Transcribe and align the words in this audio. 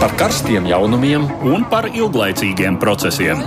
par 0.00 0.12
karstiem 0.18 0.66
jaunumiem 0.68 1.24
un 1.46 1.64
par 1.70 1.88
ilglaicīgiem 1.88 2.78
procesiem. 2.80 3.40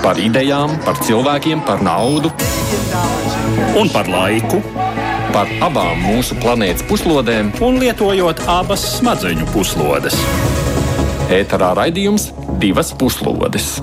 Par 0.00 0.18
idejām, 0.20 0.72
par 0.84 0.98
cilvēkiem, 1.04 1.62
par 1.66 1.82
naudu 1.84 2.32
un 3.78 3.90
par 3.92 4.10
laiku. 4.10 4.62
Par 5.30 5.46
abām 5.62 6.00
mūsu 6.02 6.34
planētas 6.42 6.82
puslodēm, 6.88 7.52
un 7.62 7.78
lietojot 7.78 8.42
abas 8.50 8.82
smadzeņu 8.96 9.46
puslodes. 9.54 10.16
Ēterā 11.30 11.70
raidījums 11.78 12.32
divas 12.58 12.90
puslodes. 12.98 13.76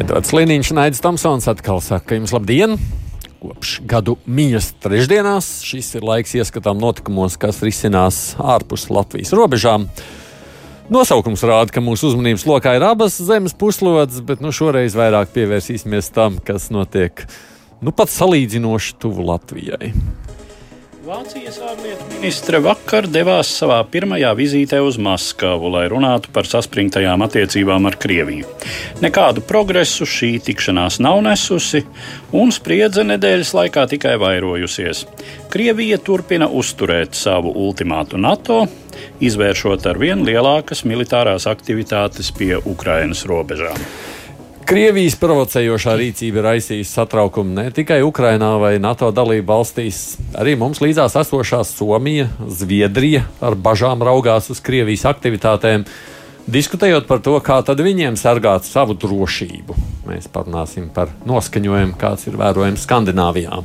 Edvards 0.00 0.32
Liniņš 0.32 0.72
un 0.72 0.82
Aits 0.86 1.04
Tamsons 1.04 1.52
atkal 1.52 1.84
saka 1.84 2.16
jums 2.16 2.32
labdien! 2.32 2.80
Kopš 3.42 3.80
gadu 3.90 4.12
mījas 4.30 4.68
trešdienās 4.84 5.46
šis 5.66 5.88
ir 5.98 6.04
laiks 6.06 6.36
ieskatām 6.38 6.78
notikumos, 6.78 7.34
kas 7.42 7.58
risinās 7.66 8.36
ārpus 8.38 8.84
Latvijas 8.86 9.32
robežām. 9.34 9.88
Nosaukums 10.92 11.42
rāda, 11.42 11.74
ka 11.74 11.82
mūsu 11.82 12.12
uzmanības 12.12 12.44
lokā 12.46 12.76
ir 12.78 12.86
abas 12.86 13.16
zemes 13.18 13.56
puslodes, 13.58 14.20
bet 14.28 14.44
nu, 14.44 14.52
šoreiz 14.54 14.94
vairāk 14.94 15.34
pievērsīsimies 15.34 16.12
tam, 16.14 16.38
kas 16.38 16.68
notiek 16.70 17.24
nu, 17.82 17.90
pat 17.90 18.14
salīdzinoši 18.14 18.94
tuvu 19.02 19.26
Latvijai. 19.32 19.90
Vācijas 21.02 21.56
ārlietu 21.58 22.04
ministre 22.12 22.60
vakar 22.62 23.08
devās 23.10 23.48
savā 23.58 23.80
pirmajā 23.90 24.28
vizītē 24.38 24.78
uz 24.86 25.00
Maskavu, 25.02 25.66
lai 25.74 25.88
runātu 25.90 26.30
par 26.30 26.46
saspringtajām 26.46 27.24
attiecībām 27.26 27.88
ar 27.90 27.96
Krieviju. 27.98 28.46
Nekādu 29.02 29.42
progresu 29.48 30.06
šī 30.06 30.36
tikšanās 30.46 31.00
nav 31.02 31.18
nesusi, 31.26 31.82
un 32.38 32.54
spriedze 32.54 33.02
nedēļas 33.08 33.50
laikā 33.58 33.88
tikai 33.96 34.14
vairojusies. 34.22 35.02
Krievija 35.50 35.98
turpina 35.98 36.46
uzturēt 36.46 37.18
savu 37.18 37.50
ultimātu 37.66 38.22
NATO, 38.22 38.62
izvēršot 39.18 39.90
ar 39.90 39.98
vien 39.98 40.22
lielākas 40.28 40.86
militārās 40.86 41.50
aktivitātes 41.50 42.30
pie 42.38 42.54
Ukrainas 42.62 43.26
robežām. 43.26 43.88
Krievijas 44.62 45.16
provocējošā 45.18 45.94
rīcība 45.98 46.38
ir 46.38 46.46
raisījusi 46.46 46.94
satraukumu 46.94 47.54
ne 47.56 47.64
tikai 47.74 47.98
Ukrainā 48.06 48.52
vai 48.62 48.76
NATO 48.82 49.08
dalību 49.14 49.46
valstīs, 49.48 50.00
arī 50.38 50.54
mums 50.60 50.78
līdzās 50.82 51.16
esošā 51.18 51.62
Somija, 51.66 52.28
Zviedrija 52.46 53.24
ar 53.42 53.56
bažām 53.58 54.04
raugās 54.06 54.50
uz 54.54 54.62
Krievijas 54.62 55.04
aktivitātēm, 55.10 55.86
diskutējot 56.46 57.10
par 57.10 57.24
to, 57.26 57.34
kā 57.42 57.58
tad 57.66 57.82
viņiem 57.82 58.18
sargāt 58.20 58.68
savu 58.68 58.94
drošību. 59.02 59.78
Mēs 60.06 60.30
parunāsim 60.32 60.92
par 60.94 61.10
noskaņojumu, 61.26 61.98
kāds 61.98 62.30
ir 62.30 62.38
vērojams 62.38 62.86
Skandināvijā. 62.86 63.62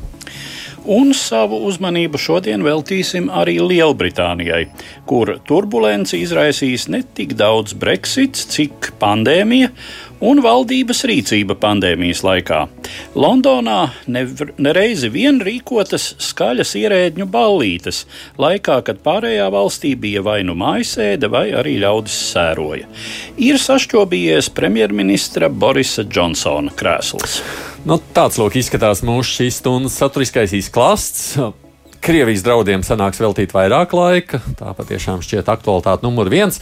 Un 0.87 1.09
savu 1.11 1.57
uzmanību 1.67 2.15
šodien 2.15 2.61
veltīsim 2.63 3.25
arī 3.27 3.57
Lielbritānijai, 3.59 4.69
kur 5.09 5.33
turbulenci 5.43 6.21
izraisīs 6.23 6.85
ne 6.87 7.01
tik 7.03 7.33
daudz 7.35 7.75
Brexits, 7.75 8.45
cik 8.53 8.93
pandēmija 9.01 9.73
un 10.23 10.41
valdības 10.43 11.03
rīcība 11.09 11.57
pandēmijas 11.59 12.23
laikā. 12.25 12.63
Londonā 13.17 13.79
nereizi 14.07 15.09
vien 15.13 15.39
rīkotas 15.43 16.09
skaļas 16.23 16.73
ierēdņu 16.79 17.27
ballītes, 17.31 18.03
laikā, 18.41 18.79
kad 18.87 19.01
pārējā 19.05 19.47
valstī 19.53 19.93
bija 19.99 20.23
vai 20.25 20.39
nu 20.47 20.57
mājasēde, 20.57 21.29
vai 21.33 21.45
arī 21.57 21.77
ļaudis 21.83 22.17
sēroja. 22.31 22.89
Ir 23.37 23.61
sašķobījies 23.61 24.51
premjerministra 24.57 25.49
Borisa 25.49 26.05
Džonsona 26.07 26.73
krēsls. 26.77 27.41
Nu, 27.87 27.99
tāds 28.13 28.39
lūk 28.41 28.57
izskatās 28.59 29.03
mūsu 29.05 29.41
šīs 29.41 29.61
stundas 29.61 29.95
saturiskais 30.01 30.55
izklāsts. 30.57 31.37
Krievijas 32.03 32.43
draudiem 32.45 32.83
sanāks 32.85 33.19
veltīt 33.21 33.53
vairāk 33.55 33.93
laika. 33.97 34.41
Tā 34.59 34.73
patiešām 34.77 35.23
šķiet 35.25 35.49
aktualitāte 35.51 36.05
numur 36.05 36.29
viens. 36.31 36.61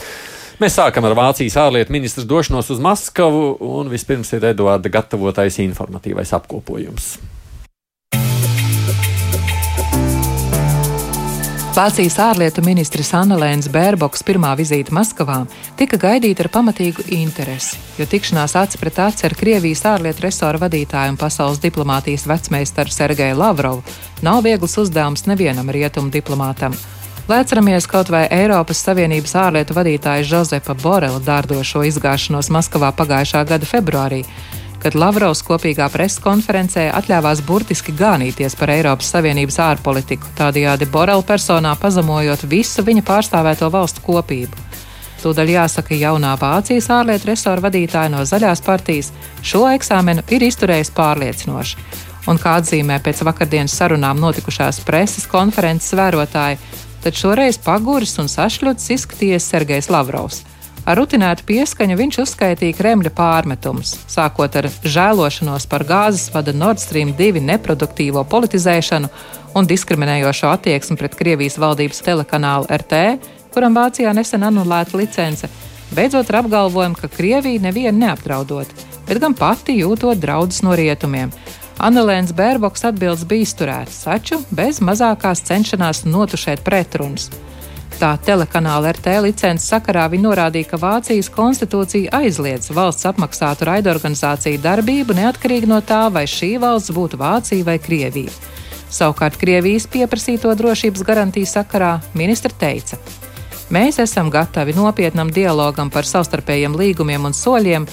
Mēs 0.55 0.77
sākam 0.77 1.03
ar 1.03 1.11
Vācijas 1.17 1.57
ārlietu 1.59 1.91
ministra 1.91 2.23
došanos 2.23 2.69
uz 2.71 2.79
Maskavu, 2.79 3.57
un 3.59 3.89
vispirms 3.91 4.29
ir 4.37 4.45
Eduarda 4.53 4.87
gatavotais 4.87 5.59
informatīvais 5.59 6.31
apkopojums. 6.37 7.17
Vācijas 11.75 12.15
ārlietu 12.23 12.63
ministrs 12.63 13.09
Annelēns 13.19 13.67
Bērboks 13.67 14.23
pirmā 14.23 14.53
vizīte 14.55 14.95
Maskavā 14.95 15.41
tika 15.75 15.99
gaidīta 15.99 16.45
ar 16.45 16.51
pamatīgu 16.53 17.03
interesi, 17.17 17.75
jo 17.99 18.07
tikšanās 18.07 18.55
aci 18.55 18.79
pret 18.79 19.03
aci 19.09 19.27
ar 19.27 19.35
Krievijas 19.35 19.83
ārlietu 19.91 20.23
resora 20.23 20.61
vadītāju 20.63 21.17
un 21.17 21.19
pasaules 21.19 21.59
diplomātijas 21.59 22.29
vecmeistaru 22.31 22.95
Sergeju 22.95 23.43
Lavrovu 23.43 23.83
nav 24.23 24.45
viegls 24.47 24.79
uzdevums 24.79 25.27
nevienam 25.27 25.67
rietumu 25.67 26.15
diplomātam. 26.15 26.79
Lai 27.27 27.39
atceramies 27.41 27.87
kaut 27.89 28.11
vai 28.13 28.27
Eiropas 28.29 28.83
Savienības 28.85 29.31
ārlietu 29.41 29.73
vadītāja 29.73 30.27
Josepa 30.29 30.75
Borela 30.77 31.17
dārdošo 31.25 31.81
izgāšanos 31.89 32.51
Maskavā 32.53 32.91
pagājušā 32.93 33.41
gada 33.49 33.65
februārī, 33.65 34.19
kad 34.83 34.93
Lavrovs 34.93 35.41
kopīgā 35.47 35.87
preses 35.89 36.21
konferencē 36.21 36.83
atļāvās 36.93 37.41
burtiski 37.47 37.95
gānīties 37.97 38.53
par 38.59 38.75
Eiropas 38.75 39.09
Savienības 39.15 39.57
ārpolitiku, 39.71 40.29
tādējādi 40.37 40.85
Borela 40.93 41.25
personā 41.25 41.73
pazemojot 41.81 42.45
visu 42.51 42.85
viņa 42.85 43.01
pārstāvēto 43.09 43.71
valstu 43.73 44.05
kopību. 44.05 44.61
Tūdaļ 45.25 45.55
jāsaka, 45.55 45.97
jaunā 45.97 46.37
Vācijas 46.37 46.91
ārlietu 46.93 47.31
resora 47.31 47.65
vadītāja 47.65 48.13
no 48.13 48.21
Zaļās 48.21 48.61
partijas 48.61 49.09
šo 49.41 49.65
eksāmenu 49.73 50.21
ir 50.29 50.45
izturējusi 50.45 50.93
pārliecinoši. 50.93 51.87
Un 52.29 52.37
kā 52.41 52.59
atzīmē 52.59 53.01
pēc 53.05 53.25
vakardienas 53.25 53.73
sarunām 53.77 54.21
notikušās 54.21 54.79
preses 54.85 55.25
konferences 55.29 55.93
vērotāji, 55.97 56.57
tad 57.05 57.13
šoreiz 57.13 57.59
paguris 57.61 58.15
un 58.17 58.25
sašļots 58.25 58.87
izskatījies 58.95 59.45
Sergejs 59.51 59.91
Lavrovs. 59.93 60.39
Ar 60.89 60.97
rutinētu 60.97 61.45
pieskaņu 61.45 61.97
viņš 61.99 62.17
uzskaitīja 62.23 62.73
Kremļa 62.79 63.11
pārmetumus, 63.13 63.91
sākot 64.09 64.57
ar 64.57 64.67
žēlošanos 64.81 65.67
par 65.69 65.85
gāzes 65.85 66.31
vada 66.33 66.53
Nord 66.53 66.81
Stream 66.81 67.11
2 67.17 67.43
neproduktīvo 67.45 68.23
politizēšanu 68.29 69.11
un 69.53 69.69
diskriminējošo 69.69 70.49
attieksmi 70.55 70.97
pret 70.97 71.17
Krievijas 71.19 71.59
valdības 71.61 72.01
telekanālu 72.05 72.69
RT, 72.73 73.01
kuram 73.53 73.77
Vācijā 73.77 74.13
nesen 74.17 74.45
anulēta 74.49 74.97
licence, 74.97 75.49
beidzot 75.93 76.33
ar 76.33 76.41
apgalvojumu, 76.41 76.97
ka 77.01 77.11
Krievija 77.13 77.61
nevienu 77.67 78.01
neapdraudot, 78.01 78.73
bet 79.05 79.21
gan 79.21 79.37
pati 79.37 79.77
jūtot 79.77 80.17
draudus 80.21 80.63
no 80.65 80.73
rietumiem 80.73 81.33
Annelēns 81.75 82.31
Bērboks 82.31 82.85
atbildes 82.87 83.25
bija 83.27 83.43
izturētas, 83.43 84.05
taču 84.07 84.39
bez 84.55 84.79
mazākās 84.79 85.41
cenšanās 85.43 86.05
notušēt 86.07 86.63
pretrunas. 86.63 87.27
Tā 87.99 88.13
telekanāla 88.27 88.93
RT 88.95 89.17
licences 89.23 89.67
sakarā 89.71 90.05
viņa 90.11 90.23
norādīja, 90.23 90.69
ka 90.71 90.79
Vācijas 90.79 91.29
konstitūcija 91.31 92.11
aizliedz 92.15 92.71
valsts 92.75 93.07
apmaksātu 93.11 93.67
raidorganizāciju 93.67 94.59
darbību 94.63 95.15
neatkarīgi 95.19 95.69
no 95.71 95.81
tā, 95.83 96.05
vai 96.11 96.25
šī 96.27 96.55
valsts 96.63 96.95
būtu 96.95 97.19
Vācija 97.19 97.67
vai 97.67 97.77
Krievija. 97.79 98.31
Savukārt 98.91 99.35
Krievijas 99.39 99.87
pieprasīto 99.91 100.55
drošības 100.55 101.03
garantiju 101.03 101.51
sakarā 101.51 101.93
ministra 102.15 102.55
teica: 102.55 102.99
Mēs 103.71 103.99
esam 103.99 104.31
gatavi 104.31 104.75
nopietnam 104.75 105.31
dialogam 105.31 105.91
par 105.91 106.07
savstarpējiem 106.07 106.75
līgumiem 106.79 107.31
un 107.31 107.35
soļiem, 107.35 107.87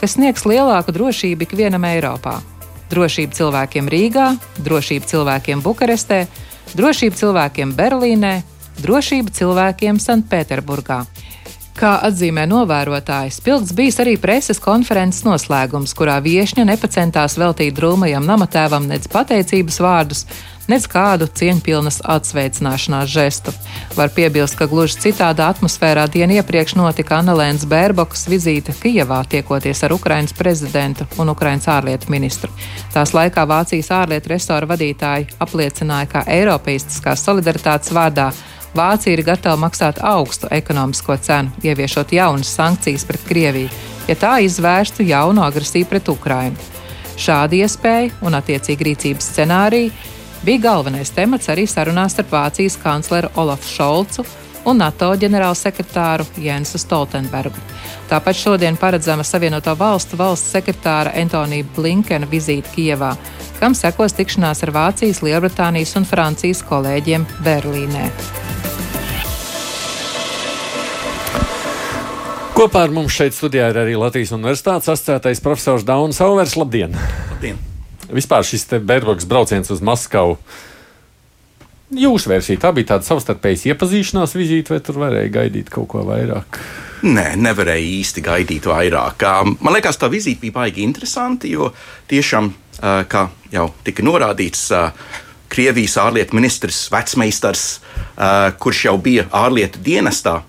kas 0.00 0.18
sniegs 0.18 0.46
lielāku 0.46 0.94
drošību 0.94 1.48
ikvienam 1.48 1.86
Eiropā 1.90 2.40
drošība 2.92 3.36
cilvēkiem 3.36 3.88
Rīgā, 3.92 4.26
drošība 4.64 5.08
cilvēkiem 5.10 5.62
Bukarestē, 5.64 6.24
drošība 6.74 7.20
cilvēkiem 7.20 7.74
Berlīnē, 7.78 8.34
drošība 8.82 9.34
cilvēkiem 9.34 10.00
Sanktpēterburgā. 10.02 11.04
Kā 11.74 11.96
atzīmē 12.06 12.44
novērotājs, 12.46 13.40
spilgts 13.40 13.72
bijis 13.74 13.96
arī 13.98 14.14
preses 14.22 14.60
konferences 14.62 15.24
noslēgums, 15.26 15.94
kurā 15.98 16.20
viesņa 16.22 16.68
nepacentās 16.68 17.34
veltīt 17.40 17.74
drūmajam 17.74 18.22
namatēvam 18.28 18.86
nedz 18.86 19.08
pateicības 19.10 19.80
vārdus, 19.82 20.22
nedz 20.70 20.86
kādu 20.90 21.28
cieņpilnas 21.28 22.00
atsveicināšanās 22.14 23.10
žestu. 23.10 23.54
Var 23.96 24.10
piebilst, 24.16 24.56
ka 24.58 24.68
gluži 24.70 25.00
citādā 25.06 25.50
atmosfērā 25.52 26.06
dienu 26.10 26.38
iepriekš 26.38 26.76
notika 26.78 27.20
Annelēnas 27.20 27.66
Bērbokas 27.70 28.26
vizīte 28.30 28.74
Kijevā, 28.80 29.22
tiekoties 29.28 29.84
ar 29.84 29.94
Ukrainas 29.96 30.34
prezidentu 30.36 31.06
un 31.18 31.30
Ukrainas 31.34 31.68
ārlietu 31.68 32.10
ministru. 32.14 32.50
Tās 32.94 33.14
laikā 33.16 33.46
Vācijas 33.48 33.92
ārlietu 33.94 34.34
restora 34.34 34.68
vadītāji 34.70 35.30
apliecināja, 35.44 36.10
ka 36.16 36.26
Eiropeistiskās 36.38 37.24
solidaritātes 37.24 37.94
vārdā 37.94 38.32
Vācija 38.74 39.14
ir 39.14 39.22
gatava 39.22 39.54
maksāt 39.62 40.00
augstu 40.02 40.48
ekonomisko 40.50 41.14
cenu, 41.22 41.52
ieviešot 41.62 42.10
jaunas 42.12 42.50
sankcijas 42.56 43.04
pret 43.06 43.22
Krieviju, 43.28 43.68
ja 44.08 44.16
tā 44.18 44.32
izvērstu 44.42 45.06
jaunu 45.06 45.44
agresiju 45.46 45.86
pret 45.86 46.10
Ukrainu. 46.10 46.58
Šāda 47.14 47.54
iespēja 47.60 48.10
un 48.26 48.34
attiecīgi 48.34 48.88
rīcības 48.88 49.28
scenārija 49.30 49.92
bija 50.44 50.60
galvenais 50.60 51.10
temats 51.10 51.48
arī 51.48 51.64
sarunās 51.68 52.12
starp 52.12 52.32
Vācijas 52.32 52.76
kancleru 52.82 53.30
Olafu 53.40 53.68
Šolcu 53.68 54.24
un 54.68 54.78
NATO 54.80 55.10
ģenerālsekretāru 55.20 56.26
Jensu 56.40 56.78
Stoltenbergu. 56.80 57.60
Tāpat 58.08 58.36
šodien 58.36 58.76
paredzama 58.80 59.24
Savienoto 59.24 59.74
Valstu 59.78 60.18
valsts 60.20 60.52
sekretāra 60.52 61.14
Antonija 61.20 61.64
Blinkena 61.76 62.28
vizīte 62.28 62.72
Kijevā, 62.76 63.14
kam 63.60 63.76
sekos 63.76 64.16
tikšanās 64.16 64.64
ar 64.66 64.72
Vācijas, 64.76 65.22
Lielbritānijas 65.24 65.96
un 66.00 66.08
Francijas 66.08 66.64
kolēģiem 66.68 67.26
Berlīnē. 67.44 68.08
Kopā 72.54 72.84
ar 72.86 72.92
mums 72.94 73.16
šeit 73.16 73.34
studijā 73.34 73.72
ir 73.72 73.80
arī 73.80 73.96
Latvijas 73.98 74.36
Universitātes 74.36 74.92
asociētais 74.92 75.42
profesors 75.42 75.88
Daunis 75.88 76.20
Auvers. 76.22 76.54
Labdien! 76.60 76.94
Labdien! 77.32 77.73
Vispār 78.12 78.44
šis 78.46 78.66
Bērboks 78.84 79.26
brauciens 79.28 79.70
uz 79.72 79.82
Maskavu. 79.84 80.38
Jūsu 81.94 82.30
versija 82.32 82.60
tā 82.62 82.72
bija 82.74 82.94
tāda 82.94 83.06
savstarpējas 83.06 83.66
iepazīšanās 83.70 84.34
vizīte, 84.34 84.74
vai 84.74 84.80
tur 84.82 84.98
varēja 85.02 85.30
gaidīt 85.36 85.70
kaut 85.72 85.88
ko 85.92 86.02
vairāk? 86.08 86.58
Nē, 87.04 87.34
nevarēja 87.36 87.84
īsti 88.00 88.24
gaidīt 88.24 88.66
vairāk. 88.66 89.22
Man 89.60 89.76
liekas, 89.76 89.98
tā 90.00 90.08
vizīte 90.12 90.40
bija 90.46 90.56
baigi 90.56 90.82
interesanti, 90.86 91.52
jo 91.52 91.68
tiešām, 92.10 92.48
kā 92.80 93.26
jau 93.52 93.68
tika 93.84 94.06
norādīts, 94.06 94.70
Krievijas 95.54 95.98
ārlietu 96.00 96.34
ministrs 96.34 96.88
Vecmeistars, 96.90 97.66
kurš 98.58 98.80
jau 98.88 98.96
bija 98.98 99.28
ārlietu 99.30 99.78
dienestā, 99.84 100.40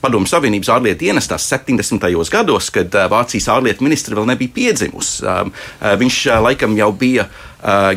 Padomu 0.00 0.28
Savienības 0.28 0.68
ārlietu 0.74 1.06
dienestā 1.06 1.38
70. 1.40 2.04
gados, 2.32 2.68
kad 2.74 2.92
Vācijas 3.10 3.48
ārlietu 3.54 3.86
ministra 3.86 4.18
vēl 4.18 4.28
nebija 4.28 4.52
piedzimusi. 4.54 5.24
Viņš 6.00 6.18
laikam 6.44 6.76
jau 6.76 6.90
bija 6.92 7.24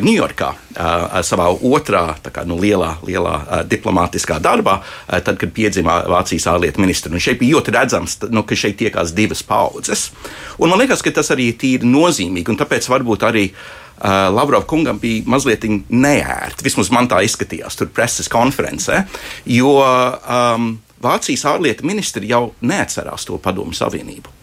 Ņujorkā 0.00 0.48
savā 1.28 1.48
otrā 1.52 2.02
kā, 2.24 2.46
nu, 2.48 2.56
lielā, 2.56 2.94
lielā 3.04 3.64
diplomātiskā 3.68 4.38
darbā, 4.40 4.78
tad, 5.10 5.36
kad 5.36 5.52
piedzima 5.52 5.98
Vācijas 6.08 6.48
ārlietu 6.54 6.80
ministra. 6.80 7.12
Un 7.12 7.20
šeit 7.20 7.40
bija 7.42 7.58
ļoti 7.58 7.74
redzams, 7.76 8.16
nu, 8.32 8.46
ka 8.48 8.56
šeit 8.56 8.78
tiekās 8.80 9.12
divas 9.12 9.44
paudzes. 9.44 10.08
Un 10.56 10.72
man 10.72 10.80
liekas, 10.80 11.04
ka 11.04 11.12
tas 11.20 11.28
arī 11.36 11.50
ir 11.68 11.84
nozīmīgi, 11.84 12.48
un 12.48 12.60
tāpēc 12.64 12.88
varbūt 12.88 13.28
arī. 13.28 13.50
Uh, 13.98 14.30
Lavrov 14.30 14.62
kungam 14.70 14.98
bija 15.02 15.24
mazliet 15.26 15.64
neērti. 15.90 16.62
Vismaz 16.62 16.90
man 16.94 17.08
tā 17.10 17.18
izskatījās 17.26 17.78
tur 17.78 17.90
preses 17.90 18.30
konferencē, 18.30 19.00
jo 19.50 19.72
um, 19.82 20.76
Vācijas 21.02 21.44
ārlietu 21.46 21.86
ministri 21.86 22.30
jau 22.30 22.52
neatcerās 22.60 23.26
to 23.28 23.38
padomu 23.42 23.76
savienību. 23.76 24.34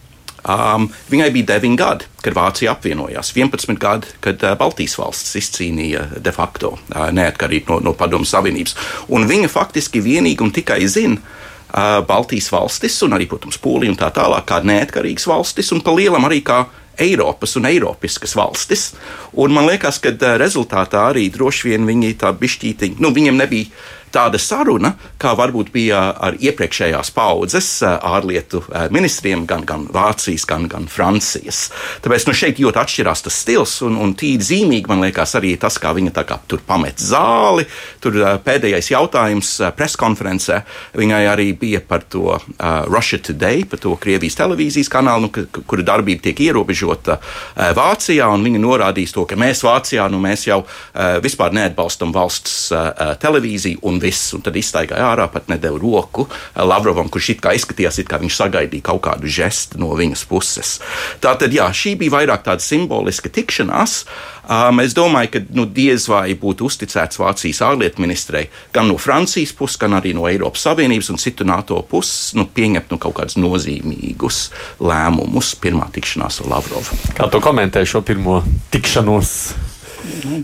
Um, 0.46 0.86
viņai 1.10 1.32
bija 1.34 1.46
9 1.58 1.74
gadi, 1.74 2.06
kad 2.22 2.36
Vācija 2.36 2.70
apvienojās, 2.76 3.32
11 3.34 3.80
gadi, 3.82 4.12
kad 4.22 4.42
uh, 4.46 4.54
Baltijas 4.58 4.94
valsts 5.00 5.34
izcīnīja 5.40 6.04
de 6.22 6.32
facto 6.32 6.76
uh, 6.76 7.08
neatkarību 7.10 7.72
no, 7.72 7.80
no 7.88 7.94
Padomu 7.98 8.28
Savienības. 8.28 8.76
Un 9.10 9.26
viņa 9.26 9.50
faktiski 9.50 10.04
vienīgi 10.04 10.46
un 10.46 10.54
tikai 10.54 10.78
zina 10.86 11.18
uh, 11.18 11.98
Baltijas 12.06 12.52
valstis, 12.54 13.00
un 13.02 13.18
arī, 13.18 13.26
protams, 13.26 13.58
Polija 13.58 13.90
un 13.90 13.98
tā 13.98 14.12
tālāk, 14.14 14.46
kā 14.46 14.62
neatkarīgas 14.62 15.26
valstis, 15.26 15.72
un 15.74 15.82
pa 15.82 15.96
lielam 15.98 16.28
arī 16.30 16.44
kā 16.46 16.62
Eiropas 17.02 17.58
un 17.58 17.66
Eiropiskas 17.66 18.36
valstis. 18.38 18.92
Un 19.34 19.50
man 19.56 19.66
liekas, 19.66 19.98
ka 19.98 20.14
uh, 20.14 20.36
rezultātā 20.38 21.08
arī 21.10 21.26
droši 21.34 21.72
vien 21.72 21.90
viņi 21.90 22.14
tā 22.22 22.30
bišķītiņi, 22.38 23.02
nu, 23.02 23.10
viņiem 23.18 23.42
nebija 23.42 23.74
tāda 24.16 24.40
saruna, 24.40 24.94
kā 25.20 25.34
varbūt 25.36 25.70
bija 25.74 26.00
ar 26.24 26.36
iepriekšējās 26.40 27.12
paudzes 27.16 27.68
eh, 27.84 27.96
ārlietu 28.16 28.62
eh, 28.70 28.86
ministriem, 28.94 29.44
gan, 29.48 29.66
gan 29.68 29.86
Vācijas, 29.92 30.46
gan, 30.48 30.66
gan 30.70 30.88
Francijas. 30.90 31.66
Tāpēc 32.04 32.26
nu, 32.28 32.36
šeit 32.36 32.60
ļoti 32.62 32.80
atšķirās 32.82 33.24
tas 33.26 33.40
stils, 33.44 33.76
un, 33.86 33.98
un 34.00 34.14
tīri 34.16 34.44
zīmīgi 34.46 34.90
man 34.90 35.04
liekas 35.04 35.36
arī 35.38 35.54
tas, 35.60 35.78
kā 35.82 35.92
viņa 35.96 36.14
kā, 36.26 36.38
tur 36.48 36.62
pamet 36.66 37.02
zāli. 37.02 37.66
Tur 38.02 38.16
eh, 38.22 38.38
pēdējais 38.46 38.92
jautājums 38.94 39.52
preskonferencē 39.76 40.62
viņai 40.96 41.22
arī 41.32 41.50
bija 41.58 41.82
par 41.84 42.04
to 42.08 42.24
uh, 42.32 42.40
Russia 42.88 43.18
Today, 43.22 43.64
par 43.68 43.80
to 43.82 43.94
Krievijas 44.00 44.38
televīzijas 44.38 44.90
kanālu, 44.92 45.28
nu, 45.28 45.62
kura 45.68 45.84
darbība 45.86 46.24
tiek 46.24 46.40
ierobežota 46.48 47.18
uh, 47.18 47.70
Vācijā, 47.76 48.28
un 48.32 48.44
viņa 48.46 48.62
norādīs 48.62 49.14
to, 49.14 49.26
ka 49.28 49.38
mēs 49.38 49.64
Vācijā 49.66 50.06
nu, 50.12 50.20
mēs 50.22 50.46
jau 50.48 50.62
uh, 50.62 51.18
vispār 51.24 51.54
neatbalstam 51.56 52.14
valsts 52.14 52.56
uh, 52.72 53.14
televīziju 53.22 53.82
un 53.86 54.00
viss, 54.06 54.32
un 54.36 54.44
tad 54.46 54.56
izstaigāja 54.58 55.10
ārā, 55.10 55.28
pat 55.32 55.50
nedēļu 55.52 55.82
roku 55.82 56.28
Lavrovam, 56.56 57.10
kurš 57.12 57.34
it 57.34 57.42
kā 57.44 57.52
izskatījās, 57.58 58.00
it 58.02 58.10
kā 58.10 58.20
viņš 58.22 58.38
sagaidīja 58.38 58.88
kaut 58.90 59.02
kādu 59.08 59.30
žestu 59.30 59.80
no 59.82 59.92
viņas 59.98 60.24
puses. 60.30 60.76
Tā 61.22 61.34
tad, 61.40 61.54
jā, 61.54 61.68
šī 61.74 61.96
bija 62.00 62.18
vairāk 62.18 62.46
tāda 62.46 62.64
simboliska 62.64 63.32
tikšanās. 63.32 64.04
Um, 64.46 64.78
es 64.78 64.94
domāju, 64.94 65.32
ka 65.34 65.40
nu, 65.58 65.64
diez 65.66 66.06
vai 66.06 66.36
būtu 66.38 66.68
uzticēts 66.68 67.18
Vācijas 67.18 67.64
ārlietu 67.66 68.02
ministrei 68.04 68.44
gan 68.74 68.86
no 68.86 68.94
Francijas 69.02 69.50
puses, 69.58 69.80
gan 69.82 69.96
arī 69.98 70.14
no 70.14 70.28
Eiropas 70.30 70.68
Savienības 70.68 71.10
un 71.10 71.18
citu 71.18 71.46
NATO 71.48 71.80
puses 71.90 72.30
nu, 72.38 72.46
pieņemt 72.46 72.94
nu, 72.94 73.00
kaut 73.02 73.18
kādus 73.18 73.40
nozīmīgus 73.42 74.42
lēmumus 74.78 75.56
pirmā 75.58 75.90
tikšanās 75.94 76.44
ar 76.44 76.52
Lavrovu. 76.54 77.00
Kā 77.18 77.26
tu 77.32 77.42
komentē 77.42 77.82
šo 77.88 78.06
pirmo 78.06 78.44
tikšanos? 78.70 79.65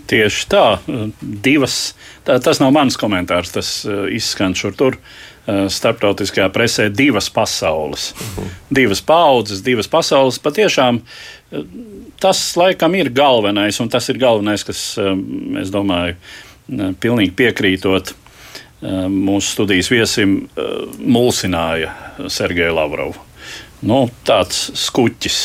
Tieši 0.09 0.47
tā, 0.51 0.65
divas. 1.21 1.93
Tā, 2.25 2.39
tas 2.43 2.61
nav 2.61 2.73
mans 2.75 2.97
komentārs, 2.99 3.53
tas 3.53 3.69
uh, 3.87 4.05
izskan 4.11 4.55
šur 4.57 4.75
tur. 4.77 4.97
Uh, 5.43 5.65
starptautiskajā 5.67 6.47
presē 6.55 6.87
divas 6.89 7.27
pasaules, 7.29 8.13
-huh. 8.15 8.47
divas 8.71 9.01
paudzes, 9.01 9.61
divas 9.61 9.87
pasaules. 9.87 10.39
Patiešām 10.39 11.01
uh, 11.01 11.65
tas 12.19 12.55
laikam 12.55 12.95
ir 12.95 13.09
galvenais, 13.09 13.79
un 13.79 13.89
tas 13.89 14.09
ir 14.09 14.17
galvenais, 14.17 14.63
kas, 14.63 14.97
es 15.61 15.71
domāju, 15.71 16.15
pilnīgi 16.99 17.33
piekrītot 17.35 18.13
mūsu 19.09 19.51
studijas 19.51 19.89
viesim, 19.91 20.47
mulsināja 20.99 21.91
Sergeju 22.27 22.75
Lavrovu. 22.75 23.19
Nu, 23.83 24.07
tāds 24.23 24.69
skuķis. 24.79 25.39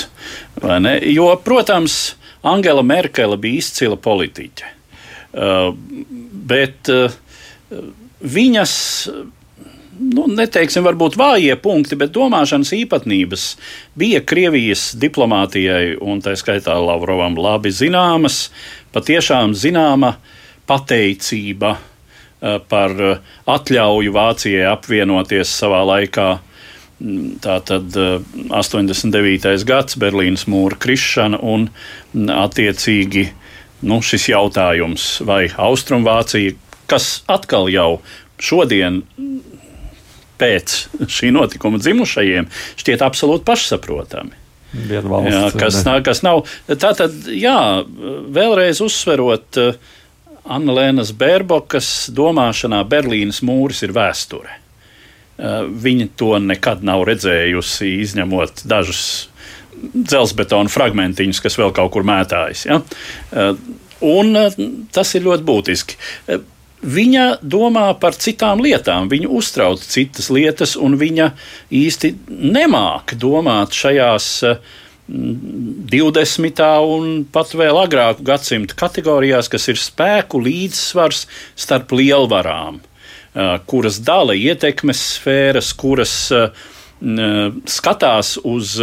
Jo, 1.10 1.32
protams, 1.42 1.98
Angela 2.42 2.82
Merkele 2.82 3.36
bija 3.40 3.62
izcila 3.62 3.96
politiķe. 3.96 4.74
Uh, 5.28 5.74
bet 6.48 6.88
uh, 6.92 7.12
viņas 8.20 8.72
nu, 9.98 10.24
neteiksim, 10.38 10.86
varbūt 10.86 11.18
vājie 11.18 11.56
punkti, 11.60 11.98
bet 11.98 12.14
domāšanas 12.14 12.72
īpatnības 12.78 13.44
bija 13.98 14.22
Krievijas 14.24 14.92
diplomātijai 15.00 15.98
un 16.00 16.22
tā 16.24 16.36
skaitā 16.38 16.78
Lavrovam 16.80 17.36
labi 17.38 17.72
zināmas, 17.74 18.48
patiešām 18.94 19.54
zināma 19.58 20.14
pateicība 20.70 21.74
uh, 21.76 22.58
par 22.70 22.94
atļauju 23.58 24.14
Vācijai 24.14 24.68
apvienoties 24.72 25.52
savā 25.60 25.84
laikā 25.92 26.30
Tā 26.98 27.60
tad 27.62 27.94
89. 27.94 29.44
Eh, 29.46 29.60
gads, 29.66 29.98
Berlīnas 30.02 30.48
mūra 30.50 30.78
krišana 30.82 31.38
un 31.38 31.68
mm, 31.68 32.32
attiecīgi 32.34 33.28
nu, 33.86 34.00
šis 34.02 34.26
jautājums, 34.32 35.04
vai 35.22 35.44
Austrumvācija, 35.54 36.56
kas 36.90 37.20
atkal 37.30 37.70
jau 37.70 38.00
šodien 38.42 39.04
pēc 40.38 40.74
šī 41.06 41.30
notikuma 41.34 41.78
dzimušajiem, 41.82 42.50
šķiet 42.82 43.06
absolūti 43.06 43.46
pašsaprotami. 43.46 44.34
Valsts, 44.74 45.32
jā, 45.32 45.44
kas, 45.56 45.78
nav, 45.86 46.02
kas 46.04 46.20
nav. 46.26 46.42
Tātad, 46.68 47.14
jā, 47.32 47.58
vēlreiz 48.34 48.82
uzsverot, 48.84 49.62
eh, 49.62 49.78
Anna 50.48 50.74
Lēnas 50.74 51.14
Bērbokas 51.14 52.08
domāšanā 52.16 52.82
Berlīnas 52.88 53.44
mūris 53.44 53.84
ir 53.86 53.94
vēsture. 53.94 54.58
Eh, 55.38 55.66
viņa 55.70 56.08
to 56.18 56.32
nekad 56.42 56.80
nav 56.82 57.04
redzējusi, 57.06 57.92
izņemot 58.02 58.64
dažus 58.66 59.02
dzelzbetona 59.94 60.70
fragmentiņus, 60.72 61.38
kas 61.44 61.54
vēl 61.60 61.70
kaut 61.76 61.92
kur 61.94 62.06
mētājas. 62.06 62.64
Ja? 62.66 62.80
Eh, 63.30 63.52
un 64.02 64.34
eh, 64.40 64.56
tas 64.90 65.14
ir 65.14 65.22
ļoti 65.28 65.46
būtiski. 65.46 65.98
Viņa 66.78 67.28
domā 67.42 67.86
par 68.02 68.18
citām 68.18 68.58
lietām, 68.62 69.06
viņa 69.10 69.30
uztrauc 69.38 69.82
citas 69.82 70.26
lietas, 70.34 70.74
un 70.74 70.98
viņa 70.98 71.30
īsti 71.74 72.12
nemāca 72.28 73.18
domāt 73.18 73.78
šajās 73.78 74.28
20. 75.08 76.66
un 76.98 77.24
pat 77.32 77.54
vēl 77.54 77.78
agrāku 77.80 78.26
gadsimtu 78.26 78.74
kategorijās, 78.78 79.50
kas 79.50 79.70
ir 79.70 79.78
spēku 79.80 80.42
līdzsvars 80.42 81.26
starp 81.54 81.94
lielvarām 81.94 82.82
kuras 83.66 84.00
dala 84.02 84.34
ietekmes 84.34 85.02
sfēras, 85.14 85.72
kuras 85.78 86.14
skatās 87.68 88.34
uz 88.42 88.76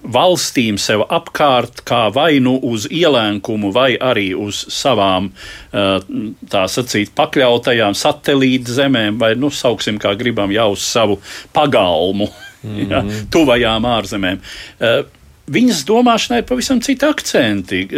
valstīm 0.00 0.78
sev 0.80 1.04
apkārt, 1.12 1.82
kā 1.86 2.06
vai 2.14 2.40
nu 2.42 2.54
uz 2.70 2.86
ielēkumu, 2.88 3.72
vai 3.74 3.92
arī 4.00 4.30
uz 4.34 4.62
savām, 4.72 5.28
tā 5.70 6.64
sacīt, 6.72 7.12
pakļautajām 7.18 7.96
satelīta 7.98 8.74
zemēm, 8.80 9.20
vai, 9.20 9.34
nu, 9.38 9.52
sauksim, 9.52 10.00
kā 10.00 10.14
gribam, 10.18 10.52
jau 10.54 10.70
uz 10.72 10.86
savu 10.88 11.20
pagalmu, 11.52 12.30
mm 12.62 12.76
-hmm. 12.76 12.90
ja, 12.90 13.04
tuvajām 13.30 13.86
ārzemēm. 13.86 14.40
Viņas 15.50 15.84
domāšanai 15.84 16.38
ir 16.38 16.46
pavisam 16.46 16.80
citi 16.80 17.06
akcenti. 17.06 17.88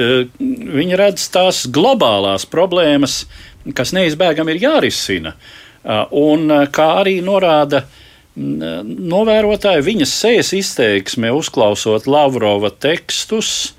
Viņa 0.79 0.97
redz 0.97 1.27
tās 1.29 1.67
globālās 1.69 2.47
problēmas, 2.49 3.27
kas 3.76 3.95
neizbēgami 3.97 4.57
ir 4.57 4.64
jārisina. 4.66 5.37
Uh, 5.83 6.04
un 6.14 6.50
uh, 6.50 6.64
kā 6.71 6.88
arī 7.02 7.16
norāda 7.25 7.85
mm, 7.85 8.90
novērotāji, 9.12 9.87
viņas 9.87 10.19
sejas 10.25 10.52
izteiksme, 10.59 11.33
uzklausot 11.35 12.07
Lavrova 12.11 12.71
tekstus, 12.71 13.73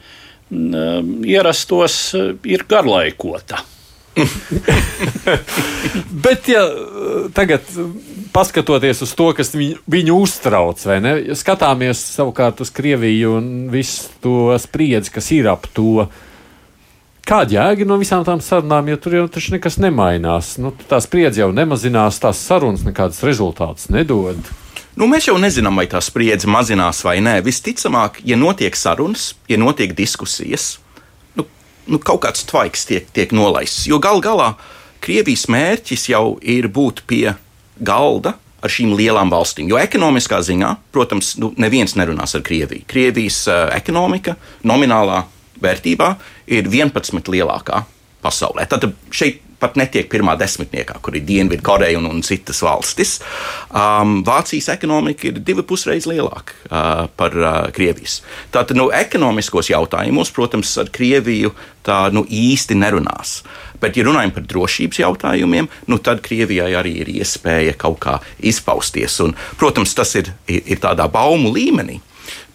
mm, 0.49 0.73
uh, 0.73 0.97
ierastos, 1.27 1.99
ir 2.43 2.65
garlaikota. 2.69 3.63
Bet, 6.25 6.47
ja 6.47 6.61
tagad 7.33 7.61
paskatoties 8.33 9.01
uz 9.05 9.13
to, 9.17 9.31
kas 9.37 9.53
viņu, 9.55 9.79
viņu 9.89 10.17
uztrauc, 10.25 10.83
vai 10.85 10.99
ne? 11.03 11.13
Skatāmies 11.37 12.01
savukārt 12.17 12.61
uz 12.63 12.71
Krieviju 12.73 13.37
un 13.39 13.49
visu 13.73 14.11
to 14.23 14.53
spriedzi, 14.61 15.13
kas 15.13 15.31
ir 15.35 15.49
ap 15.51 15.67
to. 15.73 16.07
Kāda 17.23 17.55
jēga 17.55 17.85
no 17.87 17.95
visām 18.01 18.25
tām 18.27 18.41
sarunām, 18.43 18.89
ja 18.91 18.97
tur 18.99 19.13
jau 19.15 19.27
taču 19.31 19.53
nekas 19.53 19.77
nemainās? 19.79 20.57
Nu, 20.59 20.73
tā 20.89 20.97
spriedze 20.99 21.39
jau 21.39 21.53
nemazinās, 21.55 22.17
tās 22.19 22.41
sarunas 22.43 22.83
nekādas 22.83 23.21
rezultātus 23.23 23.87
nedod. 23.95 24.41
Nu, 24.99 25.07
mēs 25.07 25.29
jau 25.29 25.37
nezinām, 25.39 25.79
vai 25.79 25.85
tā 25.87 26.01
spriedze 26.03 26.49
mazinās 26.51 26.99
vai 27.07 27.21
nē. 27.23 27.37
Visticamāk, 27.45 28.19
ja 28.27 28.35
notiek 28.35 28.75
sarunas, 28.75 29.31
ja 29.47 29.55
notiek 29.57 29.95
diskusijas, 29.95 30.81
nu, 31.39 31.45
nu, 31.87 32.01
kaut 32.03 32.25
kāds 32.25 32.43
tvaiks 32.49 32.83
tiek, 32.89 33.07
tiek 33.15 33.31
nolaists. 33.31 33.87
Jo 33.87 34.01
gal 34.03 34.19
galā 34.23 34.53
Krievijas 35.03 35.47
mērķis 35.51 36.09
jau 36.11 36.37
ir 36.39 36.67
būt 36.71 37.05
pie 37.07 37.37
galda 37.79 38.35
ar 38.63 38.71
šīm 38.71 38.91
lielām 38.99 39.31
valstīm. 39.31 39.71
Jo 39.71 39.79
ekonomiskā 39.79 40.41
ziņā, 40.43 40.75
protams, 40.91 41.37
nu, 41.39 41.53
neviens 41.55 41.95
nerunās 41.95 42.35
ar 42.35 42.43
Krieviju. 42.43 42.83
Krievijas 42.87 43.45
uh, 43.47 43.69
ekonomika 43.75 44.35
nominālā 44.67 45.23
vērtībā 45.61 46.13
ir 46.47 46.69
11 46.69 47.33
lielākā 47.33 47.83
pasaulē. 48.23 48.65
Tad 48.69 48.87
šeit 49.11 49.41
pat 49.63 49.77
netiek 49.79 50.09
pirmā 50.11 50.35
desmitniekā, 50.39 50.97
kur 51.03 51.15
ir 51.15 51.23
Dienvidkoreja 51.27 51.99
un, 52.01 52.09
un 52.11 52.23
citas 52.25 52.59
valstis. 52.65 53.15
Um, 53.69 54.17
Vācijas 54.27 54.67
ekonomika 54.73 55.29
ir 55.29 55.39
divi 55.45 55.63
pusreiz 55.67 56.07
lielāka 56.09 56.57
uh, 56.67 57.05
par 57.19 57.37
uh, 57.39 57.51
Krievijas. 57.75 58.19
Tātad, 58.53 58.75
nu, 58.79 58.89
ekonomiskos 58.93 59.71
jautājumos, 59.71 60.33
protams, 60.35 60.73
ar 60.81 60.91
Krieviju 60.93 61.53
tā 61.87 62.05
nu, 62.15 62.25
īsti 62.27 62.77
nerunās. 62.79 63.39
Bet, 63.79 63.97
ja 63.99 64.07
runājam 64.07 64.35
par 64.35 64.47
drošības 64.51 64.99
jautājumiem, 65.03 65.71
nu, 65.91 65.99
tad 66.03 66.23
Krievijai 66.23 66.71
arī 66.79 66.97
ir 67.03 67.15
iespēja 67.15 67.77
kaut 67.79 68.01
kā 68.03 68.19
izpausties. 68.43 69.19
Un, 69.23 69.35
protams, 69.59 69.95
tas 69.95 70.15
ir, 70.19 70.31
ir, 70.47 70.63
ir 70.75 70.83
tādā 70.83 71.07
baumu 71.11 71.51
līmenī, 71.55 72.01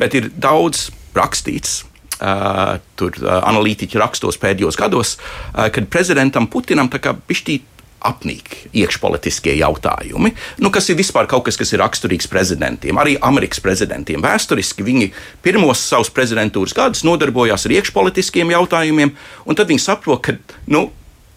bet 0.00 0.16
ir 0.16 0.32
daudz 0.36 0.90
rakstīts 1.16 1.82
tur 2.18 3.18
analītiķi 3.22 4.00
rakstos 4.00 4.38
pēdējos 4.42 4.78
gados, 4.78 5.16
kad 5.54 5.90
prezidentam 5.90 6.48
Putinam 6.50 6.90
tā 6.90 6.98
kā 7.02 7.14
pišķīt 7.14 7.78
apnīk 7.98 8.54
iekšpolitiskie 8.78 9.56
jautājumi, 9.58 10.32
nu, 10.62 10.70
kas 10.74 10.86
ir 10.90 10.98
vispār 10.98 11.26
kaut 11.30 11.48
kas, 11.48 11.58
kas 11.58 11.72
ir 11.74 11.82
raksturīgs 11.82 12.30
prezidentiem, 12.30 12.98
arī 13.00 13.16
Amerikas 13.26 13.62
prezidentiem. 13.62 14.22
Vēsturiski 14.22 14.86
viņi 14.86 15.10
pirmos 15.42 15.82
savus 15.82 16.12
prezidentūras 16.14 16.76
gadus 16.78 17.02
nodarbojās 17.06 17.66
ar 17.66 17.74
iekšpolitiskiem 17.78 18.54
jautājumiem, 18.54 19.14
un 19.46 19.58
tad 19.58 19.70
viņi 19.70 19.82
saprot, 19.82 20.22
ka 20.22 20.36
nu, 20.70 20.88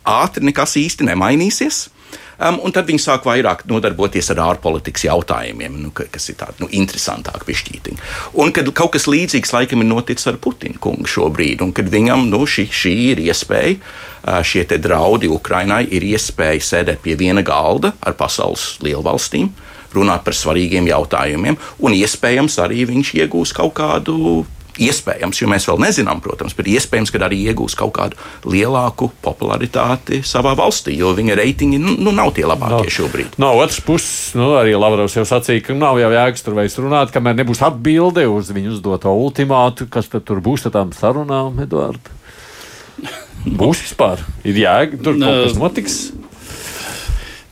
ātri 0.06 0.46
nekas 0.50 0.78
īsti 0.82 1.10
nemainīsies. 1.10 1.88
Um, 2.42 2.58
un 2.66 2.74
tad 2.74 2.88
viņi 2.90 3.04
sāk 3.04 3.28
vairāk 3.30 3.68
nodarboties 3.70 4.32
ar 4.34 4.40
ārpolitikas 4.48 5.04
jautājumiem, 5.06 5.76
nu, 5.84 5.92
kas 5.94 6.30
ir 6.32 6.40
tādi 6.40 6.64
nu, 6.64 6.70
interesantāki 6.74 7.46
pišķītiņi. 7.52 8.00
Un 8.42 8.54
kad 8.56 8.72
kaut 8.78 8.96
kas 8.96 9.06
līdzīgs 9.12 9.54
laikam 9.54 9.84
ir 9.84 9.92
noticis 9.92 10.26
ar 10.32 10.40
Putinu 10.42 10.82
kungu 10.82 11.10
šobrīd, 11.10 11.62
un 11.62 11.74
kad 11.78 11.92
viņam 11.92 12.26
nu, 12.32 12.42
šī, 12.50 12.66
šī 12.74 12.96
ir 13.12 13.22
iespēja, 13.28 13.76
uh, 13.78 14.40
šie 14.42 14.66
draudi 14.72 15.30
Ukrainai 15.30 15.84
ir 15.94 16.06
iespēja 16.08 16.66
sēdēt 16.72 17.04
pie 17.06 17.18
viena 17.20 17.46
galda 17.46 17.94
ar 18.02 18.18
pasaules 18.18 18.80
lielvalstīm 18.82 19.52
runāt 19.94 20.24
par 20.26 20.36
svarīgiem 20.36 20.88
jautājumiem, 20.88 21.58
un 21.84 21.96
iespējams 21.98 22.58
arī 22.64 22.86
viņš 22.90 23.14
iegūs 23.22 23.54
kaut 23.58 23.76
kādu 23.78 24.46
Iespējams, 24.82 25.42
jo 25.42 25.50
mēs 25.52 25.68
vēl 25.70 25.82
nezinām, 25.84 26.22
protams, 26.24 26.56
bet 26.58 26.70
iespējams, 26.72 27.12
ka 27.14 27.22
arī 27.28 27.42
iegūs 27.52 27.76
kaut 27.80 27.94
kādu 27.98 28.20
lielāku 28.50 29.12
popularitāti 29.24 30.22
savā 30.28 30.56
valstī, 30.58 30.96
jo 30.98 31.12
viņa 31.18 31.38
reitingi 31.38 31.80
nu, 31.82 31.98
nu, 32.02 32.14
nav 32.16 32.34
tie 32.38 32.48
labākie 32.48 32.88
no, 32.90 32.96
šobrīd. 32.98 33.38
No 33.42 33.52
otras 33.60 33.82
puses, 33.86 34.32
nu, 34.40 34.54
arī 34.60 34.74
Lavrovs 34.80 35.18
jau 35.18 35.26
sacīja, 35.28 35.66
ka 35.68 35.78
nav 35.78 36.00
jau 36.02 36.10
jēgas 36.14 36.46
tur 36.46 36.58
vairs 36.58 36.80
runāt, 36.82 37.14
kamēr 37.14 37.38
nebūs 37.42 37.62
atbilde 37.68 38.26
uz 38.32 38.50
viņu 38.56 38.78
uzdoto 38.78 39.14
ultimātu, 39.14 39.90
kas 39.92 40.10
tad 40.12 40.26
tur 40.28 40.42
būs 40.44 40.66
ar 40.70 40.76
tām 40.80 40.96
sarunām, 40.98 41.62
Eduards. 41.62 42.18
Būs 43.42 43.80
vispār, 43.82 44.22
ir 44.46 44.60
jēga, 44.62 45.00
tur 45.02 45.16
kaut 45.18 45.46
kas 45.48 45.56
notiks. 45.58 46.02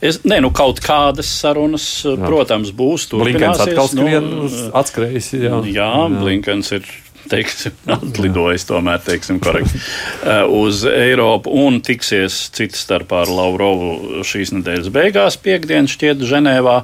Es, 0.00 0.22
nē, 0.24 0.38
nu 0.40 0.48
kaut 0.54 0.78
kādas 0.80 1.28
sarunas, 1.28 1.84
jā. 2.06 2.14
protams, 2.22 2.70
būs. 2.72 3.10
Blinkens 3.12 3.60
atkal 3.60 3.90
skrien 3.90 4.24
nu, 4.24 4.46
atskrējis. 4.80 5.32
Jā, 5.36 5.58
jā, 5.60 5.74
jā. 5.76 5.90
Blinkens 6.22 6.72
ir 6.78 6.86
teiksim, 7.30 7.76
atlidojis 7.96 8.66
tomēr, 8.68 9.02
teiksim, 9.06 9.40
korekti, 9.42 9.80
uh, 9.80 10.44
uz 10.60 10.84
Eiropu 10.88 11.52
un 11.64 11.80
tiksies 11.84 12.42
cits 12.56 12.84
starpā 12.86 13.24
ar 13.24 13.34
Lavrovu 13.40 14.24
šīs 14.26 14.54
nedēļas 14.56 14.90
beigās, 14.94 15.38
piekdienas 15.42 15.96
šķiet 15.96 16.26
Ženēvā. 16.30 16.80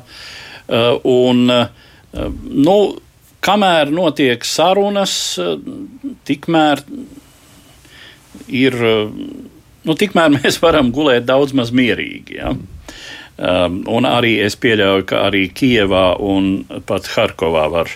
Uh, 0.67 0.95
un, 1.07 1.45
uh, 1.53 2.31
nu, 2.47 2.79
kamēr 3.47 3.93
notiek 3.95 4.45
sarunas, 4.47 5.15
tikmēr 6.27 6.83
ir, 8.49 8.79
nu, 9.87 9.95
tikmēr 9.99 10.33
mēs 10.39 10.61
varam 10.63 10.91
gulēt 10.95 11.29
daudz 11.29 11.55
maz 11.57 11.73
mierīgi. 11.75 12.41
Ja? 12.41 12.55
Um, 13.37 13.83
un 13.93 14.09
arī 14.09 14.39
es 14.41 14.57
pieļauju, 14.57 15.05
ka 15.11 15.27
arī 15.27 15.47
Kijevā 15.53 16.15
un 16.25 16.65
pat 16.89 17.11
Harkovā 17.13 17.67
var 17.69 17.91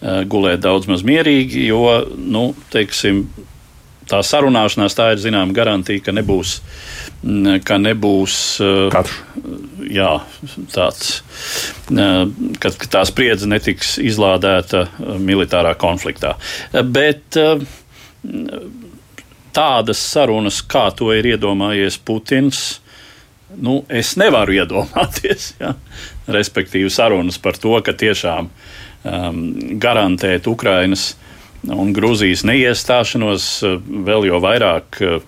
gulēt 0.00 0.62
daudz 0.64 0.88
maz 0.90 1.04
mierīgi, 1.06 1.66
jo, 1.70 1.82
nu, 2.16 2.50
teiksim, 2.72 3.24
tā 4.10 4.20
sarunāšanās 4.22 4.96
tā 4.96 5.10
ir 5.14 5.22
zināma 5.22 5.54
garantija, 5.56 6.02
ka 6.04 6.14
nebūs, 6.14 6.58
mm, 7.22 7.62
ka 7.66 7.78
nebūs 7.82 8.38
uh, 8.62 8.86
Karš. 8.94 9.16
Jā, 9.86 10.10
tāds, 10.72 11.20
uh, 11.94 12.24
ka, 12.62 12.72
ka 12.82 12.90
tā 12.98 13.04
spriedze 13.08 13.48
netiks 13.50 13.96
izlādēta 14.02 14.86
militārā 15.22 15.74
konfliktā. 15.78 16.36
Bet 16.72 17.38
tādas 19.56 20.00
sarunas, 20.02 20.60
kā 20.62 20.88
to 20.96 21.12
ir 21.16 21.32
iedomājies 21.34 21.98
Putins, 22.04 22.64
nu, 23.56 23.80
es 23.88 24.14
nevaru 24.20 24.56
iedomāties. 24.60 25.54
Ja? 25.60 25.74
Respektīvi, 26.26 26.90
sarunas 26.92 27.38
par 27.42 27.58
to, 27.60 27.74
ka 27.84 27.94
tiešām 27.96 28.50
um, 29.06 29.42
garantēt 29.80 30.48
Ukrainas 30.50 31.14
un 31.66 31.92
Grūzijas 31.96 32.44
neiestāšanos, 32.46 33.48
uh, 33.66 33.76
vēl 33.80 34.28
jau 34.30 34.40
vairāk 34.42 35.00
uh, 35.04 35.20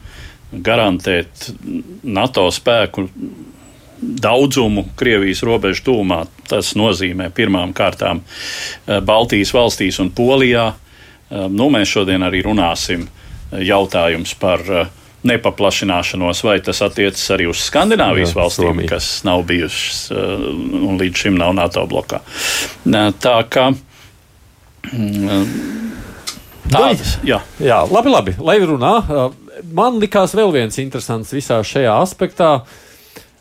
garantēt 0.53 1.51
NATO 2.03 2.49
spēku 2.55 3.09
daudzumu 3.99 4.87
Krievijas 4.99 5.43
robežu 5.47 5.89
tūmā. 5.89 6.23
Tas 6.49 6.75
nozīmē 6.79 7.31
pirmām 7.35 7.75
kārtām 7.77 8.23
uh, 8.23 8.99
Baltijas 9.05 9.55
valstīs 9.57 10.01
un 10.03 10.13
Polijā. 10.15 10.73
Um, 11.29 11.53
nu, 11.55 11.71
mēs 11.73 11.91
šodien 11.93 12.25
arī 12.27 12.43
runāsim 12.47 13.09
jautājums 13.53 14.35
par 14.41 14.65
uh, 14.69 14.95
nepaplašināšanos, 15.27 16.43
vai 16.47 16.59
tas 16.63 16.83
attiecas 16.85 17.25
arī 17.35 17.49
uz 17.51 17.63
Skandināvijas 17.67 18.35
Jā, 18.35 18.39
valstīm, 18.39 18.71
Somija. 18.71 18.91
kas 18.95 19.11
nav 19.27 19.43
bijušas 19.49 20.01
uh, 20.15 20.49
un 20.89 20.99
līdz 21.01 21.25
šim 21.25 21.39
nav 21.41 21.55
NATO 21.59 21.83
blokā. 21.91 22.23
Tā 22.87 23.37
kā. 23.51 23.69
Mm, 24.93 25.47
tādas, 26.71 27.17
jā. 27.27 27.41
jā, 27.63 27.81
labi, 27.91 28.15
labi. 28.15 28.37
Lai 28.39 28.61
runā, 28.63 28.95
man 29.75 29.99
likās 30.03 30.37
vēl 30.39 30.55
viens 30.55 30.79
interesants 30.79 31.35
visā 31.35 31.59
šajā 31.67 31.99
aspektā. 32.05 32.53
Uh, 32.63 32.85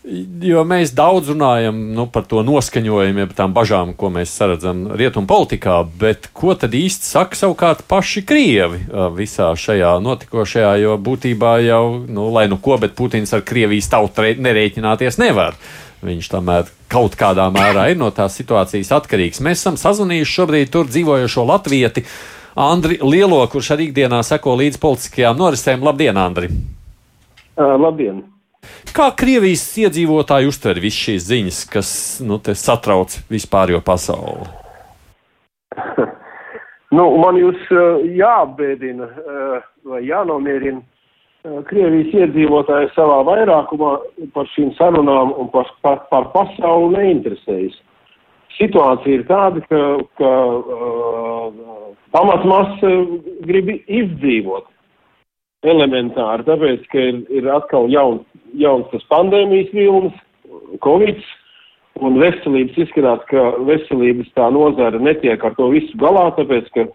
Jo 0.08 0.62
mēs 0.64 0.94
daudz 0.96 1.34
runājam 1.34 1.76
nu, 1.92 2.06
par 2.08 2.24
to 2.32 2.40
noskaņojumu, 2.46 3.26
par 3.28 3.36
tām 3.36 3.56
bažām, 3.56 3.90
ko 3.98 4.08
mēs 4.16 4.32
redzam 4.40 4.86
rietumu 4.96 5.28
politikā, 5.28 5.82
bet 6.00 6.30
ko 6.38 6.54
tad 6.56 6.78
īsti 6.78 7.10
saka 7.10 7.36
savukārt 7.36 7.84
paši 7.92 8.24
Krievi 8.28 8.86
visā 9.18 9.50
šajā 9.52 9.98
notikošajā? 10.06 10.70
Jo 10.80 10.96
būtībā 11.04 11.58
jau, 11.66 11.82
nu, 12.08 12.30
lai 12.32 12.46
nu 12.48 12.56
ko, 12.64 12.78
bet 12.80 12.96
Putins 12.96 13.36
ar 13.36 13.44
Krievijas 13.44 13.92
tautu 13.92 14.30
nerēķināties 14.40 15.20
nevar. 15.20 15.60
Viņš 16.08 16.32
tomēr 16.32 16.72
kaut 16.88 17.20
kādā 17.20 17.50
mērā 17.52 17.90
ir 17.92 18.00
no 18.00 18.08
tās 18.16 18.40
situācijas 18.40 18.94
atkarīgs. 19.02 19.44
Mēs 19.44 19.60
esam 19.60 19.76
sazvanījuši 19.82 20.38
šobrīd 20.38 20.72
tur 20.72 20.88
dzīvojošo 20.88 21.44
latvieti 21.52 22.06
Andri 22.56 23.02
Lielo, 23.04 23.44
kurš 23.52 23.74
arī 23.76 23.90
ikdienā 23.90 24.24
seko 24.24 24.56
līdz 24.62 24.80
politiskajām 24.80 25.44
norisēm. 25.44 25.84
Labdien, 25.84 26.24
Andri! 26.24 26.54
Uh, 27.58 27.76
labdien! 27.76 28.24
Kā 28.96 29.10
Krievijas 29.18 29.66
iedzīvotāji 29.84 30.50
uztver 30.50 30.82
visas 30.84 31.02
šīs 31.08 31.26
ziņas, 31.30 31.64
kas 31.72 31.90
nu, 32.26 32.40
satrauc 32.42 33.16
vispārējo 33.32 33.82
pasauli? 33.86 34.48
nu, 36.98 37.08
man 37.22 37.40
jūs 37.40 37.74
jāapbēdina 38.18 39.10
vai 39.88 40.04
jānomierina. 40.08 40.84
Krievijas 41.70 42.16
iedzīvotāji 42.26 42.90
savā 42.96 43.22
vairākumā 43.28 43.92
par 44.36 44.50
šīm 44.52 44.74
sarunām 44.76 45.32
un 45.40 45.52
par, 45.54 45.70
par, 45.86 46.02
par 46.12 46.32
pasauli 46.34 46.98
neinteresējas. 46.98 47.78
Situācija 48.58 49.20
ir 49.20 49.24
tāda, 49.30 49.62
ka, 49.70 49.82
ka 50.18 50.32
uh, 50.58 51.94
pamatmasa 52.16 52.92
grib 53.46 53.70
izdzīvot 53.72 54.66
elementāri, 55.68 56.46
tāpēc, 56.48 56.88
ka 56.92 57.04
ir, 57.12 57.22
ir 57.40 57.50
atkal 57.54 57.88
jaun, 57.92 58.22
jauns 58.56 58.88
tas 58.94 59.04
pandēmijas 59.12 59.74
vilnis, 59.76 60.16
covid, 60.84 61.20
Un 62.06 62.20
veselības 62.22 62.78
izskatās, 62.78 63.24
ka 63.32 63.44
veselības 63.66 64.30
tā 64.38 64.50
nozara 64.54 65.00
netiek 65.02 65.42
ar 65.44 65.56
to 65.58 65.70
visu 65.72 65.98
galā, 65.98 66.28
tāpēc, 66.38 66.68
ka 66.76 66.86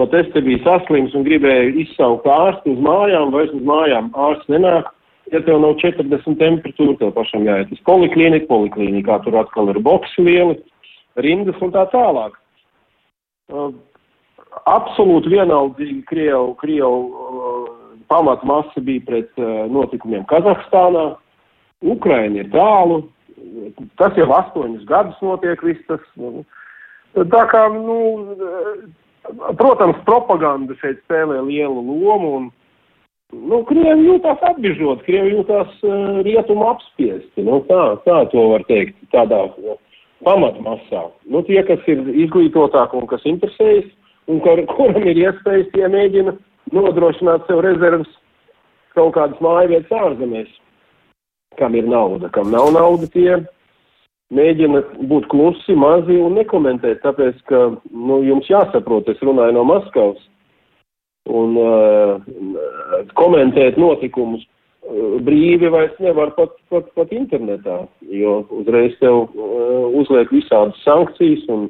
pat 0.00 0.16
es 0.18 0.28
te 0.34 0.42
biju 0.44 0.60
saslims 0.66 1.14
un 1.16 1.24
gribēju 1.24 1.72
izsaukt 1.84 2.28
ārstu 2.28 2.74
uz 2.74 2.82
mājām, 2.84 3.32
vairs 3.32 3.54
uz 3.56 3.64
mājām 3.64 4.10
ārsts 4.26 4.52
nenāk. 4.52 4.90
Ja 5.32 5.40
tev 5.40 5.62
nav 5.62 5.78
40 5.80 6.36
temperatūra, 6.36 6.98
tev 7.00 7.14
pašam 7.16 7.46
jāiet 7.48 7.72
uz 7.72 7.80
poliklīniku, 7.88 8.50
poliklīnikā 8.50 9.22
tur 9.24 9.38
atkal 9.40 9.72
ir 9.72 9.80
boksi 9.86 10.26
lieli, 10.26 10.58
rindas 11.24 11.62
un 11.64 11.72
tā 11.72 11.86
tālāk. 11.94 12.36
Absolūti 14.68 15.32
vienaldīgi 15.32 16.02
Krievu, 16.10 16.52
Krievu 16.60 17.43
pamatmasa 18.10 18.82
bija 18.84 19.04
pret 19.06 19.30
uh, 19.42 19.64
notikumiem 19.70 20.26
Kazahstānā. 20.30 21.14
Ukraina 21.84 22.40
ir 22.40 22.50
tālu, 22.52 23.02
tas 24.00 24.16
jau 24.16 24.28
astoņus 24.32 24.86
gadus 24.88 25.16
notiek 25.22 25.60
viss 25.66 25.84
tas. 25.88 26.02
Nu, 26.16 26.44
tā 27.14 27.44
kā, 27.50 27.66
nu, 27.74 27.98
protams, 29.58 29.98
propaganda 30.08 30.76
šeit 30.80 31.02
spēlē 31.04 31.42
lielu 31.44 31.82
lomu 31.84 32.30
un, 32.38 32.46
nu, 33.34 33.60
Krievi 33.68 34.08
jūtās 34.08 34.42
apbižot, 34.50 35.04
Krievi 35.06 35.34
jūtās 35.36 35.74
uh, 35.84 36.22
rietumu 36.26 36.70
apspiesti, 36.72 37.44
nu, 37.44 37.60
tā, 37.68 37.82
tā 38.06 38.22
to 38.32 38.48
var 38.54 38.64
teikt, 38.70 38.96
tādā 39.14 39.44
uh, 39.50 39.76
pamatmasā. 40.24 41.06
Nu, 41.28 41.44
tie, 41.46 41.60
kas 41.68 41.84
ir 41.90 42.02
izglītotāki 42.26 42.98
un 43.00 43.08
kas 43.10 43.24
interesējas, 43.28 43.88
un 44.30 44.40
kur, 44.44 44.64
kuram 44.74 45.04
ir 45.04 45.20
iespējas, 45.26 45.70
tie 45.74 45.88
mēģina 45.90 46.36
nodrošināt 46.72 47.48
sev 47.48 47.60
rezerves 47.66 48.10
kaut 48.94 49.16
kādas 49.16 49.40
mājvietas 49.42 49.92
ārzemēs 49.98 50.52
kam 51.58 51.74
ir 51.74 51.88
nauda, 51.88 52.28
kam 52.28 52.50
nav 52.50 52.70
nauda, 52.74 53.08
tie 53.12 53.38
mēģina 54.34 54.82
būt 55.10 55.28
klusi, 55.32 55.76
mazi 55.78 56.16
un 56.20 56.38
nekomentēt, 56.38 57.02
tāpēc, 57.04 57.38
ka, 57.50 57.60
nu, 57.90 58.22
jums 58.26 58.48
jāsaprot, 58.50 59.08
es 59.12 59.22
runāju 59.24 59.56
no 59.58 59.64
Maskavas, 59.68 60.22
un 61.30 61.54
uh, 61.60 62.16
komentēt 63.18 63.78
notikumus 63.80 64.42
uh, 64.44 65.20
brīvi 65.24 65.70
vairs 65.72 65.94
nevar 66.04 66.34
pat, 66.38 66.56
pat, 66.72 66.90
pat 66.98 67.14
internetā, 67.16 67.84
jo 68.10 68.40
uzreiz 68.58 68.96
tev 69.00 69.24
uh, 69.24 69.86
uzliek 70.02 70.32
visādas 70.34 70.80
sankcijas 70.84 71.46
un 71.52 71.68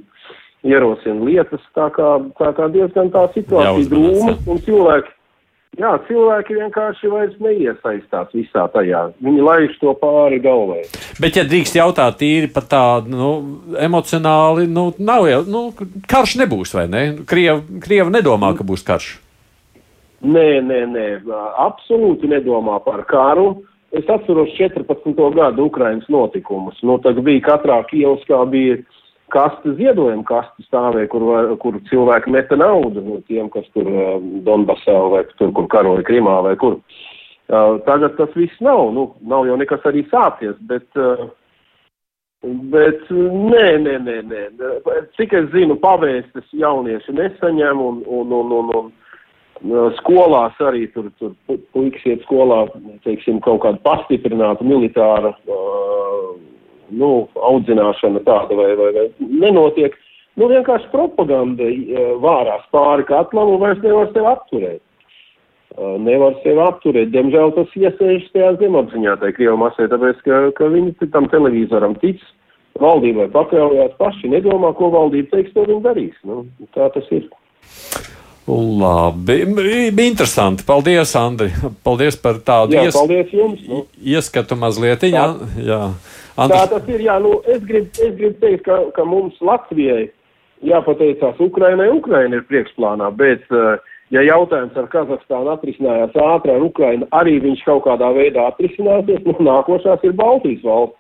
ierosina 0.65 1.25
lietas, 1.29 1.63
tā 1.77 1.91
kā, 1.95 2.17
tā 2.41 2.55
kā 2.57 2.71
diezgan 2.73 3.13
tā 3.15 3.27
situācija 3.37 3.91
drūma, 3.91 4.39
un 4.49 4.65
cilvēki 4.65 5.13
Jā, 5.75 5.91
cilvēki 6.07 6.55
vienkārši 6.55 7.09
vairs 7.11 7.35
neiesaistās 7.43 8.31
visā 8.35 8.69
tajā. 8.71 9.09
Viņi 9.25 9.43
laiž 9.43 9.75
to 9.81 9.91
pāri 9.99 10.39
galvai. 10.43 10.85
Bet, 11.19 11.35
ja 11.35 11.43
drīkst 11.49 11.75
jautāt 11.81 12.21
tīri 12.21 12.51
par 12.55 12.69
tādu 12.71 13.11
nu, 13.11 13.31
emocionāli, 13.83 14.69
nu, 14.71 14.93
nav 15.03 15.27
jau, 15.27 15.41
nu, 15.51 15.65
karš 16.11 16.37
nebūs, 16.45 16.77
vai 16.79 16.87
ne? 16.91 17.03
Krievi, 17.27 17.81
Krievi 17.83 18.15
nedomā, 18.15 18.53
ka 18.55 18.67
būs 18.67 18.87
karš. 18.87 19.17
Nē, 20.25 20.49
nē, 20.65 20.81
nē, 20.95 21.07
absolūti 21.67 22.31
nedomā 22.31 22.79
par 22.85 23.03
karu. 23.11 23.65
Es 23.95 24.07
atceros 24.11 24.55
14. 24.55 25.11
gadu 25.35 25.67
Ukrainas 25.67 26.07
notikumus. 26.11 26.79
Nu, 26.87 27.01
tad 27.03 27.19
bija 27.27 27.43
katrā 27.51 27.83
Kielskā 27.91 28.41
bija 28.51 28.79
kastu 29.35 29.75
ziedojumu 29.79 30.25
kastu 30.29 30.65
stāvēja, 30.69 31.11
kur, 31.13 31.27
kur 31.63 31.79
cilvēki 31.91 32.33
meta 32.35 32.59
naudu 32.59 33.03
no 33.05 33.21
tiem, 33.29 33.51
kas 33.53 33.67
tur 33.77 33.89
uh, 33.91 34.17
Donbasā 34.47 34.97
vai 35.13 35.25
tur, 35.39 35.53
kur 35.57 35.69
karoja 35.73 36.07
Krimā 36.07 36.41
vai 36.47 36.55
kur. 36.61 36.79
Uh, 37.45 37.77
tagad 37.85 38.17
tas 38.17 38.33
viss 38.39 38.61
nav, 38.65 38.87
nu, 38.97 39.11
nav 39.29 39.45
jau 39.49 39.57
nekas 39.61 39.85
arī 39.91 40.07
sācies, 40.09 40.57
bet, 40.71 40.87
uh, 40.97 41.27
bet 42.73 43.05
nē, 43.13 43.67
nē, 43.85 43.99
nē, 44.07 44.19
nē. 44.31 44.45
Cik 45.19 45.37
es 45.41 45.51
zinu, 45.53 45.77
pavēstas 45.83 46.47
jaunieši 46.57 47.17
nesaņem 47.19 47.83
un, 47.85 48.01
un, 48.07 48.33
un, 48.39 48.57
un, 48.61 48.73
un, 48.81 48.91
skolās 50.01 50.57
arī 50.65 50.87
tur, 50.95 51.13
tur 51.21 51.35
puikas 51.77 52.09
iet 52.09 52.25
skolā, 52.25 52.65
teiksim, 53.05 53.43
kaut 53.45 53.63
kāda 53.67 53.83
pastiprināta 53.85 54.65
militāra 54.65 55.35
uh, 55.45 56.33
nu, 56.91 57.29
audzināšana 57.51 58.25
tāda 58.27 58.57
vai, 58.59 58.73
vai, 58.79 58.91
vai 58.97 59.07
nenotiek. 59.21 59.97
Nu, 60.35 60.49
vienkārši 60.51 60.91
propaganda 60.91 61.69
vārās 62.23 62.65
pāri 62.75 63.07
katlam 63.07 63.55
un 63.55 63.61
vairs 63.63 63.83
nevar 63.85 64.11
sevi 64.11 64.27
apturēt. 64.27 64.83
Nevar 66.03 66.35
sevi 66.43 66.63
apturēt. 66.63 67.13
Diemžēl 67.15 67.55
tas 67.55 67.77
iesēžas 67.79 68.33
tajā 68.35 68.51
zemapziņā, 68.63 69.15
tai 69.23 69.31
Krievu 69.37 69.59
masē, 69.63 69.87
tāpēc, 69.91 70.23
ka, 70.27 70.41
ka 70.59 70.71
viņi 70.75 71.11
tam 71.15 71.31
televizoram 71.31 71.95
tic, 72.03 72.23
valdībai 72.83 73.29
pakļaujās 73.35 73.95
paši, 73.99 74.33
nedomā, 74.35 74.75
ko 74.79 74.91
valdība 74.95 75.37
teiks, 75.37 75.55
to 75.55 75.67
viņi 75.69 75.83
darīs. 75.87 76.19
Nu, 76.27 76.45
tā 76.75 76.91
tas 76.95 77.11
ir. 77.15 77.31
Labi, 78.47 79.39
bija 79.57 80.09
interesanti. 80.11 80.67
Paldies, 80.69 81.15
Andri. 81.17 81.49
Paldies 81.87 82.19
par 82.21 82.43
tādu 82.45 82.77
jā, 82.77 82.89
ies... 82.89 82.97
paldies 82.97 83.31
jums, 83.33 83.63
nu. 83.71 83.85
ieskatu 84.05 84.59
mazliet. 84.61 85.07
Jā, 85.09 85.31
jā. 85.65 85.81
Andris... 86.35 86.59
Tā 86.59 86.67
tas 86.73 86.91
ir. 86.91 87.03
Jā, 87.07 87.17
nu, 87.23 87.39
es 87.51 87.63
gribu 87.67 88.11
grib 88.19 88.39
teikt, 88.43 88.65
ka, 88.67 88.79
ka 88.97 89.07
mums 89.07 89.37
Latvijai 89.45 90.09
jāpateicās 90.67 91.41
Ukrainai. 91.43 91.91
Ukraina 91.95 92.41
ir 92.41 92.47
priekšplānā, 92.49 93.11
bet, 93.19 93.45
uh, 93.55 93.77
ja 94.15 94.25
jautājums 94.27 94.77
ar 94.81 94.89
Kazahstānu 94.91 95.53
atrisinājās 95.55 96.17
ātri, 96.19 96.55
ar 96.55 96.67
Ukrainu 96.67 97.09
arī 97.15 97.39
viņš 97.45 97.65
kaut 97.69 97.85
kādā 97.87 98.11
veidā 98.17 98.49
atrisināsies, 98.51 99.23
nu, 99.29 99.37
nākošās 99.47 100.07
ir 100.07 100.17
Baltijas 100.19 100.65
valsts. 100.67 100.99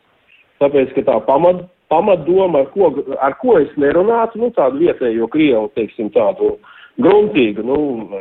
Tāpēc, 0.62 0.92
ka 0.94 1.03
tā 1.09 1.16
pamat, 1.27 1.64
pamatdoma, 1.90 2.62
ar 2.62 2.68
ko, 2.70 2.92
ar 3.18 3.35
ko 3.40 3.57
es 3.59 3.73
nerunātu, 3.81 4.38
nu, 4.38 4.53
tādu 4.55 4.85
vietējo 4.85 5.27
Krievu, 5.33 5.66
teiksim, 5.75 6.12
tādu 6.14 6.55
gruntīgu, 7.03 7.64
nu, 7.66 7.79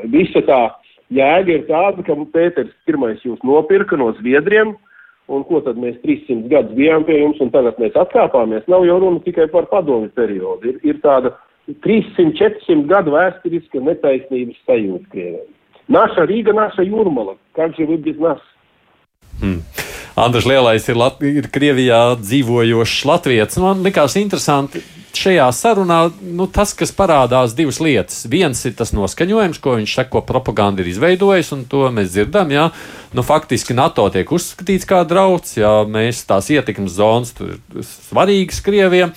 visa 0.10 0.42
tā 0.48 0.64
jēga 1.14 1.60
ir 1.60 1.68
tāda, 1.70 2.02
ka 2.08 2.18
Pēters 2.34 2.74
pirmais 2.90 3.22
jūs 3.22 3.38
nopirka 3.46 4.00
no 4.02 4.10
Zviedriem, 4.18 4.74
uh, 4.74 4.93
Un 5.32 5.46
ko 5.48 5.62
tad 5.64 5.78
mēs 5.80 5.96
300 6.04 6.50
gadus 6.52 6.76
bijām 6.76 7.06
pie 7.08 7.22
jums, 7.22 7.40
un 7.44 7.52
tagad 7.54 7.78
mēs 7.80 7.96
atkāpāmies? 7.96 8.66
Nav 8.68 8.84
jau 8.88 8.98
runa 9.00 9.24
tikai 9.24 9.48
par 9.52 9.70
padomu 9.72 10.10
periodu. 10.12 10.74
Ir, 10.74 10.82
ir 10.84 11.00
tāda 11.06 11.32
300-400 11.86 12.84
gadu 12.90 13.16
vēsturiska 13.16 13.84
netaisnības 13.88 14.60
sajūta 14.68 15.14
Krievijai. 15.14 15.48
Naša 15.92 16.28
Rīga, 16.28 16.56
naša 16.56 16.84
Jūrmala, 16.88 17.38
kā 17.56 17.70
jau 17.78 17.88
ir 17.88 18.02
bez 18.04 18.20
nas. 18.20 18.44
Hmm. 19.40 19.62
Andrēs 20.20 20.46
Lielais 20.46 20.84
ir, 20.92 21.00
Lat 21.00 21.24
ir 21.26 21.48
Krievijā 21.52 22.02
dzīvojošs 22.20 23.00
latviečs. 23.10 23.58
Man 23.64 23.82
likās 23.86 24.20
interesanti 24.20 24.84
šajā 25.18 25.46
sarunā 25.56 26.00
nu, 26.22 26.48
tas, 26.52 26.74
kas 26.78 26.94
parādās 26.96 27.54
divas 27.58 27.80
lietas. 27.84 28.24
Viens 28.30 28.60
ir 28.68 28.76
tas 28.78 28.94
noskaņojums, 28.96 29.60
ko 29.64 29.78
viņš 29.80 29.96
saka, 30.00 30.12
ko 30.16 30.22
propaganda 30.26 30.84
ir 30.84 30.90
izveidojis, 30.92 31.52
un 31.56 31.64
to 31.70 31.86
mēs 31.94 32.12
dzirdam. 32.14 32.52
Jā. 32.54 32.68
Nu, 33.16 33.26
faktiski 33.26 33.76
NATO 33.78 34.08
tiek 34.14 34.30
uzskatīts 34.34 34.88
kā 34.90 35.04
drauds, 35.08 35.56
ja 35.60 35.82
mēs 35.90 36.24
tās 36.30 36.50
ietekmes 36.54 36.98
zonas 36.98 37.34
ir 37.44 37.58
svarīgas 37.88 38.64
Krievijam, 38.66 39.14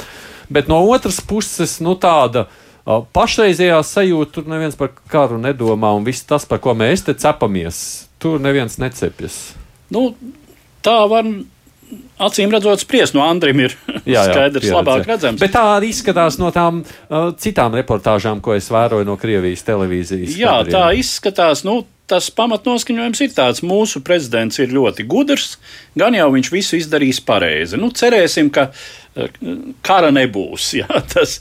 bet 0.53 0.71
no 0.73 0.83
otras 0.85 1.21
puses 1.25 1.79
nu, 1.85 1.97
tāda. 2.01 2.47
Pašreizējā 2.87 3.81
sajūta 3.83 4.37
tur 4.37 4.51
neviens 4.53 4.77
par 4.79 4.93
karu 5.11 5.41
nedomā, 5.43 5.91
un 5.99 6.05
viss 6.07 6.27
tas, 6.29 6.45
par 6.47 6.61
ko 6.63 6.77
mēs 6.79 7.03
te 7.09 7.17
cepamies, 7.19 7.79
tur 8.23 8.39
neviens 8.39 8.79
necepjas. 8.79 9.57
Nu, 9.91 10.13
tā 10.87 11.01
var 11.11 11.27
acīm 12.23 12.53
redzot, 12.53 12.83
spriest 12.83 13.17
no 13.17 13.25
Andriem 13.27 13.65
ir 13.67 13.75
jā, 14.05 14.21
jā, 14.21 14.25
skaidrs, 14.31 14.65
pieredze. 14.65 14.77
labāk 14.77 15.11
redzams. 15.11 15.43
Bet 15.43 15.55
tā 15.57 15.65
arī 15.77 15.91
izskatās 15.95 16.39
no 16.43 16.51
tām 16.55 16.83
uh, 16.83 17.31
citām 17.41 17.77
reportāžām, 17.79 18.41
ko 18.45 18.57
es 18.57 18.71
vēroju 18.73 19.09
no 19.09 19.19
Krievijas 19.21 19.67
televīzijas. 19.67 20.37
Jā, 20.39 20.59
kadriem. 20.63 20.77
tā 20.77 20.85
izskatās. 21.01 21.65
Nu, 21.67 21.81
tas 22.11 22.29
pamatnoskaņojums 22.35 23.23
ir 23.25 23.33
tāds, 23.35 23.65
mūsu 23.67 24.03
prezidents 24.07 24.61
ir 24.63 24.75
ļoti 24.75 25.07
gudrs, 25.11 25.57
gan 25.99 26.15
jau 26.15 26.29
viņš 26.37 26.53
visu 26.55 26.79
izdarīs 26.79 27.19
pareizi. 27.27 27.81
Nu, 27.81 27.91
cerēsim, 27.95 28.53
ka 28.55 28.71
uh, 28.71 29.43
kara 29.87 30.13
nebūs. 30.15 30.73
Jā, 30.83 31.03
tas 31.13 31.41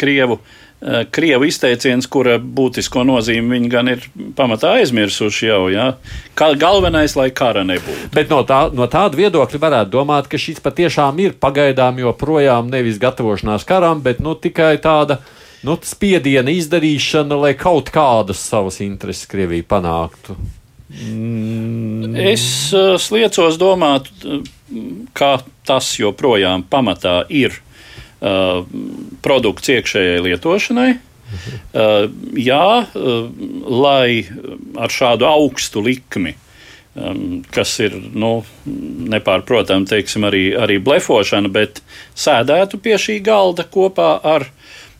Krievu 0.00 0.40
uh, 0.40 0.56
Krievu 0.80 1.44
izteiciens, 1.44 2.06
kura 2.08 2.38
būtisko 2.40 3.02
nozīmi 3.04 3.52
viņi 3.58 3.68
gan 3.68 3.90
ir 3.92 4.04
pamatā 4.36 4.78
aizmirsuši 4.78 5.50
jau. 5.50 5.64
Ja? 5.68 5.90
Kā 6.38 6.54
galvenais, 6.56 7.12
lai 7.20 7.28
kara 7.36 7.66
nebūtu. 7.68 8.08
Bet 8.14 8.32
no, 8.32 8.40
tā, 8.48 8.62
no 8.72 8.88
tāda 8.88 9.18
viedokļa 9.20 9.60
varētu 9.60 9.92
domāt, 9.92 10.30
ka 10.32 10.40
šis 10.40 10.62
patiešām 10.64 11.20
ir 11.20 11.36
pagaidām 11.36 12.00
joprojām 12.00 12.72
nevis 12.72 12.96
gatavošanās 13.02 13.68
karam, 13.68 14.00
bet 14.00 14.24
nu, 14.24 14.32
tikai 14.32 14.78
tāda 14.80 15.20
nu, 15.68 15.76
spiediena 15.84 16.54
izdarīšana, 16.56 17.36
lai 17.44 17.52
kaut 17.60 17.92
kādas 17.92 18.40
savas 18.40 18.80
intereses 18.80 19.28
Krievija 19.28 19.68
panāktu. 19.68 20.38
Mm. 20.90 22.16
Es 22.16 22.44
uh, 22.72 22.96
sliecos 22.98 23.60
domāt, 23.60 24.08
ka 25.12 25.36
tas 25.68 25.92
joprojām 26.00 26.64
pamatā 26.72 27.20
ir 27.28 27.60
Uh, 28.20 28.66
produkts 29.24 29.70
iekšējai 29.72 30.20
lietošanai. 30.26 30.90
Uh, 31.72 32.10
jā, 32.36 32.66
uh, 32.84 33.30
lai 33.64 34.26
ar 34.76 34.92
šādu 34.92 35.24
augstu 35.24 35.80
likmi 35.86 36.34
um, 36.94 37.40
kas 37.54 37.72
ir 37.82 37.96
nu, 38.12 38.32
nepārprotami 39.10 39.88
teiksim, 39.88 40.26
arī, 40.28 40.50
arī 40.58 40.78
blefošana, 40.82 41.50
bet 41.52 41.82
sēdētu 42.18 42.80
pie 42.82 42.96
šī 43.00 43.20
galda 43.24 43.64
kopā 43.64 44.12
ar 44.34 44.48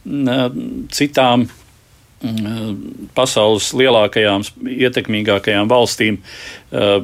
um, 0.04 0.86
citām 0.92 1.46
um, 1.46 2.78
pasaules 3.16 3.72
lielākajām, 3.76 4.46
ietekmīgākajām 4.80 5.70
valstīm. 5.70 6.20
Uh, 6.70 7.02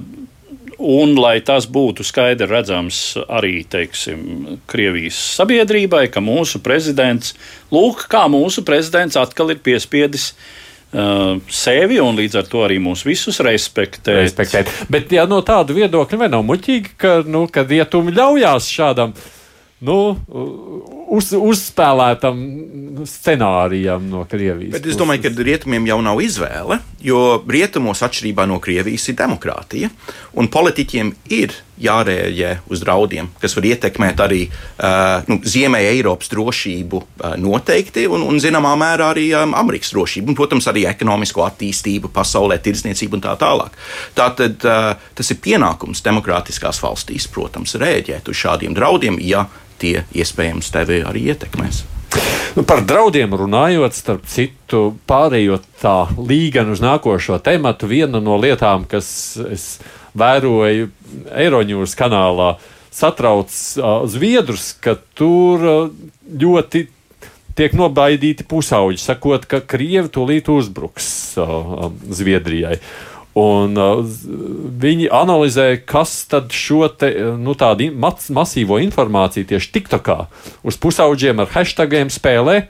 Un 0.76 1.14
lai 1.16 1.38
tas 1.40 1.64
būtu 1.72 2.04
skaidri 2.04 2.48
redzams 2.50 3.16
arī 3.32 3.62
teiksim, 3.64 4.58
Krievijas 4.68 5.16
sabiedrībai, 5.38 6.06
ka 6.12 6.20
mūsu 6.20 6.60
prezidents, 6.64 7.32
lūk, 7.72 8.04
kā 8.12 8.26
mūsu 8.28 8.64
prezidents 8.66 9.16
atkal 9.16 9.54
ir 9.54 9.62
piespiedis 9.64 10.34
uh, 10.34 11.38
sevi 11.48 11.96
un 12.02 12.20
līdz 12.20 12.42
ar 12.42 12.50
to 12.50 12.66
arī 12.66 12.76
mūs 12.82 13.06
visus 13.08 13.40
respektēt. 13.40 14.20
respektēt. 14.20 14.74
Bet 14.92 15.16
ja 15.16 15.24
no 15.30 15.40
tāda 15.40 15.76
viedokļa 15.76 16.20
vai 16.20 16.28
nav 16.34 16.44
muļķīgi, 16.44 16.94
ka, 17.00 17.16
nu, 17.24 17.46
kad 17.52 17.72
rietumi 17.72 18.12
ļaujās 18.16 18.68
šādam 18.76 19.16
nu, 19.80 19.98
uz, 21.06 21.30
uzspēlētam 21.32 22.40
scenārijam 23.06 24.08
no 24.10 24.24
Krievijas. 24.28 24.74
Bet 24.76 24.88
es 24.90 24.98
domāju, 24.98 25.26
ka 25.26 25.46
rietumiem 25.46 25.86
jau 25.88 25.98
nav 26.04 26.20
izvēle, 26.24 26.80
jo 27.04 27.22
rietumos, 27.48 28.02
atšķirībā 28.06 28.46
no 28.50 28.58
Krievijas, 28.62 29.06
ir 29.10 29.18
demokrātija. 29.20 29.90
Un 30.36 30.50
politiķiem 30.52 31.12
ir 31.36 31.54
jārēģē 31.80 32.50
uz 32.72 32.80
draudiem, 32.80 33.28
kas 33.40 33.52
var 33.56 33.66
ietekmēt 33.68 34.20
arī 34.24 34.46
uh, 34.48 35.26
nu, 35.28 35.38
Ziemeļa 35.44 35.90
Eiropas 35.92 36.30
drošību 36.32 37.00
uh, 37.02 37.34
noteikti, 37.40 38.06
un, 38.08 38.24
un 38.24 38.40
zināmā 38.40 38.72
mērā 38.80 39.10
arī 39.12 39.26
um, 39.36 39.52
Amerikas 39.58 39.92
drošību, 39.92 40.32
un, 40.32 40.38
protams, 40.38 40.70
arī 40.72 40.86
ekonomisko 40.88 41.44
attīstību 41.44 42.10
pasaulē, 42.16 42.58
tirdzniecību 42.64 43.18
un 43.18 43.26
tā 43.28 43.36
tālāk. 43.40 43.76
Tātad 44.16 44.64
uh, 44.64 44.88
tas 45.16 45.32
ir 45.32 45.40
pienākums 45.44 46.00
demokrātiskās 46.06 46.80
valstīs, 46.84 47.28
protams, 47.32 47.76
rēģēt 47.80 48.32
uz 48.32 48.40
šādiem 48.40 48.76
draudiem, 48.76 49.20
ja 49.20 49.44
tie 49.80 50.06
iespējams 50.16 50.72
tevi 50.74 51.02
arī 51.06 51.28
ietekmēs. 51.32 51.84
Nu, 52.56 52.64
par 52.64 52.80
draudiem 52.88 53.34
runājot, 53.36 53.92
starp 53.92 54.24
citu, 54.30 54.94
pārējot 55.10 55.66
tā 55.82 56.06
līganu 56.16 56.72
uz 56.72 56.80
nākošo 56.80 57.36
tematu, 57.44 57.88
viena 57.90 58.22
no 58.24 58.38
lietām, 58.40 58.86
kas 58.88 59.08
es 59.50 59.66
vēroju 60.16 60.88
Eiroņūras 61.36 61.96
kanālā, 61.98 62.54
satrauc 62.96 63.52
uh, 63.52 64.06
Zviedrus, 64.08 64.70
ka 64.80 64.96
tur 65.18 65.66
uh, 65.66 65.90
ļoti 66.32 66.86
tiek 67.56 67.76
nobaidīti 67.76 68.46
pusauģi, 68.48 69.00
sakot, 69.00 69.44
ka 69.48 69.60
Krievi 69.64 70.08
tūlīt 70.12 70.48
uzbruks 70.52 71.08
uh, 71.40 71.90
Zviedrijai. 72.08 72.78
Un, 73.36 73.76
uh, 73.76 74.00
viņi 74.80 75.10
analizē, 75.12 75.68
kas 75.84 76.22
tad 76.30 76.54
šo 76.56 76.86
te, 76.88 77.10
nu, 77.36 77.52
tādu 77.58 77.90
mas, 77.92 78.30
masīvo 78.32 78.78
informāciju 78.80 79.50
tieši 79.50 79.72
TikTokā 79.74 80.18
uz 80.64 80.78
pusauģiem 80.80 81.44
ar 81.44 81.52
hashtagiem 81.52 82.12
spēlē. 82.12 82.62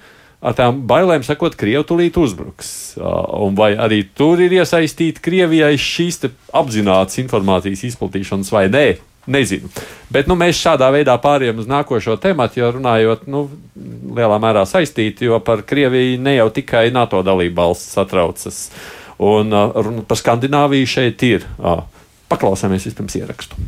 Ar 0.46 0.55
tām 0.59 0.83
bailēm 0.87 1.22
sakot, 1.24 1.55
Krievija 1.59 1.85
tūlīt 1.87 2.18
uzbruks. 2.20 2.68
Uh, 2.98 3.46
vai 3.57 3.72
arī 3.79 4.02
tur 4.18 4.42
ir 4.42 4.59
iesaistīta 4.59 5.22
Krievijai 5.22 5.76
šīs 5.81 6.24
apzināts 6.55 7.22
informācijas 7.22 7.87
izplatīšanas 7.92 8.50
vai 8.55 8.66
nē? 8.72 8.88
Nezinu. 9.26 9.66
Bet 10.12 10.29
nu, 10.31 10.37
mēs 10.38 10.59
šādā 10.61 10.87
veidā 10.94 11.16
pārējām 11.18 11.59
uz 11.59 11.66
nākošo 11.70 12.14
tematu, 12.22 12.61
jo 12.61 12.68
runājot, 12.76 13.24
nu, 13.31 13.46
lielā 14.14 14.37
mērā 14.42 14.62
saistīti, 14.70 15.26
jo 15.26 15.40
par 15.42 15.64
Krieviju 15.66 16.20
ne 16.22 16.37
jau 16.37 16.46
tikai 16.55 16.88
NATO 16.94 17.24
dalību 17.26 17.59
valsts 17.59 17.96
satraucas. 17.98 18.61
Un 19.22 19.52
uh, 19.52 19.90
par 20.09 20.20
Skandināviju 20.20 20.92
šeit 20.96 21.22
ir. 21.26 21.48
Paklausāmies 22.26 22.88
vispirms 22.88 23.16
ierakstu. 23.20 23.66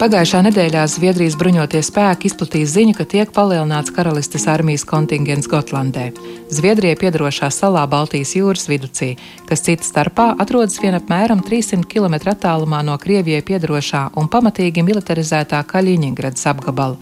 Pagājušā 0.00 0.38
nedēļā 0.46 0.86
Zviedrijas 0.88 1.34
bruņotie 1.36 1.82
spēki 1.84 2.30
izplatīja 2.30 2.68
ziņu, 2.72 2.94
ka 2.96 3.04
tiek 3.04 3.34
palielināts 3.36 3.92
karalistes 3.92 4.46
armijas 4.48 4.86
kontingents 4.88 5.44
Gotlandē, 5.52 6.06
Zviedrijai 6.48 6.96
piedarošā 6.96 7.50
salā 7.52 7.82
Baltijas 7.84 8.32
jūras 8.32 8.64
viducī, 8.70 9.10
kas 9.44 9.60
cita 9.66 9.84
starpā 9.84 10.30
atrodas 10.40 10.80
vien 10.80 10.96
apmēram 10.96 11.44
300 11.44 11.84
km 11.84 12.16
attālumā 12.32 12.80
no 12.88 12.96
Krievijai 12.96 13.44
piedarošā 13.44 14.06
un 14.16 14.32
pamatīgi 14.32 14.86
militarizētā 14.88 15.60
Kaļiņģeradas 15.68 16.48
apgabala. 16.48 16.96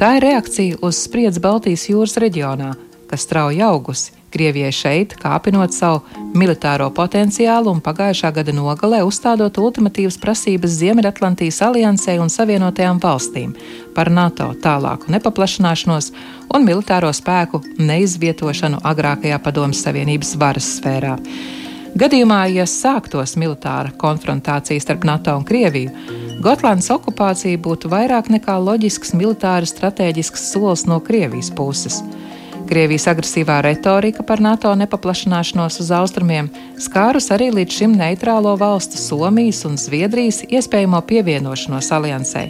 Tā 0.00 0.14
ir 0.16 0.30
reakcija 0.30 0.80
uz 0.80 1.04
spriedzi 1.04 1.44
Baltijas 1.44 1.84
jūras 1.92 2.16
reģionā, 2.16 2.72
kas 3.08 3.26
strauji 3.26 3.62
augusi. 3.64 4.14
Krievijai 4.28 4.72
šeit, 4.76 5.14
kāpinot 5.16 5.72
savu 5.72 6.02
militāro 6.36 6.90
potenciālu 6.92 7.72
un 7.72 7.78
pagājušā 7.80 8.28
gada 8.36 8.52
nogalē 8.52 9.00
uzstādot 9.06 9.56
ultimatīvas 9.56 10.18
prasības 10.20 10.74
Ziemeļatlantijas 10.82 11.62
aliansē 11.64 12.18
un 12.20 12.28
Savienotajām 12.32 13.00
valstīm 13.00 13.54
par 13.96 14.12
NATO 14.12 14.50
tālāku 14.62 15.08
nepaplašināšanos 15.14 16.10
un 16.54 16.68
militāro 16.68 17.08
spēku 17.16 17.62
neizvietošanu 17.80 18.82
agrākajā 18.92 19.40
Padomas 19.40 19.80
Savienības 19.86 20.36
varas 20.36 20.68
sfērā. 20.76 21.16
Gadījumā, 21.98 22.42
ja 22.52 22.68
sāktos 22.68 23.32
militāra 23.40 23.94
konfrontācija 23.96 24.84
starp 24.84 25.08
NATO 25.08 25.32
un 25.40 25.48
Krieviju, 25.48 25.90
Gotlandes 26.44 26.92
okupācija 26.94 27.58
būtu 27.64 27.88
vairāk 27.90 28.28
nekā 28.30 28.60
loģisks 28.60 29.16
militāri 29.16 29.66
strateģisks 29.66 30.50
solis 30.52 30.84
no 30.86 31.00
Krievijas 31.02 31.48
puses. 31.50 32.02
Krievijas 32.68 33.06
agresīvā 33.08 33.62
retorika 33.64 34.22
par 34.28 34.42
NATO 34.44 34.74
nepaplašināšanos 34.76 35.78
uz 35.80 35.92
austrumiem 35.96 36.50
skārus 36.76 37.30
arī 37.32 37.48
līdz 37.56 37.78
šim 37.80 37.94
neitrālo 37.96 38.52
valstu 38.60 39.00
Somijas 39.00 39.62
un 39.64 39.78
Zviedrijas 39.80 40.42
iespējamo 40.44 41.00
pievienošanos 41.08 41.88
aliansē 41.96 42.44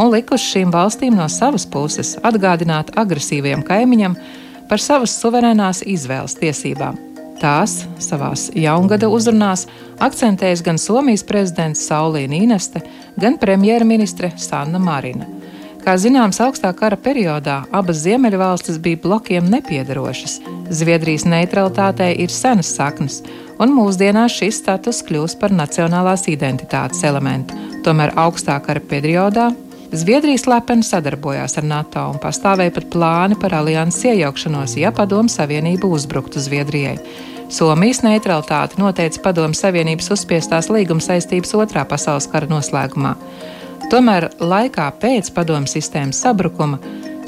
un 0.00 0.10
likuši 0.14 0.54
šīm 0.54 0.72
valstīm 0.72 1.16
no 1.18 1.26
savas 1.28 1.66
puses 1.68 2.14
atgādināt 2.24 2.94
agresīviem 3.00 3.64
kaimiņam 3.66 4.16
par 4.70 4.80
savas 4.80 5.16
suverēnās 5.20 5.82
izvēles 5.84 6.38
tiesībām. 6.40 6.96
Tās 7.40 7.82
savās 8.00 8.50
jaungada 8.56 9.08
uzrunās 9.08 9.66
akcentējas 10.00 10.64
gan 10.64 10.80
Somijas 10.80 11.24
prezidents 11.24 11.84
Saulīna 11.88 12.36
Ineste, 12.36 12.84
gan 13.20 13.36
premjerministre 13.40 14.32
Sanna 14.36 14.80
Marina. 14.80 15.39
Kā 15.80 15.94
zināms, 15.96 16.38
augstā 16.44 16.70
kara 16.76 16.96
periodā 17.00 17.62
abas 17.72 18.02
ziemeļvalstis 18.04 18.76
bija 18.84 19.00
blokiem 19.00 19.46
nepiedarošas. 19.48 20.36
Zviedrijas 20.68 21.24
neutralitātei 21.24 22.12
ir 22.20 22.32
senas 22.34 22.74
saknes, 22.76 23.22
un 23.60 23.72
mūsdienās 23.74 24.36
šis 24.36 24.60
status 24.60 25.00
kļūst 25.08 25.40
par 25.40 25.54
nacionālās 25.56 26.26
identitātes 26.28 27.00
elementu. 27.08 27.56
Tomēr 27.86 28.12
augstā 28.20 28.58
kara 28.64 28.82
periodā 28.92 29.48
Zviedrija 29.90 30.38
slepeni 30.38 30.86
sadarbojās 30.86 31.56
ar 31.58 31.64
NATO 31.66 32.04
un 32.12 32.20
pastāvēja 32.22 32.76
pat 32.76 32.84
plāni 32.92 33.38
par 33.40 33.56
alianses 33.58 34.04
iejaukšanos, 34.12 34.76
ja 34.78 34.92
Padomu 34.94 35.32
Savienība 35.32 35.88
uzbruktu 35.90 36.38
Zviedrijai. 36.38 37.00
Somijas 37.50 38.04
neutralitāti 38.06 38.78
noteica 38.78 39.24
Padomu 39.24 39.56
Savienības 39.58 40.12
uzspiestās 40.14 40.70
līguma 40.70 41.02
saistības 41.02 41.56
otrā 41.58 41.82
pasaules 41.90 42.28
kara 42.30 42.46
noslēgumā. 42.52 43.16
Tomēr 43.88 44.28
laikā 44.40 44.90
pēc 45.00 45.32
padomu 45.34 45.70
sistēmas 45.70 46.20
sabrukuma 46.20 46.78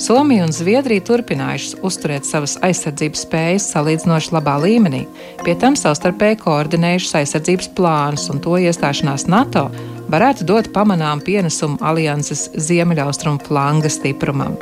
Somija 0.02 0.46
un 0.46 0.52
Zviedrija 0.52 1.04
turpinājušas 1.06 1.76
uzturēt 1.86 2.26
savas 2.26 2.56
aizsardzības 2.64 3.22
spējas 3.26 3.68
salīdzinoši 3.74 4.32
labā 4.34 4.56
līmenī, 4.64 5.04
pie 5.44 5.54
tam 5.60 5.76
savstarpēji 5.78 6.40
koordinējušas 6.42 7.20
aizsardzības 7.20 7.70
plānus, 7.76 8.26
un 8.32 8.40
to 8.42 8.56
iestāšanās 8.58 9.28
NATO 9.30 9.68
varētu 10.10 10.48
dot 10.48 10.72
pamanām 10.74 11.22
pienesumu 11.22 11.78
alianses 11.84 12.48
ziemeļaustrumu 12.56 13.44
flanga 13.46 13.92
stiprumam. 13.92 14.58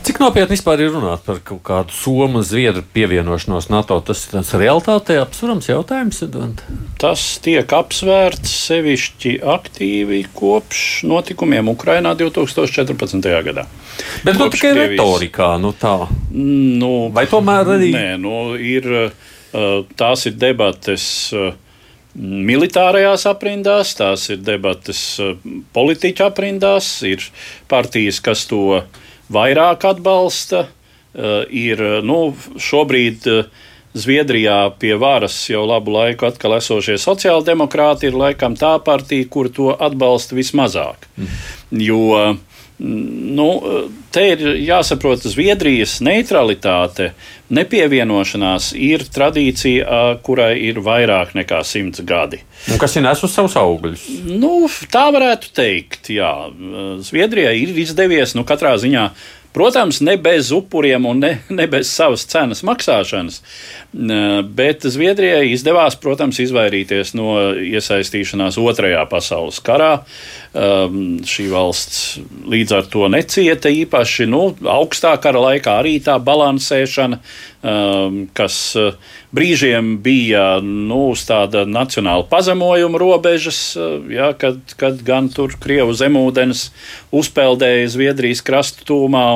Cik 0.00 0.16
nopietni 0.16 0.54
vispār 0.56 0.80
ir 0.80 0.94
runāt 0.94 1.20
par 1.26 1.42
kaut 1.44 1.60
kādu 1.66 1.92
Somu 1.92 2.40
zviedru 2.46 2.80
pievienošanos 2.94 3.68
NATO? 3.68 3.98
Tas 4.04 4.22
ir 4.24 4.38
tas 4.38 4.52
realitātē 4.56 5.18
apsverams 5.20 5.68
jautājums. 5.68 6.22
Tas 7.00 7.24
tiek 7.44 7.74
apsvērts 7.76 8.54
sevišķi 8.70 9.34
aktīvi 9.44 10.22
kopš 10.36 10.84
notikumiem 11.10 11.68
Ukrainā 11.72 12.14
2014. 12.16 13.28
gadā. 13.50 13.66
Bet 14.24 14.38
nu, 14.40 14.48
tikai 14.48 14.72
Krievijas... 14.72 14.94
retorikā, 14.96 15.50
nu 15.60 15.74
tā. 15.76 15.96
Nu, 16.32 17.10
Vai 17.12 17.26
tomēr 17.28 17.74
arī? 17.76 17.92
Nē, 17.92 18.14
nu, 18.22 18.38
ir, 18.56 18.88
tās 20.00 20.24
ir 20.30 20.38
debates 20.40 21.04
militārajās 22.16 23.28
aprindās, 23.30 23.92
tās 23.98 24.26
ir 24.32 24.40
debates 24.42 25.04
politiķu 25.76 26.24
aprindās, 26.26 26.88
ir 27.06 27.28
partijas, 27.70 28.18
kas 28.24 28.48
to 28.50 28.80
vairāk 29.32 29.86
atbalsta. 29.94 30.66
Eh, 31.10 31.42
ir 31.50 31.82
nu, 32.06 32.30
šobrīd 32.54 33.26
eh, 33.26 33.66
Zviedrijā 33.90 34.68
pie 34.78 34.92
varas 34.94 35.34
jau 35.50 35.64
labu 35.66 35.90
laiku 35.90 36.28
atkal 36.28 36.54
esošie 36.60 36.94
sociāldemokrāti 37.02 38.06
ir 38.06 38.14
laikam 38.14 38.54
tā 38.54 38.76
partija, 38.86 39.26
kur 39.26 39.48
to 39.50 39.72
atbalsta 39.74 40.38
vismazāk. 40.38 41.08
Mm. 41.18 41.40
Jo 41.82 42.04
Nu, 42.80 43.46
te 44.08 44.22
ir 44.32 44.42
jāsaprot, 44.64 45.20
ka 45.20 45.28
Zviedrijas 45.28 45.98
neutralitāte, 46.04 47.10
nepievienošanās 47.52 48.70
ir 48.72 49.04
tradīcija, 49.12 50.00
kurai 50.24 50.54
ir 50.64 50.80
vairāk 50.84 51.34
nekā 51.36 51.60
simts 51.66 52.00
gadi. 52.08 52.40
Un 52.72 52.80
kas 52.80 52.96
ir 52.96 53.04
nesus 53.04 53.34
savus 53.36 53.58
augļus? 53.60 54.06
Nu, 54.32 54.64
tā 54.92 55.10
varētu 55.12 55.52
teikt. 55.60 56.08
Jā. 56.14 56.32
Zviedrijai 57.04 57.58
ir 57.60 57.76
izdevies 57.84 58.32
nu, 58.38 58.46
katrā 58.48 58.72
ziņā 58.80 59.10
Protams, 59.52 59.98
ne 60.00 60.14
bez 60.16 60.52
upuriem 60.54 61.06
un 61.10 61.18
ne, 61.18 61.30
ne 61.50 61.66
bez 61.70 61.90
savas 61.90 62.22
cenas 62.30 62.62
maksāšanas, 62.66 63.40
bet 64.54 64.86
Zviedrijai 64.86 65.48
izdevās, 65.50 65.96
protams, 65.98 66.38
izvairīties 66.44 67.16
no 67.18 67.34
iesaistīšanās 67.58 68.60
Otrajā 68.62 69.02
pasaules 69.10 69.58
karā. 69.66 69.92
Um, 70.50 71.20
šī 71.26 71.44
valsts 71.50 72.20
līdz 72.50 72.72
ar 72.74 72.86
to 72.90 73.06
necieta 73.10 73.70
īpaši. 73.70 74.26
Nu, 74.30 74.48
augstā 74.66 75.12
kara 75.22 75.42
laikā 75.44 75.76
arī 75.82 75.98
tā 76.02 76.16
balansēšana, 76.22 77.20
kas 77.60 78.54
uh, 78.80 78.94
brīžiem 79.36 79.98
bija 80.00 80.60
nu, 80.64 81.10
uz 81.12 81.26
tāda 81.28 81.66
nacionāla 81.68 82.24
pazemojuma 82.30 83.00
robežas, 83.00 83.58
uh, 83.76 83.98
ja, 84.08 84.30
kad, 84.32 84.62
kad 84.80 85.02
gan 85.04 85.28
tur 85.28 85.52
Krievu 85.60 85.92
zemūdens 85.92 86.70
uzpeldēja 87.12 87.90
Zviedrijas 87.92 88.40
krastu 88.46 88.88
tūmā. 88.88 89.26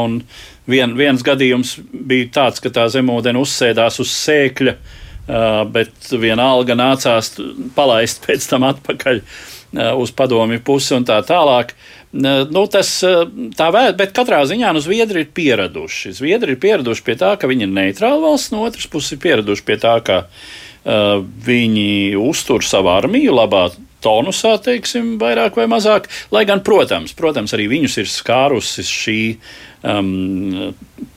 Vien, 0.65 0.95
viens 0.97 1.21
gadījums 1.21 1.77
bija 1.93 2.31
tāds, 2.33 2.65
ka 2.65 2.73
tā 2.73 2.87
zemūdens 2.89 3.43
uzsēdās 3.45 4.01
uz 4.01 4.15
sēkļa, 4.17 4.79
uh, 4.79 5.61
bet 5.69 6.09
vienalga 6.17 6.79
nācās 6.81 7.35
palaist 7.77 8.25
pēc 8.25 8.49
tam 8.49 8.65
atpakaļ. 8.73 9.21
Uh, 9.21 9.54
uz 9.75 10.13
padomju 10.15 10.61
pusi 10.65 10.95
un 10.95 11.07
tā 11.09 11.19
tālāk. 11.27 11.75
Eh, 12.15 12.47
nu, 12.51 12.63
tas 12.71 12.91
eh, 13.03 13.25
tā 13.59 13.71
vēl, 13.75 13.95
bet 13.99 14.13
katrā 14.15 14.45
ziņā 14.47 14.71
nu, 14.77 14.83
Zviedri 14.83 15.25
ir 15.25 15.33
pieraduši. 15.35 16.13
Zviedri 16.15 16.55
ir 16.55 16.61
pieraduši 16.63 17.03
pie 17.03 17.17
tā, 17.19 17.33
ka 17.41 17.51
viņi 17.51 17.67
ir 17.67 17.73
neitrāla 17.75 18.23
valsts, 18.23 18.53
no 18.55 18.63
otras 18.69 18.87
puses 18.91 19.17
ir 19.17 19.23
pieraduši 19.25 19.67
pie 19.67 19.79
tā, 19.83 19.97
ka 20.07 20.21
uh, 20.29 21.25
viņi 21.47 22.15
uztur 22.21 22.63
savu 22.63 22.93
armiju 22.95 23.35
labā 23.35 23.67
tonusā, 24.05 24.55
teiksim, 24.63 25.17
vairāk 25.19 25.59
vai 25.59 25.67
mazāk. 25.73 26.07
Lai 26.31 26.45
gan, 26.47 26.63
protams, 26.63 27.17
protams 27.19 27.57
arī 27.57 27.67
viņus 27.73 27.99
ir 28.05 28.11
skārusi 28.13 28.87
šī 28.87 29.21
um, 29.83 30.75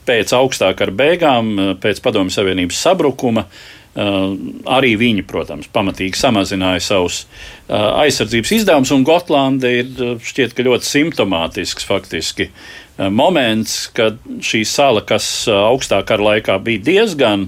pēc 0.08 0.34
augstākā 0.34 0.88
ar 0.88 0.94
beigām, 0.98 1.54
pēc 1.78 2.02
Padomju 2.02 2.34
Savienības 2.34 2.86
sabrukuma. 2.88 3.46
Uh, 3.46 3.77
arī 3.98 4.92
viņi, 5.00 5.24
protams, 5.26 5.70
pamatīgi 5.74 6.18
samazināja 6.18 6.82
savus 6.84 7.22
uh, 7.24 8.04
aizsardzības 8.04 8.52
izdevumus, 8.60 8.92
un 8.94 9.06
Gotlanda 9.06 9.70
ir 9.80 9.88
uh, 9.96 10.14
šķiet, 10.22 10.58
ļoti 10.68 10.88
simptomātisks 10.88 11.88
faktiski 11.88 12.50
moments, 12.98 13.84
kad 13.94 14.16
šī 14.42 14.64
sala, 14.66 15.04
kas 15.06 15.46
augstākā 15.46 16.02
kara 16.08 16.24
laikā 16.32 16.56
bija 16.66 16.82
diezgan 16.82 17.44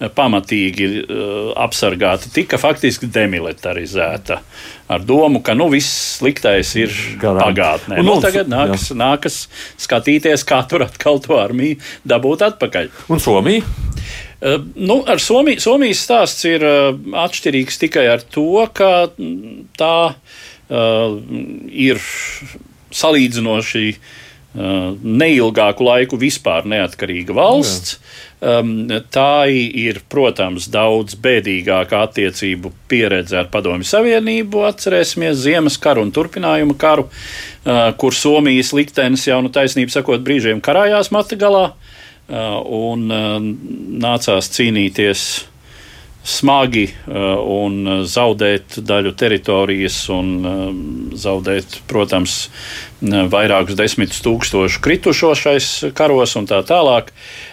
pamatīgi 0.00 0.88
apsargāta, 1.60 2.28
tika 2.32 2.56
faktiski 2.60 3.08
demilitarizēta 3.12 4.38
ar 4.92 5.04
domu, 5.04 5.40
ka 5.44 5.54
nu, 5.56 5.70
viss 5.72 6.18
sliktais 6.18 6.72
ir 6.76 6.92
Garām. 7.20 7.42
pagātnē. 7.46 8.00
Un, 8.00 8.08
nu, 8.08 8.16
tagad 8.20 8.48
nākas, 8.52 8.90
jā. 8.92 8.96
nākas 9.00 9.40
skatīties, 9.80 10.44
kā 10.48 10.62
tur 10.68 10.84
atkal 10.84 11.20
to 11.24 11.36
armiju 11.40 11.80
dabūt 12.08 12.44
atpakaļ. 12.48 12.92
Un 13.12 13.24
Somija? 13.24 13.64
Uh, 14.40 14.60
nu, 14.74 15.02
ar 15.04 15.20
Somiju, 15.20 15.60
Somijas 15.60 16.00
stāsts 16.06 16.46
ir 16.48 16.62
uh, 16.64 16.94
atšķirīgs 17.26 17.76
tikai 17.82 18.06
ar 18.08 18.22
to, 18.24 18.62
ka 18.72 19.10
tā 19.76 19.96
uh, 20.16 21.18
ir 21.68 22.00
salīdzinoši 22.90 23.86
neilgāku 24.50 25.84
laiku 25.86 26.16
vispār 26.18 26.64
neatkarīga 26.66 27.36
valsts. 27.36 28.00
Um, 28.42 28.88
tā 29.14 29.46
ir, 29.46 30.00
protams, 30.10 30.66
daudz 30.74 31.14
bēdīgāka 31.22 32.00
attiecību 32.08 32.72
pieredze 32.90 33.38
ar 33.38 33.46
Padomju 33.52 33.86
Savienību. 33.86 34.64
Atcerēsimies 34.66 35.38
Ziemas 35.44 35.78
karu 35.78 36.02
un 36.02 36.10
turpinājumu 36.10 36.74
karu, 36.82 37.06
kur 38.02 38.16
Somijas 38.18 38.74
liktenis 38.74 39.28
jau, 39.28 39.38
nu, 39.46 39.54
taisnība 39.54 39.94
sakot, 39.94 40.26
brīžiem 40.26 40.58
karājās 40.58 41.12
mata 41.14 41.38
galā. 41.38 41.68
Uh, 41.70 41.79
un 42.30 43.06
uh, 43.10 43.38
nācās 44.00 44.50
cīnīties 44.54 45.24
smagi 46.30 46.84
uh, 46.90 47.40
un 47.40 48.04
zaudēt 48.06 48.78
daļu 48.86 49.14
teritorijas 49.18 49.96
un 50.12 50.30
zaudēt, 51.16 51.80
protams, 51.90 52.36
vairākus 53.00 53.78
desmitus 53.78 54.20
tūkstošu 54.24 54.82
kritušošais 54.84 55.70
karos 55.96 56.36
un 56.36 56.48
tā 56.50 56.60
tālāk. 56.68 57.10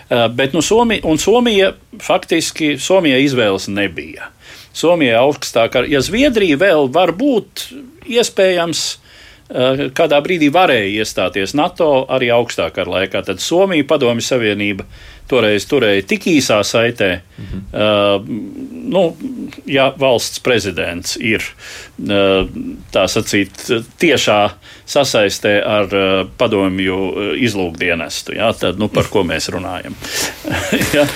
Bet 0.08 0.54
nu, 0.56 0.62
Somija, 0.64 1.04
un 1.08 1.20
Somija 1.20 1.74
faktiski 2.04 2.76
Somijai 2.80 3.24
izvēles 3.26 3.68
nebija. 3.72 4.30
Somija 4.78 5.24
augstākā, 5.24 5.88
ja 5.90 6.04
Zviedrija 6.06 6.60
vēl 6.62 6.92
var 6.94 7.16
būt 7.18 7.70
iespējams 8.08 8.84
kādā 9.48 10.18
brīdī 10.24 10.50
varēja 10.52 11.04
iestāties 11.04 11.54
NATO 11.56 12.06
arī 12.12 12.32
augstākā 12.36 12.84
laikā. 12.88 13.22
Tad 13.28 13.40
Somija, 13.44 13.86
Padomju 13.88 14.26
Savienība 14.26 14.88
toreiz 15.28 15.66
turēja 15.68 16.06
tik 16.08 16.28
īsā 16.32 16.60
saitē, 16.66 17.10
mhm. 17.38 17.64
uh, 17.76 18.24
nu, 18.88 19.04
ja 19.68 19.90
valsts 20.00 20.42
prezidents 20.44 21.18
ir 21.20 21.44
uh, 21.44 22.48
tā 22.94 23.06
sacīt 23.12 23.66
tiešā 24.00 24.40
sasaistē 24.88 25.58
ar 25.68 25.92
uh, 25.92 26.22
padomju 26.40 27.00
izlūkdienestu, 27.44 28.38
jā, 28.40 28.52
tad 28.60 28.80
nu, 28.80 28.88
par 28.94 29.12
ko 29.12 29.26
mēs 29.28 29.52
runājam. 29.54 29.98
ja? 30.96 31.08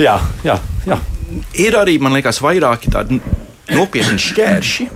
jā, 0.00 0.18
jā, 0.44 0.60
jā. 0.88 1.00
Ir 1.60 1.76
arī, 1.76 1.98
man 2.00 2.16
liekas, 2.16 2.40
vairāki 2.44 2.92
tādi 2.92 3.20
nopietni 3.72 4.20
šķērši. 4.20 4.88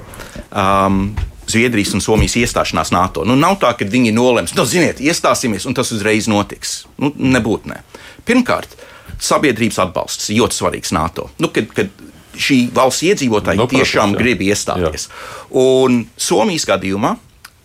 Um, 0.52 1.12
Zviedrijas 1.52 1.92
un 1.96 2.04
Somijas 2.04 2.36
iestāšanās 2.40 2.92
NATO. 2.94 3.26
Nu, 3.28 3.36
nav 3.38 3.58
tā, 3.62 3.72
ka 3.78 3.88
viņi 3.88 4.14
nolems, 4.16 4.54
nu, 4.58 4.64
ziniet, 4.68 5.02
iestāsimies, 5.02 5.66
un 5.68 5.76
tas 5.78 5.92
uzreiz 5.94 6.28
notiks. 6.30 6.82
Nu, 7.02 7.12
nebūtu 7.16 7.72
ne. 7.72 7.82
Pirmkārt, 8.28 8.76
sabiedrības 9.22 9.80
atbalsts 9.84 10.32
ļoti 10.32 10.58
svarīgs 10.58 10.94
NATO. 10.96 11.28
Nu, 11.42 11.50
kad, 11.54 11.68
kad 11.76 11.92
šī 12.38 12.64
valsts 12.74 13.04
iedzīvotāji 13.10 13.60
nu, 13.60 13.68
tiešām 13.70 14.14
protams, 14.14 14.22
grib 14.22 14.44
iestāties. 14.46 15.08
Jā. 15.08 15.44
Un 15.62 16.02
Somijas 16.16 16.66
gadījumā 16.68 17.16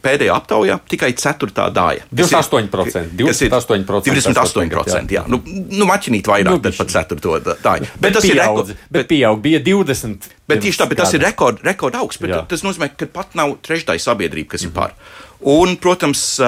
pēdējā 0.04 0.36
aptaujā 0.38 0.78
tikai 0.90 1.12
ceturtā 1.18 1.68
daļa. 1.74 2.08
28%. 2.14 3.14
28%, 3.20 4.08
28% 4.08 5.16
jā. 5.18 5.24
Nu, 5.32 5.42
nu 5.46 5.88
maķinīt 5.90 6.30
vairāk 6.30 6.58
nu, 6.58 6.74
par 6.80 6.90
ceturto 6.94 7.38
daļu. 7.48 7.88
Bet, 7.88 8.02
bet 8.06 8.18
tas 8.20 8.26
pieaudz, 8.26 8.34
ir 8.34 8.42
rekord. 8.42 8.74
Bet 8.98 9.12
pieaug, 9.12 9.44
bija 9.44 9.62
20. 9.64 10.34
Bet 10.48 10.64
tieši 10.64 10.82
tā, 10.82 10.90
bet 10.90 11.02
tas 11.02 11.14
ir 11.18 11.24
rekord, 11.26 11.64
rekord 11.68 11.98
augsts. 12.00 12.24
Tas 12.48 12.64
nozīmē, 12.64 12.92
ka 12.96 13.10
pat 13.12 13.36
nav 13.38 13.58
trešdaļa 13.68 14.04
sabiedrība, 14.04 14.56
kas 14.56 14.64
mm 14.64 14.70
-hmm. 14.70 14.76
ir 14.76 14.76
par. 14.76 15.26
Un, 15.38 15.76
protams, 15.78 16.40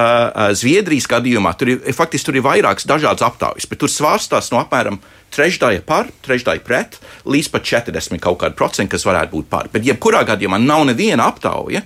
Zviedrijas 0.58 1.06
gadījumā 1.10 1.54
tur 1.58 1.76
ir, 1.76 1.82
faktiski 1.94 2.26
tur 2.26 2.40
ir 2.40 2.46
vairākas 2.46 2.88
dažādas 2.90 3.22
aptaujas, 3.28 3.68
bet 3.70 3.82
tur 3.84 3.92
svārstās 3.92 4.50
no 4.52 4.58
apmēram 4.64 4.98
trešdaļa 5.36 5.84
par, 5.86 6.10
trešdaļa 6.26 6.64
pret, 6.66 6.98
līdz 7.30 7.52
pat 7.54 7.68
40 7.70 8.22
kaut 8.24 8.40
kādu 8.42 8.58
procentu, 8.58 8.96
kas 8.96 9.06
varētu 9.06 9.36
būt 9.36 9.50
par. 9.52 9.70
Bet, 9.74 9.86
jebkurā 9.86 10.24
gadījumā, 10.26 10.58
nav 10.58 10.88
neviena 10.90 11.30
aptauja, 11.30 11.84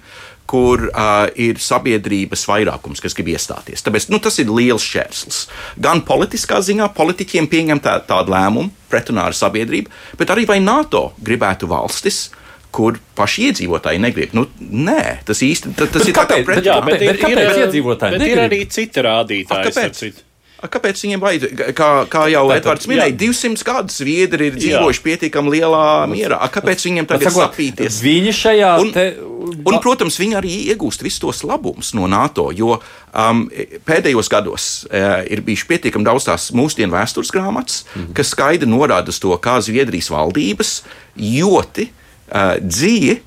kur 0.50 0.90
uh, 0.90 1.26
ir 1.40 1.60
sabiedrības 1.62 2.46
vairākums, 2.50 3.02
kas 3.04 3.16
grib 3.18 3.32
iestāties. 3.34 3.84
Tāpēc 3.86 4.10
nu, 4.12 4.20
tas 4.24 4.38
ir 4.44 4.52
liels 4.52 4.84
šķērslis. 4.86 5.40
Gan 5.84 6.04
politiskā 6.08 6.60
ziņā, 6.66 6.90
politiķiem 6.98 7.50
pieņemt 7.52 7.86
tā, 7.86 7.98
tādu 8.10 8.36
lēmumu 8.36 8.74
pretrunā 8.92 9.30
ar 9.32 9.38
sabiedrību, 9.38 9.94
bet 10.20 10.34
arī 10.34 10.46
vai 10.50 10.60
NATO 10.64 11.12
gribētu 11.24 11.70
valstis, 11.72 12.28
kur 12.74 12.98
paši 13.18 13.50
iedzīvotāji 13.50 14.02
negrib. 14.02 14.36
Nu, 14.38 14.48
nē, 14.60 15.24
tas 15.28 15.42
īsti 15.46 15.74
tas 15.78 15.94
bet 15.94 16.10
ir 16.10 16.16
kāpēc, 16.18 16.18
tā 16.18 16.28
kā 16.28 16.46
pretrunā. 16.50 16.58
Bet, 16.58 16.70
jā, 16.70 16.78
bet, 16.82 17.00
bet, 17.00 17.26
ir, 17.30 17.42
ir, 17.44 17.82
bet, 17.88 18.06
bet 18.18 18.30
ir 18.30 18.46
arī 18.48 18.62
citi 18.74 19.04
rādītāji. 19.06 19.70
A, 19.70 19.70
kāpēc? 19.70 20.24
Kāpēc 20.72 21.02
viņiem 21.04 21.22
vajag, 21.24 21.62
kā, 21.76 21.90
kā 22.12 22.24
jau 22.32 22.44
Edvards 22.56 22.88
minēja, 22.88 23.12
jā. 23.12 23.18
200 23.20 23.66
gadus 23.68 23.98
Zviedri 24.00 24.48
ir 24.48 24.56
dzīvojuši 24.56 25.02
pietiekami 25.04 25.54
lielā 25.58 25.84
mierā. 26.12 26.40
Kāpēc 26.54 26.86
viņiem 26.88 27.10
tagad 27.10 27.28
sakot, 27.28 27.52
sapīties? 27.52 28.00
Viņi 28.04 28.36
šajā. 28.38 28.70
Un, 28.80 28.92
te... 28.96 29.06
un, 29.20 29.80
protams, 29.84 30.20
viņi 30.22 30.38
arī 30.40 30.54
iegūst 30.74 31.04
visus 31.04 31.20
tos 31.24 31.44
labumus 31.48 31.92
no 31.98 32.08
NATO, 32.12 32.48
jo 32.56 32.78
um, 32.78 33.44
pēdējos 33.88 34.32
gados 34.32 34.70
uh, 34.88 35.20
ir 35.28 35.44
bijuši 35.44 35.70
pietiekami 35.74 36.08
daudz 36.08 36.30
tās 36.30 36.48
mūsdienu 36.56 36.96
vēstures 36.96 37.34
grāmatas, 37.36 37.84
mm 37.84 38.00
-hmm. 38.00 38.16
kas 38.16 38.32
skaidri 38.32 38.70
norāda 38.70 39.12
uz 39.12 39.20
to, 39.20 39.36
kā 39.36 39.60
Zviedrijas 39.62 40.12
valdības 40.14 40.74
ļoti 41.20 41.90
uh, 41.90 42.56
dzīvi 42.64 43.20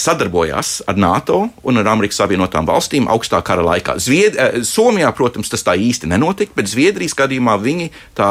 sadarbojās 0.00 0.80
ar 0.88 0.96
NATO 0.96 1.42
un 1.68 1.78
ar 1.80 1.88
Amerikas 1.92 2.18
Savienotām 2.20 2.66
valstīm 2.68 3.08
augstā 3.12 3.40
kara 3.44 3.62
laikā. 3.66 3.96
Zvied, 4.02 4.36
Somijā, 4.66 5.10
protams, 5.16 5.50
tas 5.52 5.64
tā 5.66 5.74
īsti 5.78 6.08
nenotika, 6.10 6.52
bet 6.56 6.70
Zviedrijas 6.70 7.14
gadījumā 7.18 7.56
viņi, 7.62 7.90
tā, 8.18 8.30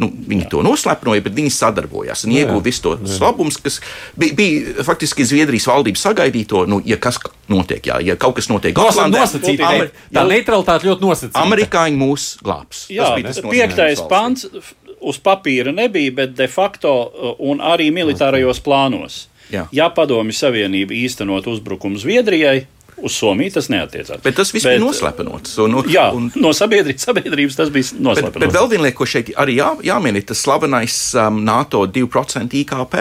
nu, 0.00 0.10
viņi 0.28 0.48
to 0.52 0.62
noslepnoja, 0.66 1.24
bet 1.24 1.36
viņi 1.38 1.52
sadarbojās 1.54 2.24
un 2.26 2.34
ieguva 2.36 2.62
visu 2.64 2.82
to 2.88 2.94
labumus, 3.22 3.58
kas 3.62 3.80
bija, 4.18 4.34
bija 4.38 4.84
faktiski 4.86 5.26
Zviedrijas 5.28 5.68
valdības 5.70 6.04
sagaidīto, 6.08 6.64
nu, 6.70 6.80
ja 6.84 6.98
kas 7.00 7.20
notiek, 7.50 7.84
jā, 7.90 8.00
ja 8.04 8.16
kaut 8.20 8.36
kas 8.40 8.48
notiek 8.52 8.74
Gotlandē, 8.76 9.20
nosacīta. 9.24 9.68
Amer- 9.70 9.92
Tā 10.14 10.24
neutralitāte 10.28 10.88
ļoti 10.90 11.06
nosacīta. 11.06 11.42
Amerikāņi 11.44 12.00
mūs 12.00 12.28
glābs. 12.44 12.86
Jā, 12.92 13.08
tas 13.10 13.14
bija 13.20 13.28
tas 13.32 13.40
piektais 13.44 14.02
pants 14.10 14.46
uz 15.04 15.18
papīra 15.20 15.72
nebija, 15.74 16.12
bet 16.16 16.34
de 16.38 16.46
facto 16.48 16.90
un 17.38 17.58
arī 17.60 17.90
militārajos 17.92 18.60
plānos. 18.64 19.26
Jā. 19.52 19.66
Ja 19.72 19.90
Padomju 19.92 20.32
Savienība 20.36 20.96
īstenot 20.96 21.46
uzbrukumu 21.50 21.98
Zviedrijai, 22.00 22.64
uz 23.04 23.12
Somiju 23.18 23.52
tas 23.56 23.68
neatiecās. 23.72 24.22
Bet 24.24 24.36
tas 24.38 24.52
viss 24.54 24.66
bija 24.66 24.80
noslepenots. 24.80 25.56
Un, 25.64 25.74
un, 25.80 25.88
Jā, 25.90 26.06
un, 26.14 26.30
no 26.40 26.52
sabiedrības, 26.56 27.04
sabiedrības 27.08 27.58
tas 27.58 27.72
bija 27.74 27.90
Bet, 27.90 28.00
noslēpts. 28.06 28.40
bet 28.44 28.54
vēl 28.54 28.68
viena 28.70 28.86
lieta, 28.86 28.96
ko 29.00 29.08
šeit 29.10 29.32
arī 29.40 29.58
jā, 29.58 29.72
jāmin, 29.90 30.16
ir 30.20 30.26
tas 30.28 30.40
slavenais 30.46 30.98
um, 31.18 31.42
NATO 31.44 31.84
2% 31.90 32.54
IKP. 32.62 33.00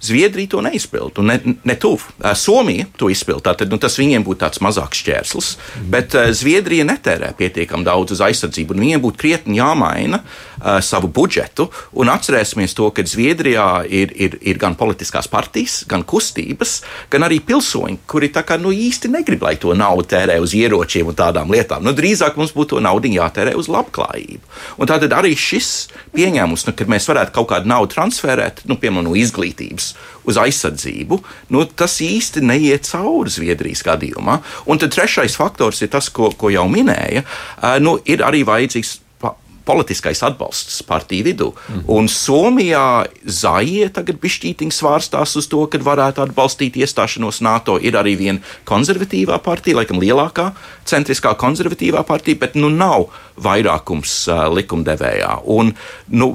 Zviedrija 0.00 0.48
to 0.48 0.60
neizpilda, 0.62 1.20
un 1.20 1.26
ne, 1.32 1.38
ne 1.64 1.74
tuvu. 1.74 1.98
Uh, 2.18 2.32
Somija 2.36 2.86
to 2.96 3.10
izpilda. 3.10 3.54
Tad 3.58 3.72
nu, 3.72 3.78
tas 3.82 3.98
viņiem 3.98 4.22
būtu 4.26 4.42
tāds 4.44 4.62
mazāks 4.62 5.02
šķērslis, 5.02 5.48
bet 5.90 6.14
uh, 6.14 6.30
Zviedrija 6.34 6.86
netērē 6.86 7.32
pietiekami 7.38 7.86
daudz 7.86 8.14
uz 8.14 8.22
aizsardzību, 8.28 8.76
un 8.76 8.84
viņiem 8.84 9.02
būtu 9.02 9.18
krietni 9.18 9.58
jāmaina 9.58 10.20
uh, 10.22 10.78
savu 10.84 11.10
budžetu. 11.10 11.68
Un 11.98 12.12
atcerēsimies 12.12 12.76
to, 12.78 12.90
ka 12.94 13.02
Zviedrijā 13.02 13.66
ir, 13.90 14.14
ir, 14.14 14.38
ir 14.40 14.60
gan 14.60 14.78
politiskās 14.78 15.26
partijas, 15.30 15.80
gan 15.90 16.06
kustības, 16.06 16.78
gan 17.10 17.26
arī 17.26 17.40
pilsoņi, 17.42 17.98
kuri 18.06 18.30
kā 18.38 18.58
nu, 18.62 18.70
īsti 18.70 19.10
negrib, 19.10 19.42
lai 19.42 19.56
to 19.58 19.74
naudu 19.74 20.06
tērē 20.14 20.38
uz 20.40 20.54
ieročiem 20.54 21.10
un 21.10 21.18
tādām 21.18 21.50
lietām. 21.50 21.82
Nu, 21.82 21.92
drīzāk 21.96 22.38
mums 22.38 22.54
būtu 22.54 22.76
to 22.76 22.84
naudu 22.84 23.10
jātērē 23.10 23.56
uz 23.58 23.66
labklājību. 23.72 24.54
Un 24.78 24.90
tātad 24.90 25.12
arī 25.16 25.34
šis 25.34 25.88
pieņēmums, 26.14 26.68
nu, 26.68 26.76
ka 26.76 26.86
mēs 26.86 27.08
varētu 27.10 27.34
kaut 27.34 27.50
kādu 27.50 27.70
naudu 27.70 27.96
transferēt, 27.96 28.62
nu, 28.68 28.78
piemēram, 28.78 29.08
no 29.08 29.16
izglītības 29.18 29.87
uz 30.28 30.38
aizsardzību, 30.40 31.20
nu, 31.54 31.64
tas 31.78 31.98
īsti 32.04 32.44
neiet 32.44 32.88
cauri 32.88 33.32
Zviedrijas 33.32 33.84
gadījumā. 33.86 34.38
Un 34.68 34.80
tad 34.80 34.94
trešais 34.94 35.38
faktors 35.38 35.82
ir 35.84 35.92
tas, 35.92 36.10
ko, 36.12 36.32
ko 36.36 36.52
jau 36.52 36.66
minēja. 36.70 37.24
Nu, 37.84 37.98
ir 38.08 38.24
arī 38.26 38.44
vajadzīgs 38.48 38.98
politiskais 39.68 40.22
atbalsts 40.24 40.80
partiju 40.88 41.26
vidū. 41.26 41.48
Mm. 41.52 41.84
Un 41.92 42.08
Somijā 42.08 43.04
Zaļie 43.40 43.90
tagad 43.92 44.20
bišķītiņi 44.22 44.74
svārstās 44.74 45.36
uz 45.40 45.48
to, 45.52 45.64
ka 45.70 45.80
varētu 45.84 46.24
atbalstīt 46.24 46.78
iestāšanos 46.80 47.42
NATO. 47.44 47.76
Ir 47.76 47.98
arī 48.00 48.16
viena 48.20 48.56
konservatīvā 48.68 49.40
partija, 49.44 49.80
laikam 49.82 50.00
lielākā 50.00 50.50
centriskā 50.88 51.34
konservatīvā 51.40 52.04
partija, 52.08 52.40
bet 52.46 52.56
nu 52.56 52.72
nav 52.72 53.10
vairākums 53.44 54.22
uh, 54.32 54.46
likumdevējā. 54.56 55.34
Un, 55.58 55.74
nu, 56.16 56.32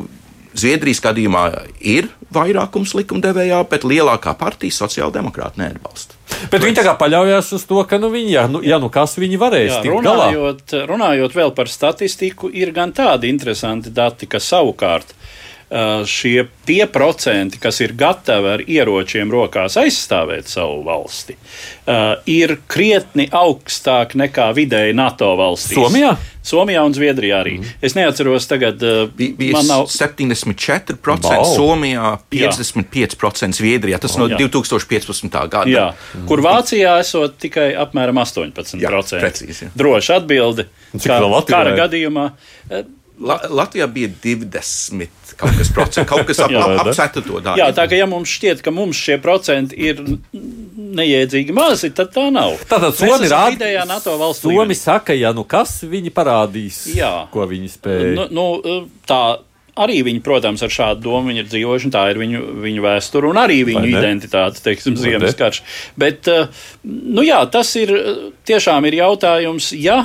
Zviedrijas 0.54 1.00
gadījumā 1.02 1.48
ir 1.82 2.12
vairākums 2.36 2.96
likumdevējā, 2.98 3.62
bet 3.70 3.86
lielākā 3.88 4.34
partija 4.40 4.76
sociāldemokrāti 4.76 5.62
neatbalsta. 5.62 6.18
Bet 6.52 6.64
viņi 6.64 6.80
tā 6.80 6.86
kā 6.88 6.96
paļaujas 7.00 7.54
uz 7.56 7.66
to, 7.70 7.80
ka 7.88 8.00
nu, 8.02 8.10
viņi, 8.14 8.34
ja, 8.34 8.48
nu, 8.52 8.64
ja 8.66 8.80
nu 8.82 8.90
kas 8.94 9.16
viņi 9.22 9.40
varēs 9.40 9.70
Jā, 9.70 9.82
tikt 9.86 10.04
galā. 10.06 10.32
runājot, 10.34 10.76
runājot 10.90 11.38
vēl 11.38 11.54
par 11.56 11.72
statistiku, 11.72 12.50
ir 12.52 12.74
gan 12.76 12.92
tādi 12.96 13.30
interesanti 13.32 13.94
dati, 13.94 14.28
ka 14.28 14.42
savukārt 14.44 15.14
ā, 15.14 15.43
šie 16.06 16.44
tie 16.68 16.86
procenti, 16.88 17.58
kas 17.60 17.80
ir 17.82 17.94
gatavi 17.98 18.50
ar 18.54 18.62
ieročiem 18.68 19.32
rokās 19.34 19.74
aizstāvēt 19.82 20.48
savu 20.52 20.84
valsti, 20.86 21.34
ā, 21.90 21.96
ir 22.30 22.58
krietni 22.70 23.26
augstāk 23.34 24.14
nekā 24.20 24.52
vidēji 24.54 24.94
NATO 24.94 25.32
valstīs. 25.40 25.80
Somijā? 25.80 26.14
Somijā 26.44 26.82
un 26.84 26.92
Zviedrijā 26.94 27.38
arī. 27.40 27.54
Mm. 27.62 27.70
Es 27.82 27.94
neatceros 27.96 28.46
tagad, 28.52 28.82
Bija, 29.16 29.36
bija 29.40 29.54
man 29.56 29.68
nav. 29.70 29.86
74% 29.88 31.00
Wow. 31.34 31.56
Somijā, 31.56 32.18
55% 32.32 33.56
Zviedrijā. 33.58 34.00
Tas 34.04 34.18
no 34.20 34.28
Jā. 34.28 34.38
2015. 34.38 35.30
gada. 35.50 35.70
Jā, 35.72 35.86
kur 36.28 36.44
Vācijā 36.44 36.98
esot 37.00 37.38
tikai 37.40 37.72
apmēram 37.80 38.20
18%. 38.22 38.82
Jā, 38.84 38.92
precīzi, 38.92 39.70
jā. 39.70 39.72
Droši 39.80 40.14
atbildi. 40.20 40.68
Kā, 41.00 41.20
kara 41.48 41.76
gadījumā. 41.80 42.32
eh, 42.70 42.84
La, 43.22 43.38
Latvijā 43.50 43.86
bija 43.94 44.10
20 44.24 45.36
kaut 45.38 45.54
kas 45.58 45.70
procenti, 45.74 46.08
kaut 46.12 46.26
kas 46.28 46.40
ap, 46.42 46.52
Jā, 46.54 46.64
ap, 46.66 46.88
ap 46.88 46.96
ceturto 46.98 47.42
daļu. 47.46 47.62
Jā, 47.62 47.68
tā 47.78 47.86
kā 47.90 47.98
ja 48.00 48.08
mums 48.10 48.32
šķiet, 48.34 48.64
ka 48.66 48.74
mums 48.74 48.98
šie 48.98 49.20
procenti 49.22 49.78
ir 49.90 50.02
neiedzīgi 50.34 51.54
mazi, 51.56 51.92
tad 51.96 52.12
tā 52.16 52.28
nav. 52.34 52.58
Tātad 52.70 52.92
Mēs 52.92 53.02
Somi 53.02 53.28
esam 53.28 53.34
rāda, 53.38 53.56
vidējā 53.56 53.88
NATO 53.90 54.18
valsts 54.22 54.46
Somi 54.46 54.58
līmenī. 54.58 54.78
saka, 54.78 55.16
ja 55.18 55.34
nu 55.36 55.46
kas 55.46 55.80
viņi 55.90 56.14
parādīs, 56.14 56.84
Jā. 56.98 57.14
ko 57.34 57.48
viņi 57.50 57.74
spēj. 57.78 58.06
Nu, 58.18 58.28
nu, 58.34 58.78
tā 59.10 59.22
arī 59.80 60.00
viņi, 60.06 60.22
protams, 60.26 60.62
ar 60.66 60.74
šādu 60.74 61.02
domu 61.08 61.32
viņi 61.32 61.44
ir 61.44 61.50
dzīvojuši, 61.50 61.90
un 61.90 61.94
tā 61.96 62.04
ir 62.12 62.20
viņu, 62.22 62.42
viņu 62.66 62.86
vēsture 62.86 63.30
un 63.30 63.40
arī 63.42 63.64
viņu 63.66 63.90
identitāte, 63.90 64.62
teiksim, 64.66 64.98
ziemas 65.00 65.38
karš. 65.40 65.64
Bet, 65.98 66.30
eh, 66.30 66.66
nu 66.84 67.26
jā, 67.26 67.42
tas 67.50 67.74
ir 67.80 67.94
eh, 67.98 68.26
tiešām 68.46 68.86
ir 68.90 69.00
jautājums, 69.02 69.72
ja, 69.78 70.04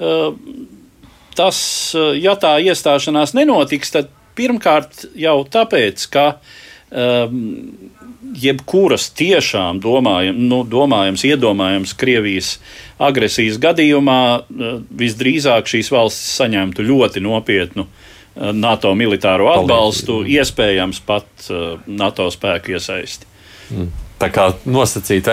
eh, 0.00 0.30
tas, 1.36 1.60
eh, 1.94 2.16
ja 2.22 2.36
tā 2.38 2.56
iestāšanās 2.62 3.34
nenotiks, 3.36 3.94
tad 3.94 4.10
pirmkārt 4.38 5.04
jau 5.18 5.40
tāpēc, 5.44 6.06
ka 6.12 6.26
um, 6.90 7.72
jebkuras 8.40 9.08
tiešām 9.18 9.80
domājam, 9.82 10.38
nu, 10.48 10.62
domājams, 10.64 11.24
iedomājams 11.26 11.96
Krievijas 11.98 12.54
agresijas 12.98 13.58
gadījumā, 13.62 14.20
eh, 14.40 14.76
visdrīzāk 15.02 15.70
šīs 15.70 15.90
valstis 15.92 16.36
saņemtu 16.40 16.86
ļoti 16.86 17.24
nopietnu 17.26 17.86
eh, 17.86 18.52
NATO 18.52 18.94
militāro 18.94 19.50
atbalstu, 19.54 20.22
iespējams 20.24 21.02
pat 21.06 21.50
NATO 21.86 22.30
spēku 22.30 22.78
iesaisti. 22.78 23.28
Kā 23.70 24.09
nosacīt, 24.68 25.28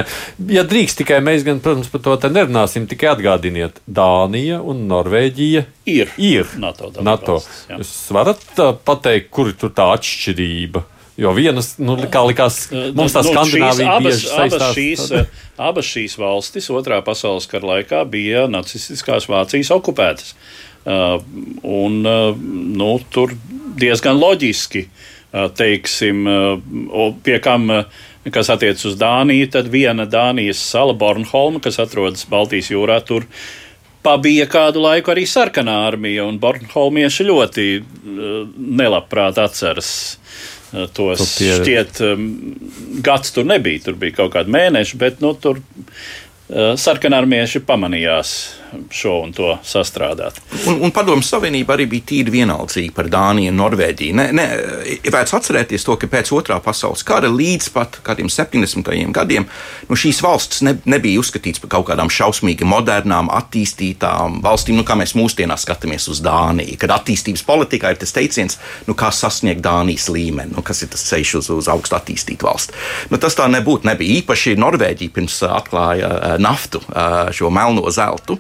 ja 0.53 0.63
drīkst 0.67 1.01
tikai 1.03 1.19
mēs, 1.25 1.45
gan, 1.47 1.61
protams, 1.63 1.89
par 1.91 2.03
to 2.05 2.17
nerunāsim, 2.31 2.87
tikai 2.89 3.11
atgādiniet, 3.13 3.81
Dānija 3.87 4.61
un 4.63 4.85
Norvēģija 4.89 5.65
Ir, 5.87 6.11
ir 6.17 6.45
NATO 6.59 6.91
NATO. 7.03 7.39
jā. 7.69 7.79
Jūs 7.79 7.95
varat 8.15 8.43
pateikt, 8.87 9.31
kur 9.31 9.51
ir 9.51 9.57
tā 9.59 9.91
atšķirība? 9.95 10.83
Jo 11.17 11.31
vienas, 11.33 11.71
nu, 11.81 11.95
kā 12.13 12.21
likās, 12.27 12.67
mums 12.93 13.15
tā 13.15 13.23
Nu, 13.25 13.31
Skandināvija 13.31 13.95
šīs, 13.97 14.25
abas, 14.29 14.53
abas, 14.53 14.65
šīs, 14.75 15.05
abas 15.57 15.87
šīs 15.89 16.15
valstis 16.21 16.69
otrā 16.69 16.99
pasaules 17.05 17.49
kara 17.49 17.71
laikā 17.71 18.03
bija 18.05 18.43
nacistiskās 18.51 19.25
Vācijas 19.31 19.71
okupētas. 19.73 20.35
Uh, 20.87 21.17
un, 21.65 21.97
uh, 22.05 22.37
nu, 22.37 22.91
tur 23.09 23.33
diezgan 23.81 24.21
loģiski, 24.21 24.85
uh, 24.85 25.49
teiksim, 25.57 26.21
pie 27.25 27.41
kam, 27.43 27.65
uh, 27.73 28.05
kas 28.33 28.49
attiecas 28.53 28.85
uz 28.89 28.97
Dāniju, 28.99 29.47
tad 29.53 29.69
viena 29.73 30.05
Dānijas 30.09 30.59
sala, 30.71 30.93
Bornholma, 30.97 31.61
kas 31.63 31.79
atrodas 31.83 32.25
Baltijas 32.29 32.69
jūrā, 32.73 32.99
tur 33.05 33.25
pabija 34.03 34.45
kādu 34.47 34.81
laiku 34.83 35.11
arī 35.11 35.25
sarkanā 35.27 35.75
armija, 35.87 36.25
un 36.27 36.37
Bornholmieši 36.39 37.25
ļoti 37.27 37.65
uh, 37.81 38.37
nelabprāt 38.57 39.39
atceras. 39.43 39.91
uh, 40.73 40.85
Tos 40.93 41.19
Tur 41.23 41.33
tie- 41.37 41.57
šķiet, 41.61 42.01
um, 42.13 42.27
gads 43.03 43.31
tur 43.35 43.45
nebija, 43.47 43.83
tur 43.87 43.95
bija 43.99 44.15
kaut 44.21 44.33
kādi 44.35 44.53
mēneši, 44.55 44.97
bet 45.01 45.21
nu, 45.23 45.33
tur 45.35 45.59
uh, 45.59 46.75
sarkanarmieši 46.79 47.63
pamanījās 47.67 48.33
šo 48.93 49.13
un 49.23 49.33
to 49.35 49.53
sastrādāt. 49.65 50.39
Un, 50.67 50.81
un 50.85 50.93
Padomu 50.95 51.25
Savienība 51.25 51.75
arī 51.75 51.87
bija 51.91 52.07
tīri 52.11 52.33
vienaldzīga 52.33 52.95
par 52.95 53.09
Dāniju 53.11 53.51
un 53.53 53.59
Norvēģiju. 53.61 54.17
Ne, 54.17 54.27
ne, 54.35 54.45
vērts 55.07 55.35
atcerēties 55.37 55.85
to, 55.87 55.97
ka 55.99 56.09
pēc 56.11 56.31
otrā 56.35 56.59
pasaules 56.63 57.05
kara 57.07 57.29
līdz 57.31 57.69
pat 57.75 57.99
kādiem 58.05 58.29
70. 58.31 58.91
gadiem 59.15 59.47
nu, 59.87 59.97
šīs 59.97 60.21
valstis 60.23 60.63
ne, 60.67 60.75
nebija 60.89 61.21
uzskatītas 61.21 61.63
par 61.63 61.73
kaut 61.77 61.87
kādām 61.91 62.11
šausmīgi 62.13 62.67
modernām, 62.67 63.31
attīstītām 63.33 64.41
valstīm, 64.45 64.79
nu, 64.79 64.85
kā 64.87 64.97
mēs 64.99 65.15
mūsdienās 65.17 65.65
skatāmies 65.67 66.09
uz 66.11 66.21
Dāniju. 66.25 66.77
Kad 66.81 66.93
attīstības 66.97 67.45
politikā 67.47 67.93
ir 67.93 68.01
tas 68.01 68.15
teiciens, 68.15 68.59
nu, 68.87 68.95
kā 68.97 69.11
sasniegt 69.15 69.63
Dānijas 69.65 70.09
līmeni, 70.13 70.55
nu, 70.55 70.63
kas 70.65 70.83
ir 70.83 70.91
tas 70.93 71.05
ceļš 71.09 71.35
uz, 71.41 71.51
uz 71.57 71.71
augstu 71.71 71.97
attīstītu 71.97 72.47
valsti. 72.47 72.77
Nu, 73.11 73.19
tas 73.21 73.37
tā 73.37 73.47
nebūtu. 73.51 73.87
Nebija 73.87 74.21
īpaši 74.21 74.57
Norvēģija 74.59 75.13
pirms 75.15 75.39
uh, 75.45 75.55
atklāja 75.57 76.09
uh, 76.11 76.35
naftu, 76.41 76.81
uh, 76.89 77.29
šo 77.35 77.51
melno 77.53 77.87
zeltu. 77.93 78.39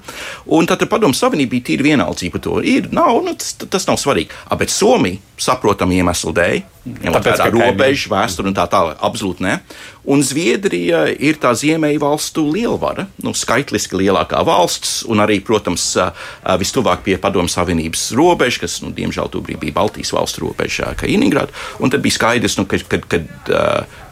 Un 0.57 0.69
tad 0.69 0.83
padomu 0.89 1.17
savienība 1.17 1.55
bija 1.57 1.69
tīri 1.71 1.89
vienaldzība 1.91 2.37
par 2.37 2.45
to. 2.47 2.59
Ir, 2.63 2.89
nav, 2.95 3.21
nu, 3.25 3.35
tas, 3.37 3.55
tas 3.67 3.87
nav 3.89 3.99
svarīgi. 4.01 4.33
A, 4.47 4.57
bet 4.59 4.73
Somija, 4.73 5.19
saprotam 5.37 5.91
iemeslu 5.93 6.33
dēļ, 6.33 6.57
ņemot 7.03 7.27
vērā 7.27 7.47
robežu, 7.53 8.09
vēsturi 8.09 8.49
un 8.49 8.55
tā 8.57 8.65
tālāk, 8.71 8.97
absolūti 9.05 9.43
ne. 9.45 9.57
Un 10.07 10.21
Zviedrija 10.23 11.03
ir 11.11 11.37
tā 11.41 11.51
ziemeļu 11.57 11.99
valstu 12.01 12.45
lielvara, 12.47 13.05
nu, 13.25 13.33
skaitliski 13.35 13.99
lielākā 13.99 14.39
valsts, 14.47 15.01
un 15.11 15.21
arī, 15.23 15.37
protams, 15.45 15.89
vistuvāk 16.61 17.03
pie 17.05 17.17
padomu 17.21 17.51
savienības 17.51 18.07
robežas, 18.17 18.61
kas, 18.63 18.77
nu, 18.85 18.93
diemžēl, 18.95 19.29
tobrīd 19.33 19.59
bija 19.61 19.75
Baltijas 19.75 20.13
valstu 20.15 20.45
robeža, 20.47 20.93
kā 20.93 21.03
Kaliningrada. 21.03 21.53
Un 21.83 21.93
tad 21.93 22.05
bija 22.05 22.17
skaidrs, 22.17 22.57
nu, 22.59 22.65
ka, 22.69 22.79
kad, 22.87 23.09
kad 23.11 23.51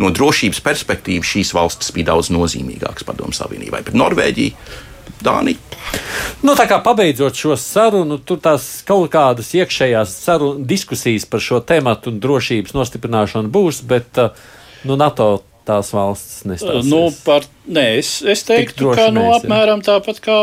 no 0.03 0.11
drošības 0.13 0.61
perspektīvas 0.65 1.31
šīs 1.31 1.55
valstis 1.55 1.95
bija 1.95 2.11
daudz 2.11 2.29
nozīmīgākas 2.35 3.07
padomu 3.07 3.35
savienībai. 3.35 3.85
Bet 3.87 3.97
Norvēģija 3.97 4.83
Dānija. 5.25 5.61
Nu, 6.45 6.53
tā 6.57 6.67
kā 6.69 6.77
pabeidzot 6.83 7.37
šo 7.39 7.55
sarunu, 7.59 8.19
tur 8.21 8.39
tās 8.43 8.67
kaut 8.85 9.09
kādas 9.13 9.49
iekšējās 9.57 10.13
sarunu, 10.27 10.65
diskusijas 10.67 11.25
par 11.29 11.43
šo 11.43 11.61
tēmu 11.65 11.95
un 12.11 12.21
drošības 12.21 12.75
nostiprināšanu 12.77 13.51
būs, 13.53 13.81
bet 13.89 14.21
nu, 14.85 14.97
NATO 14.99 15.29
tās 15.65 15.89
valsts 15.95 16.43
nestāsies. 16.45 16.87
Nu, 16.89 17.09
par, 17.25 17.45
nē, 17.65 17.83
es, 17.99 18.19
es 18.21 18.43
teiktu, 18.45 18.91
ka 18.97 19.07
nu, 19.13 19.23
apmēram 19.33 19.81
tāpat 19.85 20.19
kā, 20.23 20.37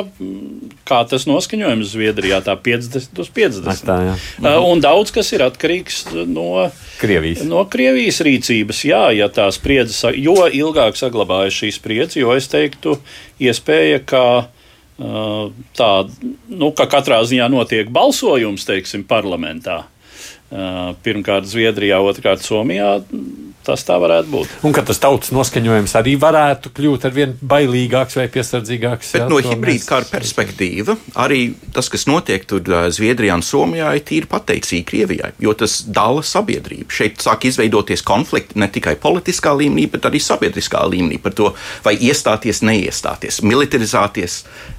kā 0.89 1.01
tas 1.09 1.26
noskaņojums 1.30 1.93
Zviedrijā, 1.93 2.41
tā 2.45 2.57
50 2.59 3.22
uz 3.22 3.30
50. 3.37 3.70
Ak, 3.70 3.85
tā, 3.87 3.99
jā. 4.09 4.16
Mhm. 4.43 4.66
Un 4.72 4.83
daudz 4.85 5.14
kas 5.14 5.30
ir 5.37 5.45
atkarīgs 5.47 6.05
no 6.26 6.66
Krievijas. 7.01 7.45
No 7.49 7.64
Krievijas 7.70 8.18
rīcības, 8.26 8.83
jā, 8.89 9.05
ja 9.18 9.30
tā 9.33 9.47
spriedze, 9.55 10.11
jo 10.18 10.41
ilgāk 10.49 10.99
saglabājas 10.99 11.61
šī 11.62 11.72
spriedze, 11.78 12.18
jo 12.22 12.35
es 12.35 12.51
teiktu, 12.51 12.99
iespēja, 13.43 14.03
ka 14.03 14.24
tā, 14.99 15.90
nu, 16.53 16.70
ka 16.76 16.86
katrā 16.90 17.22
ziņā 17.26 17.49
notiek 17.53 17.90
balsojums, 17.93 18.66
teiksim, 18.68 19.07
parlamentā. 19.09 19.82
Pirmkārt, 21.03 21.49
Zviedrijā, 21.49 22.03
otrkārt, 22.05 22.45
Somijā 22.45 22.99
tas 23.66 23.84
tā 23.86 23.96
varētu 24.02 24.30
būt. 24.32 24.56
Un 24.66 24.74
ka 24.76 24.84
tas 24.86 25.00
tautas 25.02 25.32
noskaņojums 25.34 25.94
arī 25.98 26.16
varētu 26.20 26.72
kļūt 26.76 27.06
ar 27.08 27.14
vien 27.16 27.34
bailīgāks 27.38 28.18
vai 28.18 28.28
piesardzīgāks. 28.32 29.12
Bet 29.14 29.24
jā, 29.24 29.28
no 29.30 29.40
hibrīda 29.42 29.88
kara 29.88 30.08
perspektīva 30.10 30.96
arī 31.22 31.54
tas, 31.74 31.88
kas 31.92 32.06
notiek 32.10 32.44
tur 32.48 32.62
Zviedrijā 32.92 33.36
un 33.38 33.44
Somijā, 33.46 33.92
ir 33.96 34.04
tīri 34.06 34.28
pateicīgi 34.30 34.86
Krievijai, 34.88 35.32
jo 35.42 35.54
tas 35.58 35.80
dala 35.86 36.24
sabiedrību. 36.26 36.88
Šeit 36.92 37.22
sāk 37.22 37.46
izveidoties 37.48 38.04
konflikti 38.06 38.58
ne 38.60 38.68
tikai 38.72 38.96
politiskā 39.00 39.54
līmenī, 39.58 39.88
bet 39.92 40.08
arī 40.08 40.20
sabiedriskā 40.22 40.82
līmenī 40.92 41.20
par 41.22 41.36
to, 41.38 41.52
vai 41.84 41.94
iestāties, 41.96 42.62
neiestāties, 42.66 43.42
militarizēties, 43.46 44.38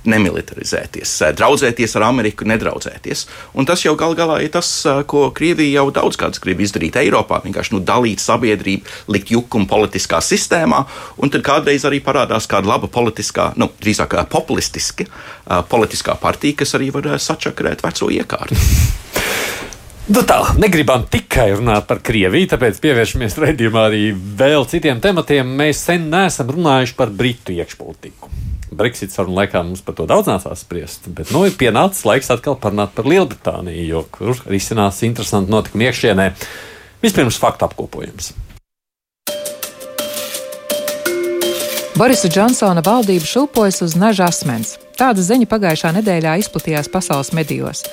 nemilitarizēties, 0.09 1.15
draudzēties 1.37 1.97
ar 1.99 2.07
Ameriku, 2.09 2.47
nedraudzēties. 2.49 3.25
Un 3.57 3.67
tas 3.69 3.83
jau 3.85 3.95
gal 3.99 4.15
galā 4.17 4.41
ir 4.43 4.53
tas, 4.53 4.69
ko 5.07 5.29
Krievija 5.35 5.81
jau 5.81 5.89
daudz 5.95 6.19
gadus 6.19 6.41
grib 6.43 6.61
izdarīt 6.63 6.97
Eiropā, 6.99 7.41
vienkārši 7.43 7.75
nu, 7.75 7.83
dalīt 7.85 8.23
sabiedrību 8.23 8.72
sabiedrība, 8.73 8.89
likt 9.07 9.31
jukumu 9.31 9.67
politiskā 9.67 10.21
sistēmā, 10.21 10.85
un 11.17 11.29
tad 11.29 11.43
kādreiz 11.43 11.85
arī 11.85 12.01
parādās 12.01 12.47
kāda 12.47 12.67
laba 12.67 12.87
politiskā, 12.87 13.53
nu, 13.57 13.69
drīzāk 13.81 14.15
populistiska 14.29 15.05
politiskā 15.69 16.15
partija, 16.19 16.55
kas 16.57 16.75
arī 16.75 16.91
var 16.91 17.17
sačakarēt 17.19 17.83
veco 17.83 18.09
iekārtu. 18.09 18.55
Nu 20.03 20.19
tā, 20.27 20.41
negribam 20.59 21.05
tikai 21.07 21.53
runāt 21.55 21.85
par 21.87 22.01
Krieviju, 22.03 22.49
tāpēc 22.51 22.81
pievēršamies 22.83 23.37
redzējumā 23.39 23.85
arī 23.87 24.11
vēl 24.11 24.65
citiem 24.67 24.99
tematiem. 24.99 25.47
Mēs 25.47 25.85
sen 25.87 26.09
neesam 26.11 26.51
runājuši 26.51 26.97
par 26.97 27.09
Britu 27.09 27.55
iekšpolitiku. 27.55 28.27
Brexit 28.73 29.13
sarunu 29.13 29.37
laikā 29.37 29.61
mums 29.63 29.79
par 29.85 29.95
to 29.95 30.03
daudz 30.09 30.27
nācās 30.27 30.65
spriest, 30.65 31.07
bet 31.07 31.31
nu 31.31 31.45
ir 31.47 31.55
pienācis 31.55 32.03
laiks 32.03 32.33
atkal 32.33 32.57
parunāt 32.59 32.91
par 32.97 33.07
Lielbritāniju, 33.07 33.85
jo 33.87 34.03
tur 34.17 34.43
risinās 34.49 34.99
interesanti 35.07 35.53
notikumi 35.53 35.87
iekšienē. 35.87 36.29
Vispirms 37.03 37.39
faktu 37.39 37.67
apkopojums. 37.67 38.33
Borisa 41.93 42.25
Džonsona 42.25 42.81
valdība 42.81 43.27
šūpojas 43.29 43.83
uz 43.85 43.93
naža 43.93 44.25
asmens. 44.31 44.79
Tāda 44.97 45.21
ziņa 45.21 45.45
pagājušā 45.49 45.91
nedēļā 45.93 46.31
izplatījās 46.41 46.89
pasaules 46.89 47.29
medijos. 47.37 47.83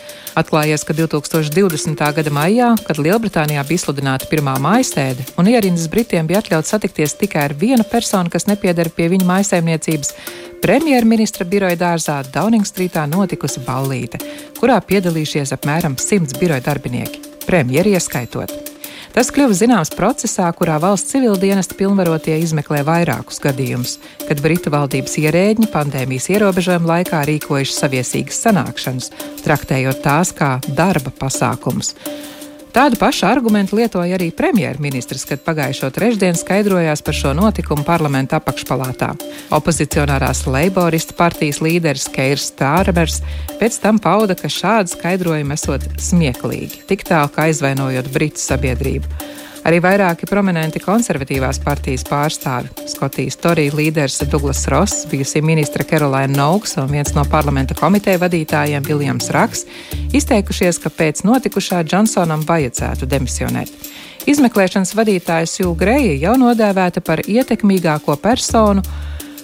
Atklājies, 0.40 0.86
ka 0.88 0.96
2020. 0.96 2.00
gada 2.16 2.32
maijā, 2.32 2.70
kad 2.86 2.96
Lielbritānijā 2.96 3.60
bija 3.68 3.76
izsludināta 3.76 4.30
pirmā 4.30 4.56
mājasēde 4.56 5.26
un 5.36 5.52
ierindas 5.52 5.84
Britiem 5.92 6.30
bija 6.30 6.40
atļauts 6.40 6.72
satikties 6.72 7.18
tikai 7.20 7.44
ar 7.50 7.56
vienu 7.60 7.84
personu, 7.84 8.32
kas 8.32 8.48
nepiedara 8.48 8.88
pie 8.96 9.10
viņa 9.12 9.28
mājasēmniecības, 9.34 10.14
premjerministra 10.64 11.44
biroja 11.44 11.76
dārzā 11.84 12.22
Downing-strītā 12.32 13.04
notikusi 13.12 13.60
ballīte, 13.68 14.24
kurā 14.56 14.80
piedalījušies 14.80 15.52
apmēram 15.60 16.00
simts 16.00 16.40
biroja 16.40 16.64
darbinieki, 16.72 17.20
premjeri 17.44 17.98
ieskaitot. 18.00 18.69
Tas 19.10 19.32
kļuva 19.34 19.54
zināms 19.58 19.90
procesā, 19.98 20.46
kurā 20.54 20.76
valsts 20.82 21.10
civildienesta 21.10 21.74
pilnvarotie 21.74 22.36
izmeklē 22.44 22.84
vairākus 22.86 23.42
gadījumus, 23.42 23.96
kad 24.28 24.42
Britu 24.44 24.70
valdības 24.70 25.16
ierēģi 25.24 25.66
pandēmijas 25.72 26.30
ierobežojuma 26.30 26.92
laikā 26.92 27.24
rīkojuši 27.26 27.74
saviesīgas 27.74 28.38
sanākšanas, 28.46 29.10
traktējot 29.42 30.04
tās 30.06 30.30
kā 30.36 30.52
darba 30.78 31.10
pasākumus. 31.10 31.96
Tādu 32.70 33.00
pašu 33.00 33.26
argumentu 33.26 33.74
lietoja 33.74 34.14
arī 34.14 34.28
premjerministrs, 34.30 35.24
kad 35.26 35.40
pagājušo 35.42 35.88
trešdienu 35.90 36.38
skaidrojās 36.38 37.02
par 37.02 37.16
šo 37.18 37.32
notikumu 37.34 37.82
parlamenta 37.86 38.38
apakšpalātā. 38.38 39.08
Opozicionārās 39.58 40.44
Leiboristu 40.46 41.16
partijas 41.18 41.58
līderis 41.64 42.06
Keirs 42.14 42.46
Stārmers 42.52 43.18
pēc 43.58 43.80
tam 43.82 43.98
pauda, 43.98 44.38
ka 44.38 44.46
šādi 44.46 44.94
skaidrojumi 44.94 45.56
esot 45.58 45.88
smieklīgi, 45.98 46.84
tik 46.86 47.02
tālu 47.10 47.34
kā 47.34 47.48
aizvainojot 47.50 48.12
Britu 48.14 48.42
sabiedrību. 48.44 49.10
Arī 49.60 49.76
vairāki 49.84 50.24
prominenti 50.24 50.80
konservatīvās 50.80 51.58
partijas 51.60 52.06
pārstāvi- 52.08 52.70
Skotijas 52.94 53.36
Torija 53.36 53.74
līderis 53.76 54.22
Douglas 54.32 54.62
Ross, 54.72 55.04
bijusī 55.10 55.42
ministra 55.44 55.84
Kerolaina 55.84 56.32
Nouks 56.32 56.78
un 56.80 56.88
viens 56.88 57.12
no 57.14 57.24
parlamenta 57.28 57.74
komiteja 57.74 58.18
vadītājiem 58.18 58.86
Viljams 58.86 59.28
Raks- 59.30 59.66
izteikušies, 60.18 60.80
ka 60.80 60.88
pēc 60.88 61.22
notikušā 61.28 61.84
Džonsonam 61.84 62.44
vajadzētu 62.44 63.06
demisionēt. 63.06 63.68
Izmeklēšanas 64.26 64.94
vadītāja 64.94 65.46
Sūga 65.46 65.76
Greja 65.76 66.16
jau 66.18 66.34
nodēvēta 66.36 67.00
par 67.04 67.18
ietekmīgāko 67.18 68.16
personu, 68.16 68.82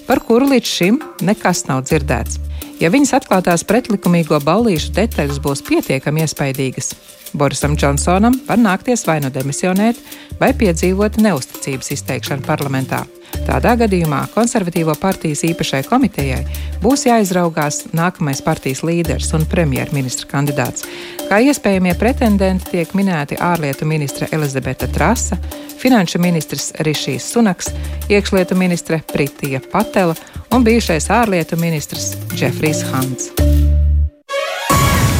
par 0.06 0.20
kuru 0.20 0.48
līdz 0.48 0.64
šim 0.64 1.00
nekas 1.20 1.66
nav 1.68 1.82
dzirdēts. 1.82 2.38
Ja 2.76 2.90
viņas 2.92 3.14
atklātās 3.16 3.64
pretlikumīgo 3.64 4.36
ballīšu 4.44 4.92
detaļas 4.98 5.40
būs 5.40 5.64
pietiekami 5.64 6.26
iespaidīgas, 6.26 6.92
Borisam 7.32 7.76
Džonsonam 7.76 8.36
var 8.46 8.60
nākties 8.60 9.06
vai 9.08 9.18
nu 9.24 9.32
demisionēt, 9.32 10.00
vai 10.40 10.52
piedzīvot 10.56 11.20
neusticības 11.24 11.94
izteikšanu 11.96 12.44
parlamentā. 12.44 13.06
Tādā 13.46 13.76
gadījumā 13.78 14.24
konservatīvo 14.34 14.94
partijas 15.00 15.44
īpašai 15.46 15.82
komitejai 15.86 16.40
būs 16.82 17.06
jāizraugās 17.06 17.84
nākamais 17.96 18.42
partijas 18.44 18.82
līderis 18.86 19.32
un 19.36 19.46
premjerministra 19.50 20.28
kandidāts. 20.30 20.86
Kā 21.30 21.40
iespējamie 21.42 21.94
pretendenti 21.98 22.72
tiek 22.74 22.94
minēti 22.98 23.38
ārlietu 23.42 23.86
ministre 23.86 24.28
Elizabete 24.34 24.88
Trasa, 24.94 25.38
finanšu 25.78 26.20
ministrs 26.22 26.72
Rišijs 26.86 27.30
Sunaks, 27.32 27.70
iekšlietu 28.10 28.58
ministre 28.58 29.00
Pritija 29.12 29.62
Patela 29.72 30.14
un 30.54 30.66
bijušais 30.66 31.10
ārlietu 31.10 31.58
ministrs 31.60 32.14
Džefrijs 32.34 32.84
Hants. 32.90 33.32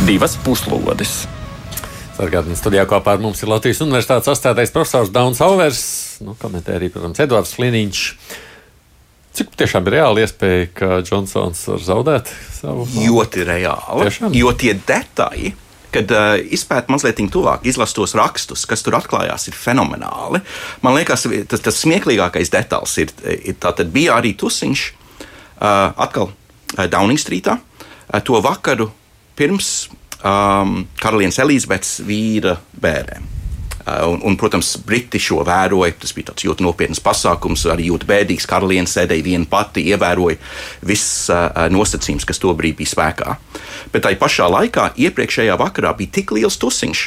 Divas 0.07 0.39
puslodes! 0.45 1.27
Sargādienas 2.17 2.63
studijā 2.63 2.87
kopā 2.89 3.17
ar 3.17 3.21
mums 3.21 3.43
ir 3.45 3.51
Latvijas 3.51 3.83
Universitātes 3.85 4.31
asociētais 4.31 4.73
profesors 4.73 5.11
Dauns 5.13 5.41
Auvers, 5.45 5.81
nu, 6.25 6.33
komentē 6.41 6.79
arī, 6.79 6.89
protams, 6.93 7.21
Edvards 7.21 7.59
Liniņš. 7.61 8.05
Cik 9.37 9.53
tiešām 9.61 9.85
ir 9.91 9.99
reāli 9.99 10.23
iespēja, 10.25 10.69
ka 10.79 10.89
Džonsons 11.05 11.61
var 11.69 11.83
zaudēt 11.85 12.31
savu? 12.57 12.87
Ļoti 12.95 13.45
reāli. 13.45 14.07
Tiešām? 14.09 14.37
Jo 14.39 14.55
tie 14.57 14.73
detaļi, 14.89 15.51
kad 15.93 16.15
uh, 16.17 16.39
izpēta 16.57 16.93
mazliet 16.95 17.21
tuvāk, 17.33 17.69
izlastos 17.69 18.17
rakstus, 18.17 18.65
kas 18.69 18.85
tur 18.87 18.97
atklājās, 18.97 19.51
ir 19.51 19.61
fenomenāli. 19.61 20.41
Man 20.87 20.97
liekas, 20.97 21.29
tas, 21.53 21.67
tas 21.69 21.83
smieklīgākais 21.85 22.53
details 22.55 22.97
ir, 23.05 23.13
ir 23.37 23.61
tātad 23.61 23.93
bija 23.93 24.17
arī 24.17 24.33
tusiņš 24.41 24.89
uh, 24.89 25.93
atkal 25.93 26.33
uh, 26.33 26.89
Downing 26.89 27.21
Streetā 27.21 27.59
uh, 27.61 28.21
to 28.25 28.41
vakaru 28.41 28.89
pirms 29.37 29.91
um, 30.25 30.83
karalienes 31.01 31.39
Elizabetes 31.43 31.99
vīra 32.07 32.57
bērniem. 32.81 33.33
Uh, 33.87 34.09
un, 34.11 34.23
un, 34.27 34.35
protams, 34.35 34.73
Briti 34.83 35.21
šo 35.23 35.45
vēroja. 35.47 35.95
Tas 36.03 36.15
bija 36.17 36.33
tāds 36.33 36.47
ļoti 36.49 36.65
nopietns 36.67 37.03
pasākums, 37.05 37.67
arī 37.71 37.87
ļoti 37.93 38.09
bēdīgs. 38.09 38.49
Karaliene 38.51 38.91
sēdēja 38.91 39.23
viena 39.23 39.47
pati, 39.51 39.85
ievēroja 39.93 40.41
visas 40.87 41.31
uh, 41.31 41.69
nosacījumus, 41.71 42.27
kas 42.27 42.43
tobrīd 42.43 42.81
bija 42.81 42.95
spēkā. 42.97 43.37
Bet 43.95 44.07
tajā 44.09 44.19
pašā 44.19 44.51
laikā, 44.51 44.91
iepriekšējā 45.07 45.55
vakarā, 45.61 45.95
bija 45.99 46.17
tik 46.19 46.35
liels 46.35 46.59
tusiņš, 46.59 47.07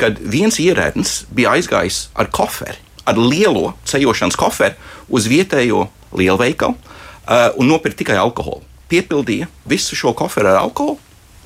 kad 0.00 0.20
viens 0.20 0.60
ierēdnis 0.60 1.22
bija 1.32 1.56
aizgājis 1.56 2.08
ar 2.12 2.28
koferi, 2.32 2.76
ar 3.08 3.16
lielo 3.16 3.70
ceļošanas 3.88 4.36
koferi 4.40 4.76
uz 5.08 5.28
vietējo 5.28 5.86
lielveikalu 6.20 6.76
uh, 6.76 7.48
un 7.56 7.72
nopirkt 7.72 8.02
tikai 8.04 8.20
alkoholu. 8.20 8.66
piepildīja 8.90 9.46
visu 9.70 9.96
šo 9.96 10.12
koferu 10.18 10.50
ar 10.50 10.64
alkoholu, 10.64 10.98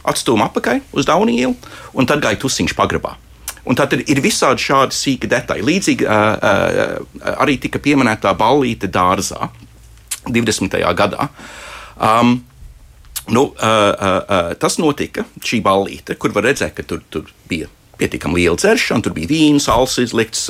atstūma 0.05 0.49
apakaļ 0.51 0.83
uz 0.93 1.09
Daunu 1.09 1.35
ielu 1.35 1.55
un 1.95 2.09
tad 2.09 2.23
gāja 2.25 2.41
tusiņš 2.41 2.77
pagrabā. 2.79 3.17
Un 3.65 3.77
tad 3.79 3.95
ir 3.97 4.21
visādi 4.21 4.61
šādi 4.61 4.97
sīki 4.97 5.29
detaļi. 5.31 5.65
Līdzīgi 5.65 6.05
uh, 6.05 6.17
uh, 6.37 7.37
arī 7.41 7.57
tika 7.63 7.81
pieminēta 7.81 8.35
ballīte 8.37 8.91
dārzā 8.93 9.49
20. 10.29 10.77
gadā. 10.97 11.29
Um, 11.97 12.37
nu, 13.33 13.47
uh, 13.47 13.55
uh, 13.57 14.19
uh, 14.29 14.53
tas 14.61 14.77
notika, 14.81 15.25
šī 15.41 15.63
ballīte, 15.65 16.19
kur 16.21 16.35
var 16.37 16.45
redzēt, 16.51 16.75
ka 16.77 16.85
tur, 16.85 17.01
tur 17.09 17.31
bija 17.49 17.71
pietiekami 17.97 18.43
liela 18.43 18.59
dzeršana, 18.59 19.05
tur 19.05 19.15
bija 19.17 19.31
vīns, 19.31 19.69
sāls 19.69 19.97
izlikts, 20.03 20.49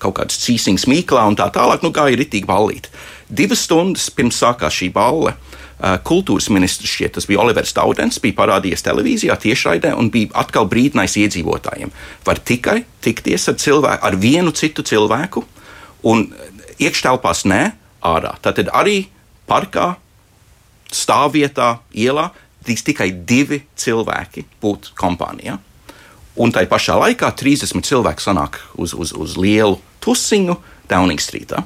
kaut 0.00 0.14
kāds 0.20 0.36
cīsings 0.38 0.86
mīklā 0.88 1.24
un 1.26 1.36
tā 1.36 1.48
tālāk. 1.52 1.82
Nu, 1.82 1.90
gāja 1.92 2.14
ritīgi 2.16 2.46
ballīt. 2.46 2.86
Divas 3.26 3.64
stundas 3.66 4.06
pirms 4.14 4.38
sākās 4.38 4.78
šī 4.78 4.92
balle. 4.94 5.34
Eh, 5.80 5.94
kultūras 6.04 6.50
ministrs, 6.52 6.90
šķiet, 6.92 7.14
tas 7.16 7.24
bija 7.24 7.40
Olivers 7.40 7.70
Taudens, 7.72 8.18
bija 8.20 8.36
parādījies 8.36 8.84
televīzijā 8.84 9.32
tiešraidē 9.40 9.94
un 9.96 10.10
bija 10.12 10.28
atkal 10.42 10.66
brīdinājis 10.68 11.14
iedzīvotājiem. 11.22 11.92
Var 12.26 12.40
tikai 12.44 12.82
tikties 13.00 13.48
ar, 13.48 13.56
cilvēku, 13.62 14.04
ar 14.04 14.18
vienu 14.20 14.52
citu 14.52 14.84
cilvēku, 14.84 15.40
un 16.04 16.26
iekštelpās 16.76 17.46
nē, 17.48 17.62
ārā. 18.04 18.34
Tātad 18.44 18.68
arī 18.76 19.06
parkā, 19.48 19.94
stāvvietā, 20.92 21.78
ielā 21.96 22.28
drīkst 22.66 22.90
tikai 22.92 23.08
divi 23.24 23.62
cilvēki 23.80 24.44
būt 24.60 24.92
kompānijā. 25.00 25.56
Un 26.40 26.52
tai 26.52 26.66
pašā 26.68 26.98
laikā 27.00 27.32
30 27.40 27.88
cilvēki 27.88 28.28
sanāk 28.28 28.60
uz, 28.76 28.92
uz, 28.92 29.16
uz 29.16 29.40
lielu 29.40 29.80
tusiņu 30.04 30.60
Downing 30.92 31.24
Streetā. 31.24 31.64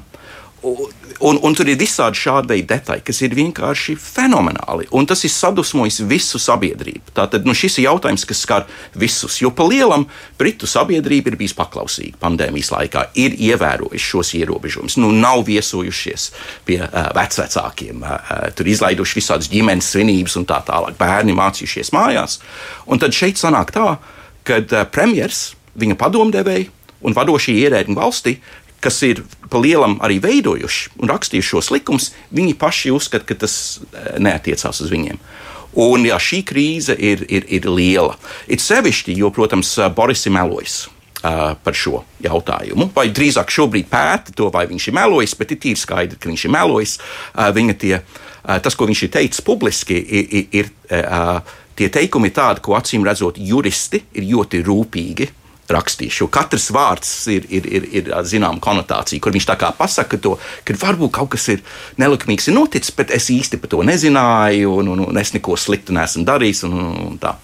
Un, 0.65 1.37
un 1.45 1.53
tur 1.55 1.69
ir 1.69 1.77
visādi 1.79 2.17
šādi 2.17 2.63
detaļi, 2.67 3.03
kas 3.05 3.21
ir 3.23 3.35
vienkārši 3.37 3.93
fenomenāli. 4.01 4.87
Un 4.97 5.05
tas 5.07 5.21
ir 5.23 5.31
sadusmojis 5.31 6.01
visu 6.09 6.39
sabiedrību. 6.41 7.13
Tātad 7.15 7.45
nu, 7.47 7.53
šis 7.55 7.77
ir 7.79 7.85
jautājums, 7.87 8.25
kas 8.27 8.41
skar 8.43 8.65
visus. 8.97 9.37
Jo 9.43 9.53
pa 9.55 9.67
lielam 9.69 10.07
Britu 10.39 10.67
sabiedrība 10.67 11.31
ir 11.31 11.37
bijusi 11.39 11.57
paklausīga 11.59 12.19
pandēmijas 12.23 12.73
laikā, 12.73 13.05
ir 13.21 13.37
ievērojuši 13.47 14.09
šos 14.09 14.33
ierobežojumus, 14.41 14.97
nu, 15.03 15.11
nav 15.13 15.45
viesojušies 15.47 16.27
pie 16.67 16.81
uh, 16.83 17.11
vecākiem, 17.15 18.01
uh, 18.01 18.49
tur 18.57 18.71
izlaiduši 18.73 19.19
visādas 19.21 19.51
ģimenes 19.53 19.93
svinības 19.93 20.39
un 20.41 20.49
tā 20.49 20.59
tālāk. 20.67 20.97
Bērni 20.99 21.37
mācījušies 21.37 21.93
mājās. 21.95 22.39
Un 22.89 22.99
tad 23.01 23.15
šeit 23.15 23.39
sanāk 23.39 23.71
tā, 23.75 23.95
ka 24.47 24.59
uh, 24.65 24.83
premjerministrs, 24.89 25.53
viņa 25.75 25.97
padomdevēji 25.99 26.69
un 27.05 27.15
vadošie 27.15 27.55
ierēdņi 27.65 27.95
valstī 27.97 28.37
kas 28.85 29.01
ir 29.07 29.23
pa 29.49 29.61
lielam 29.61 29.97
arī 30.05 30.19
veidojuši 30.23 30.95
un 31.01 31.11
rakstījuši 31.11 31.51
šos 31.55 31.71
likumus, 31.73 32.11
viņi 32.35 32.57
paši 32.61 32.93
uzskata, 32.95 33.25
ka 33.27 33.37
tas 33.45 33.57
eh, 33.81 34.15
neatiecās 34.21 34.83
uz 34.85 34.93
viņiem. 34.93 35.21
Un 35.81 36.05
jā, 36.07 36.15
šī 36.21 36.39
krīze 36.47 36.95
ir, 36.95 37.25
ir, 37.27 37.47
ir 37.51 37.65
liela. 37.67 38.15
It 38.47 38.63
sevišķi, 38.63 39.17
jo, 39.19 39.31
protams, 39.35 39.73
Boris 39.95 40.23
ir 40.23 40.31
melojis 40.37 40.85
uh, 40.87 41.51
par 41.59 41.75
šo 41.75 42.05
jautājumu. 42.23 42.87
Vai 42.95 43.09
drīzāk 43.11 43.51
šobrīd 43.51 43.89
pēta 43.91 44.31
to, 44.39 44.47
vai 44.53 44.63
viņš 44.69 44.87
ir 44.87 44.95
melojis, 44.95 45.35
bet 45.35 45.51
ir 45.51 45.59
tīri 45.65 45.81
skaidrs, 45.81 46.21
ka 46.21 46.31
viņš 46.31 46.45
ir 46.47 46.53
melojis. 46.55 46.95
Viņa 47.59 47.75
tie, 47.81 47.93
tas, 48.63 48.77
ko 48.79 48.87
viņš 48.87 49.03
ir 49.03 49.13
teicis 49.17 49.43
publiski, 49.43 49.99
ir, 49.99 50.31
ir, 50.39 50.71
ir 50.87 51.51
tie 51.75 51.91
teikumi 51.91 52.31
tādi, 52.31 52.63
ko 52.63 52.77
acīm 52.79 53.03
redzot, 53.03 53.35
juristi 53.35 54.05
ir 54.15 54.29
ļoti 54.31 54.63
rūpīgi 54.63 55.31
rakstīšu. 55.71 56.25
Jo 56.25 56.27
katrs 56.31 56.67
vārds 56.73 57.11
ir, 57.31 57.45
ir, 57.49 57.65
ir, 57.65 57.87
ir 57.99 58.11
zināma 58.27 58.61
konotācija, 58.63 59.21
kur 59.21 59.33
viņš 59.35 59.47
tā 59.49 59.55
kā 59.59 59.71
pasaka 59.75 60.19
to, 60.21 60.35
ka 60.65 60.75
varbūt 60.81 61.13
kaut 61.17 61.31
kas 61.35 61.47
ir 61.53 61.63
nelikumīgs 62.01 62.49
ir 62.49 62.57
noticis, 62.57 62.93
bet 62.95 63.13
es 63.15 63.29
īsti 63.33 63.59
par 63.61 63.71
to 63.73 63.81
nezināju, 63.87 64.75
un, 64.81 64.93
un, 64.93 65.03
un 65.07 65.21
es 65.21 65.33
neko 65.35 65.57
sliktu 65.59 65.95
nesmu 65.95 66.25
darījis. 66.27 66.65
Un, 66.67 66.77
un, 66.79 66.93
un 67.09 67.17
tā. 67.21 67.35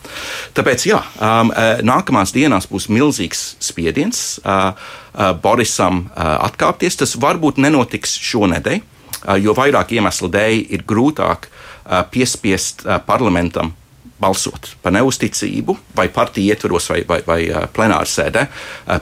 Tāpēc, 0.57 0.87
jā, 0.91 1.01
um, 1.17 1.53
nākamās 1.87 2.35
dienās 2.35 2.69
būs 2.71 2.89
milzīgs 2.93 3.43
spiediens 3.63 4.39
uh, 4.43 4.71
uh, 4.71 5.33
Borisam 5.41 6.05
uh, 6.05 6.37
atkāpties. 6.47 6.99
Tas 7.01 7.17
varbūt 7.21 7.61
nenotiks 7.61 8.17
šonadēļ, 8.31 8.79
uh, 8.81 9.35
jo 9.41 9.57
vairāk 9.57 9.95
iemeslu 9.97 10.31
dēļ 10.31 10.57
ir 10.77 10.87
grūtāk 10.87 11.49
uh, 11.49 12.01
piespiest 12.13 12.85
uh, 12.85 12.99
parlamentam 13.05 13.75
balsot 14.21 14.75
par 14.81 14.95
neusticību 14.95 15.77
vai 15.97 16.07
partiju 16.13 16.53
ietvaros 16.53 16.91
vai, 16.93 17.01
vai, 17.07 17.19
vai 17.27 17.41
plenāru 17.73 18.09
sēdē 18.09 18.47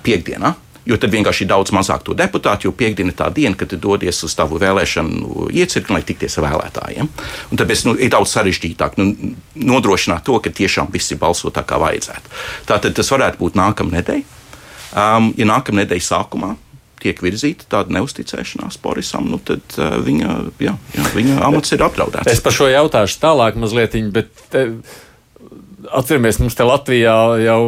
piekdienā. 0.04 0.56
Jo 0.90 0.98
tad 0.98 1.12
vienkārši 1.14 1.44
ir 1.44 1.50
daudz 1.52 1.74
mazāk 1.76 2.02
to 2.08 2.16
deputātu, 2.18 2.66
jo 2.66 2.74
piekdiena 2.74 3.12
ir 3.12 3.18
tā 3.20 3.28
diena, 3.34 3.54
kad 3.60 3.74
dodies 3.78 4.24
uz 4.26 4.34
tavu 4.34 4.58
vēlēšanu 4.62 5.50
iecirkni, 5.54 6.00
lai 6.00 6.06
tikties 6.08 6.40
ar 6.40 6.48
vēlētājiem. 6.48 7.10
Un 7.52 7.60
tāpēc 7.62 7.84
nu, 7.86 7.94
ir 8.00 8.10
daudz 8.14 8.32
sarežģītāk 8.34 8.98
nu, 8.98 9.36
nodrošināt 9.70 10.24
to, 10.26 10.40
ka 10.42 10.50
tiešām 10.50 10.90
visi 10.94 11.20
balso 11.20 11.52
tā, 11.54 11.62
kā 11.68 11.78
vajadzētu. 11.84 12.34
Tātad 12.72 12.96
tas 12.98 13.12
varētu 13.14 13.42
būt 13.44 13.60
nākamā 13.60 14.00
nedēļa. 14.00 14.40
Um, 14.90 15.30
ja 15.38 15.46
nākamā 15.52 15.84
nedēļa 15.84 16.06
sākumā 16.08 16.56
tiek 17.04 17.22
virzīta 17.24 17.68
tāda 17.70 17.94
neusticēšanās 18.00 18.80
Borisam, 18.84 19.30
nu 19.30 19.38
tad 19.46 19.62
uh, 19.78 20.00
viņa, 20.04 20.32
jā, 20.64 20.74
jā, 20.96 21.06
viņa 21.14 21.38
amats 21.48 21.76
ir 21.76 21.86
apdraudēts. 21.86 22.32
Es 22.32 22.42
par 22.44 22.56
šo 22.56 22.72
jautāšu 22.72 23.22
tālāk 23.22 23.60
mazliet, 23.60 24.00
bet. 24.16 24.34
Te 24.50 24.66
Atceramies, 25.96 26.42
mums 26.42 26.58
te 26.58 26.68
Latvijā 26.68 27.16
jau 27.46 27.62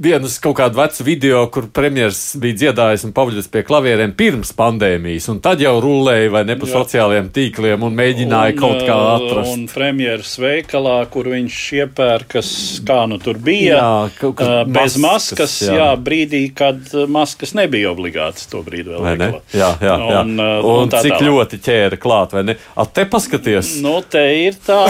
vienas 0.00 0.38
kaut 0.40 0.56
kādu 0.60 0.78
vecu 0.78 1.04
video, 1.04 1.40
kur 1.52 1.66
premjerministrs 1.74 2.38
bija 2.40 2.56
dziedājis 2.56 3.04
un 3.04 3.12
pavaļus 3.16 3.50
pie 3.52 3.62
klavierēm 3.66 4.14
pirms 4.16 4.52
pandēmijas, 4.56 5.26
un 5.32 5.40
tad 5.44 5.60
jau 5.60 5.74
rullēja 5.82 6.30
vai 6.32 6.42
ne 6.48 6.56
pa 6.60 6.68
Jā. 6.68 6.72
sociālajiem 6.78 7.28
tīkliem 7.34 7.84
un 7.84 7.98
mēģināja 7.98 8.54
un, 8.54 8.60
kaut 8.60 8.80
kā 8.86 8.96
uh, 8.96 9.10
atrast. 9.18 9.52
Un 9.52 9.66
premjerministrs 9.72 10.40
veikalā, 10.40 10.96
kur 11.12 11.28
viņš 11.34 11.58
iepērkas, 11.82 12.52
kā 12.88 13.00
nu 13.10 13.20
tur 13.22 13.40
bija, 13.44 13.76
jā, 13.76 14.30
uh, 14.30 14.62
bez 14.70 14.96
maskas, 14.96 15.02
maskas 15.02 15.58
jā. 15.66 15.76
jā, 15.82 15.90
brīdī, 16.08 16.42
kad 16.56 16.94
maskas 17.10 17.54
nebija 17.58 17.92
obligātas 17.92 18.48
to 18.50 18.64
brīdi 18.66 18.94
vēl 18.94 19.04
veikalā. 19.10 19.44
Jā, 19.52 19.74
jā, 19.84 19.98
jā. 20.14 20.24
Un, 20.24 20.34
uh, 20.38 20.56
un, 20.64 20.86
un 20.86 20.94
cik 20.96 21.16
tālāk. 21.16 21.28
ļoti 21.28 21.62
ķēra 21.68 22.00
klāt, 22.00 22.38
vai 22.38 22.46
ne? 22.52 22.58
A, 22.72 22.88
te 22.88 23.04
paskaties. 23.10 23.76
Nu, 23.84 23.98
te 24.06 24.24
ir 24.46 24.56
tā. 24.64 24.80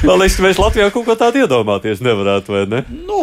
Man 0.07 0.19
liekas, 0.21 0.35
ka 0.37 0.45
mēs 0.45 0.59
Latvijā 0.61 0.89
kaut 0.93 1.05
ko 1.07 1.15
tādu 1.19 1.43
iedomāties 1.43 2.01
nevarētu, 2.03 2.53
vai 2.55 2.63
ne? 2.69 2.81
Nu, 2.89 3.21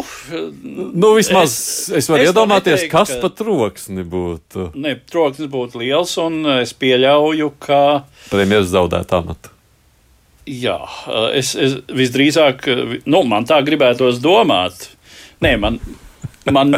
nu 0.93 1.13
vismaz 1.17 1.53
es, 1.53 1.61
es 2.01 2.09
varu 2.11 2.25
es 2.25 2.31
iedomāties, 2.31 2.85
neteiktu, 2.85 2.95
kas 2.95 3.13
ka... 3.13 3.21
pat 3.23 3.37
troksni 3.39 4.05
būtu. 4.07 4.69
Ne, 4.79 4.95
troksnis 5.11 5.51
būtu 5.51 5.83
liels, 5.83 6.15
un 6.23 6.41
es 6.59 6.73
pieļauju, 6.77 7.53
ka. 7.63 7.81
Premjeras 8.31 8.71
zaudēt 8.73 9.15
amatu. 9.17 9.55
Jā, 10.49 10.79
es, 11.37 11.53
es 11.59 11.75
visdrīzāk, 11.93 12.65
nu, 13.05 13.21
man 13.29 13.45
tā 13.49 13.59
gribētos 13.65 14.17
domāt. 14.23 14.87
Nē, 15.43 15.53
man, 15.61 15.77
man 16.55 16.73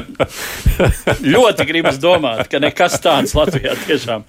ļoti 1.36 1.68
gribas 1.70 2.02
domāt, 2.02 2.50
ka 2.52 2.60
nekas 2.62 3.00
tāds 3.04 3.36
Latvijā 3.38 3.78
tiešām 3.86 4.26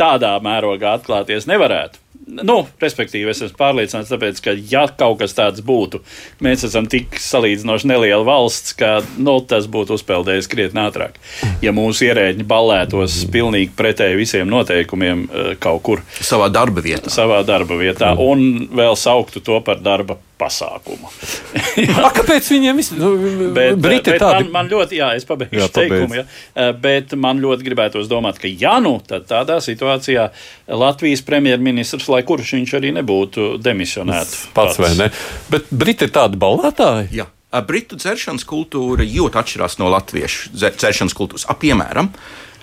tādā 0.00 0.32
mērogā 0.44 0.96
atklāties 0.96 1.48
nevarētu. 1.50 2.00
Nu, 2.26 2.56
respektīvi, 2.82 3.30
es 3.30 3.38
esmu 3.44 3.54
pārliecināts, 3.60 4.10
tāpēc, 4.10 4.40
ka, 4.42 4.52
ja 4.70 4.82
kaut 4.98 5.20
kas 5.20 5.36
tāds 5.36 5.62
būtu, 5.62 6.00
mēs 6.42 6.64
esam 6.66 6.88
tik 6.90 7.20
salīdzinoši 7.22 7.86
neliela 7.86 8.26
valsts, 8.26 8.74
ka 8.74 8.96
nu, 9.22 9.36
tas 9.46 9.68
būtu 9.70 9.94
uzpeldējis 9.94 10.50
krietni 10.50 10.82
ātrāk. 10.82 11.20
Ja 11.62 11.70
mūsu 11.76 12.08
ierēģi 12.08 12.48
ballētos 12.50 13.20
pilnīgi 13.30 13.70
pretēji 13.78 14.18
visiem 14.18 14.50
noteikumiem 14.50 15.22
eh, 15.28 15.52
kaut 15.62 15.84
kur 15.86 16.02
savā 16.18 16.50
darba 16.50 16.82
vietā, 16.82 17.14
savā 17.14 17.44
darba 17.46 17.78
vietā 17.78 18.16
un 18.18 18.66
vēl 18.74 18.98
sauktu 18.98 19.44
to 19.46 19.62
par 19.62 19.78
darba 19.84 20.18
pasākumu. 20.40 21.10
A, 22.06 22.10
kāpēc 22.14 22.48
viņiem 22.52 22.80
vispār? 22.80 23.00
Nu, 23.00 23.52
bet, 23.56 23.78
Briti 23.80 24.12
bet 24.12 24.22
tādi... 24.22 24.46
man, 24.46 24.52
man 24.54 24.70
ļoti, 24.72 24.98
jā, 25.00 25.10
es 25.18 25.26
pabeigšu 25.28 25.62
jā, 25.62 25.68
teikumu, 25.72 26.18
ja, 26.18 26.24
eh, 26.54 26.72
bet 26.76 27.14
man 27.18 27.40
ļoti 27.42 27.66
gribētos 27.66 28.10
domāt, 28.10 28.40
ka 28.42 28.50
ja 28.50 28.76
nu, 28.82 28.96
tad 29.06 29.28
tādā 29.30 29.58
situācijā 29.64 30.28
Latvijas 30.76 31.24
premjerministrs, 31.26 32.10
lai 32.12 32.22
kurš 32.28 32.56
viņš 32.58 32.76
arī 32.78 32.92
nebūtu 32.98 33.54
demisionēts. 33.64 34.46
Pats, 34.52 34.76
pats 34.76 34.82
vai 34.82 34.92
ne? 34.98 35.10
Bet 35.52 35.72
Briti 35.72 36.08
ir 36.08 36.14
tādi 36.14 36.40
balētāji? 36.40 37.10
Jā. 37.22 37.30
Britu 37.64 37.96
dzeršanas 37.96 38.44
kultūra 38.44 39.06
ļoti 39.06 39.38
atšķirās 39.40 39.78
no 39.80 39.88
latviešu 39.88 40.50
dzeršanas 40.52 41.14
kultūras. 41.16 41.46
A, 41.48 41.56
piemēram, 41.56 42.12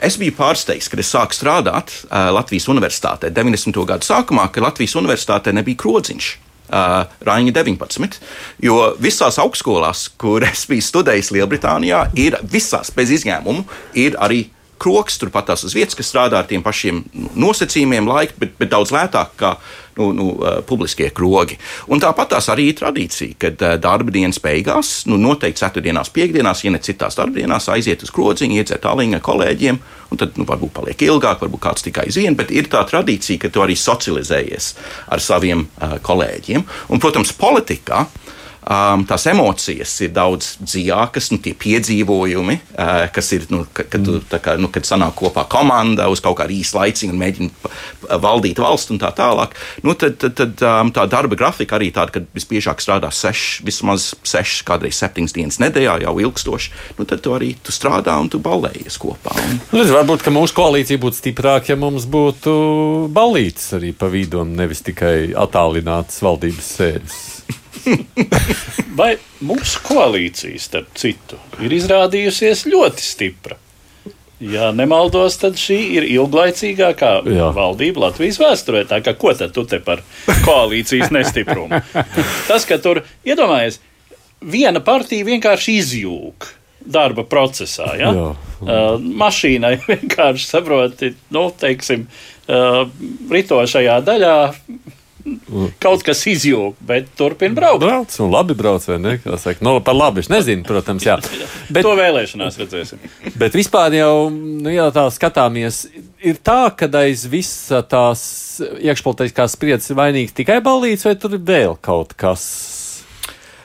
Es 0.04 0.18
biju 0.20 0.34
pārsteigts, 0.36 0.90
kad 0.92 1.00
es 1.00 1.08
sāku 1.14 1.32
strādāt 1.32 1.94
uh, 1.94 2.28
Latvijas 2.36 2.66
universitātē 2.68 3.30
90. 3.32 3.78
gadu 3.88 4.04
sākumā, 4.04 4.50
ka 4.52 4.60
Latvijas 4.60 4.98
universitātē 5.00 5.54
nebija 5.56 5.80
krodziņš 5.80 6.28
uh, 6.74 7.14
Raņa 7.28 7.54
19. 7.56 8.20
Jo 8.66 8.80
visās 9.02 9.38
augstskolās, 9.42 10.08
kur 10.18 10.46
es 10.48 10.66
biju 10.70 10.86
studējis 10.90 11.32
Lielbritānijā, 11.38 12.08
ir 12.20 12.40
visās 12.50 12.92
bez 12.96 13.14
izņēmumu, 13.20 13.66
ir 14.02 14.18
arī 14.24 14.48
kroks, 14.84 15.20
turpat 15.22 15.48
tās 15.52 15.64
uz 15.68 15.76
vietas, 15.78 15.96
kas 15.98 16.12
strādā 16.12 16.42
ar 16.42 16.50
tiem 16.50 16.64
pašiem 16.66 17.04
nosacījumiem, 17.40 18.10
laika, 18.10 18.36
bet, 18.42 18.58
bet 18.60 18.72
daudz 18.74 18.92
lētāk 18.94 19.34
kā 19.40 19.54
nu, 19.98 20.12
nu, 20.18 20.28
publiskie 20.68 21.10
krogi. 21.16 21.58
Un 21.94 22.02
tāpat 22.04 22.34
tās 22.34 22.50
arī 22.52 22.70
ir 22.72 22.78
tradīcija, 22.80 23.38
kad 23.40 23.66
darba 23.84 24.14
dienas 24.14 24.42
beigās, 24.44 24.94
nu, 25.10 25.20
noteikti 25.22 25.64
ceturtdienās, 25.64 26.12
piekdienās, 26.14 26.64
ja 26.66 26.74
ne 26.74 26.82
citās 26.84 27.18
darba 27.20 27.40
dienās, 27.40 27.70
aiziet 27.74 28.04
uz 28.06 28.12
krodziņu, 28.14 28.58
iedzert 28.60 28.88
aliņu 28.90 29.20
ar 29.20 29.24
kolēģiem, 29.26 29.80
un 30.14 30.22
tad 30.22 30.40
nu, 30.40 30.48
varbūt 30.50 30.74
paliek 30.76 31.06
ilgāk, 31.08 31.44
varbūt 31.46 31.64
kāds 31.64 31.86
tikai 31.86 32.08
aiz 32.08 32.20
vienu, 32.20 32.38
bet 32.40 32.52
ir 32.54 32.70
tā 32.74 32.84
tradīcija, 32.90 33.46
ka 33.46 33.54
tu 33.54 33.64
arī 33.64 33.78
socializējies 33.80 34.74
ar 35.14 35.24
saviem 35.24 35.66
uh, 35.68 35.98
kolēģiem. 36.04 36.66
Un, 36.90 37.02
protams, 37.04 37.34
politikā 37.38 38.06
um, 38.64 39.06
tās 39.10 39.28
emocijas 39.30 39.94
ir 40.06 40.14
daudz 40.16 40.56
dziļākas, 40.64 41.30
nu, 41.34 41.42
tie 41.44 41.54
piedzīvojumi, 41.60 42.60
uh, 42.74 43.06
kas 43.14 43.34
ir, 43.38 43.48
nu, 43.54 43.64
kad, 43.70 43.92
kad, 43.94 44.08
tu, 44.08 44.20
kā, 44.34 44.58
nu, 44.62 44.72
kad 44.74 44.88
sanāk 44.88 45.18
kopā 45.20 45.46
komanda 45.52 46.10
uz 46.12 46.24
kaut 46.24 46.40
kādu 46.42 46.56
īsu 46.58 46.80
laiciņu 46.80 47.14
un 47.14 47.22
mēģina 47.22 48.20
valdīt 48.24 48.62
valsts 48.62 48.94
un 48.94 49.02
tā 49.02 49.14
tālāk. 49.16 49.56
Nu, 49.86 49.96
tad 50.00 50.24
tad, 50.24 50.36
tad 50.38 50.64
um, 50.64 50.92
tā 50.94 51.06
darba 51.10 51.38
grafika 51.40 51.78
arī 51.78 51.90
tāda, 51.94 52.16
ka 52.16 52.24
visbiežāk 52.36 52.82
strādā 52.84 53.10
seš, 53.14 53.62
vismaz 53.66 54.12
sešas, 54.28 54.64
kādreiz 54.68 55.00
septiņas 55.00 55.36
dienas 55.36 55.60
nedēļā, 55.64 56.00
jau 56.06 56.16
ilgstoši. 56.28 56.74
Nu, 57.00 57.08
tad 57.10 57.24
tu 57.26 57.36
arī 57.36 57.54
tu 57.64 57.76
strādā 57.76 58.16
un 58.22 58.32
tu 58.32 58.42
balējies 58.44 59.00
kopā. 59.02 59.36
Un... 59.44 59.60
Nu, 59.74 59.86
varbūt 59.94 60.30
mūsu 60.34 60.58
koalīcija 60.58 61.02
būtu 61.04 61.20
stiprāka, 61.20 61.74
ja 61.74 61.80
mums 61.80 62.08
būtu 62.10 62.54
balīts 63.14 63.74
arī 63.78 63.94
pa 63.98 64.12
vidu 64.14 64.44
un 64.44 64.56
nevis 64.60 64.84
tikai 64.86 65.34
attālināts 65.46 66.24
valdības 66.24 66.74
sēdes. 66.80 67.20
Vai 69.00 69.16
mūsu 69.44 69.82
koalīcija, 69.88 70.62
starp 70.62 70.96
citu, 71.00 71.40
ir 71.64 71.76
izrādījusies 71.76 72.66
ļoti 72.70 73.06
stipra? 73.06 73.60
Ja 74.44 74.72
nemaldos, 74.76 75.38
tad 75.40 75.56
šī 75.60 75.78
ir 75.98 76.06
ilglaicīgākā 76.10 77.12
Jā. 77.32 77.48
valdība 77.56 78.08
Latvijas 78.08 78.42
vēsturē. 78.42 78.82
Tā 78.90 79.00
kā 79.06 79.14
ko 79.16 79.32
tad 79.38 79.54
tu 79.56 79.64
te 79.70 79.80
par 79.84 80.02
koalīcijas 80.44 81.14
nestiprumu? 81.16 81.80
Tas, 82.50 82.66
ka 82.68 82.80
tur 82.84 83.04
iedomājies, 83.24 83.80
viena 84.44 84.84
partija 84.84 85.24
vienkārši 85.30 85.78
izjūg 85.80 86.50
darba 86.84 87.24
procesā. 87.24 87.94
Ja? 88.00 88.12
Jā. 88.12 88.28
Uh, 88.64 88.98
mašīnai 89.00 89.78
vienkārši 89.92 90.50
saproti, 90.50 91.14
nu, 91.36 91.46
teiksim, 91.60 92.10
uh, 92.50 92.84
ritošajā 93.32 94.02
daļā 94.04 94.36
kaut 95.84 96.04
kas 96.06 96.24
izjūg, 96.28 96.76
bet 96.84 97.08
turpina 97.18 97.56
braukt. 97.56 97.84
Brauc 97.84 98.16
un 98.24 98.32
labi 98.34 98.56
brauc, 98.60 98.86
vai 98.90 98.98
ne? 99.00 99.16
Kā 99.24 99.38
saka, 99.40 99.64
nu, 99.66 99.78
par 99.86 99.96
labi 99.96 100.24
es 100.24 100.30
nezinu, 100.32 100.66
protams, 100.68 101.06
jā. 101.08 101.18
Bet, 101.74 101.86
to 101.86 101.94
vēlēšanās 101.98 102.60
redzēsim. 102.60 103.02
Bet 103.42 103.56
vispār 103.58 103.96
jau, 103.98 104.28
nu, 104.34 104.72
ja 104.74 104.90
tā 104.96 105.06
skatāmies, 105.16 105.86
ir 106.24 106.40
tā, 106.44 106.68
ka 106.78 106.92
aiz 107.00 107.26
visa 107.32 107.82
tās 107.88 108.24
iekšpolitiskās 108.62 109.56
spriedzes 109.58 109.94
ir 109.94 110.00
vainīgs 110.00 110.36
tikai 110.36 110.60
balīts, 110.66 111.08
vai 111.08 111.16
tur 111.20 111.40
ir 111.40 111.44
vēl 111.48 111.78
kaut 111.84 112.16
kas? 112.20 112.46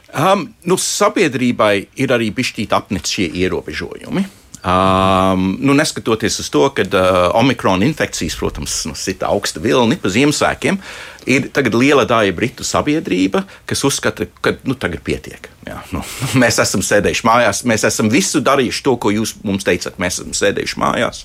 Um, 0.09 0.49
nu, 0.65 0.79
sabiedrībai 0.81 1.75
ir 2.01 2.15
arī 2.15 2.31
bišķīt 2.35 2.73
apnicis 2.73 3.19
šie 3.19 3.31
ierobežojumi. 3.43 4.25
Um, 4.59 5.53
nu, 5.63 5.75
neskatoties 5.79 6.41
uz 6.43 6.49
to, 6.51 6.65
ka 6.75 6.83
uh, 6.83 7.19
Omikrona 7.39 7.87
infekcijas, 7.87 8.35
protams, 8.41 8.81
nu, 8.91 8.97
sita 8.99 9.29
augsta 9.31 9.63
vilni 9.63 9.95
pa 10.01 10.11
Ziemassvētkiem, 10.11 10.81
ir 11.29 11.49
liela 11.75 12.07
daļa 12.09 12.35
britu 12.37 12.67
sabiedrība, 12.67 13.45
kas 13.69 13.85
uzskata, 13.87 14.27
ka 14.43 14.57
nu, 14.65 14.77
tagad 14.79 15.03
pietiek. 15.07 15.49
Jā, 15.69 15.77
nu, 15.93 16.01
mēs 16.43 16.59
esam 16.63 16.83
sēdējuši 16.85 17.27
mājās, 17.29 17.63
mēs 17.69 17.85
esam 17.89 18.09
visu 18.13 18.41
darījuši 18.45 18.85
to, 18.87 18.97
ko 19.03 19.13
jūs 19.13 19.35
mums 19.47 19.67
teicat. 19.69 19.99
Mēs 20.01 20.21
esam 20.21 20.35
sēdējuši 20.37 20.81
mājās, 20.81 21.23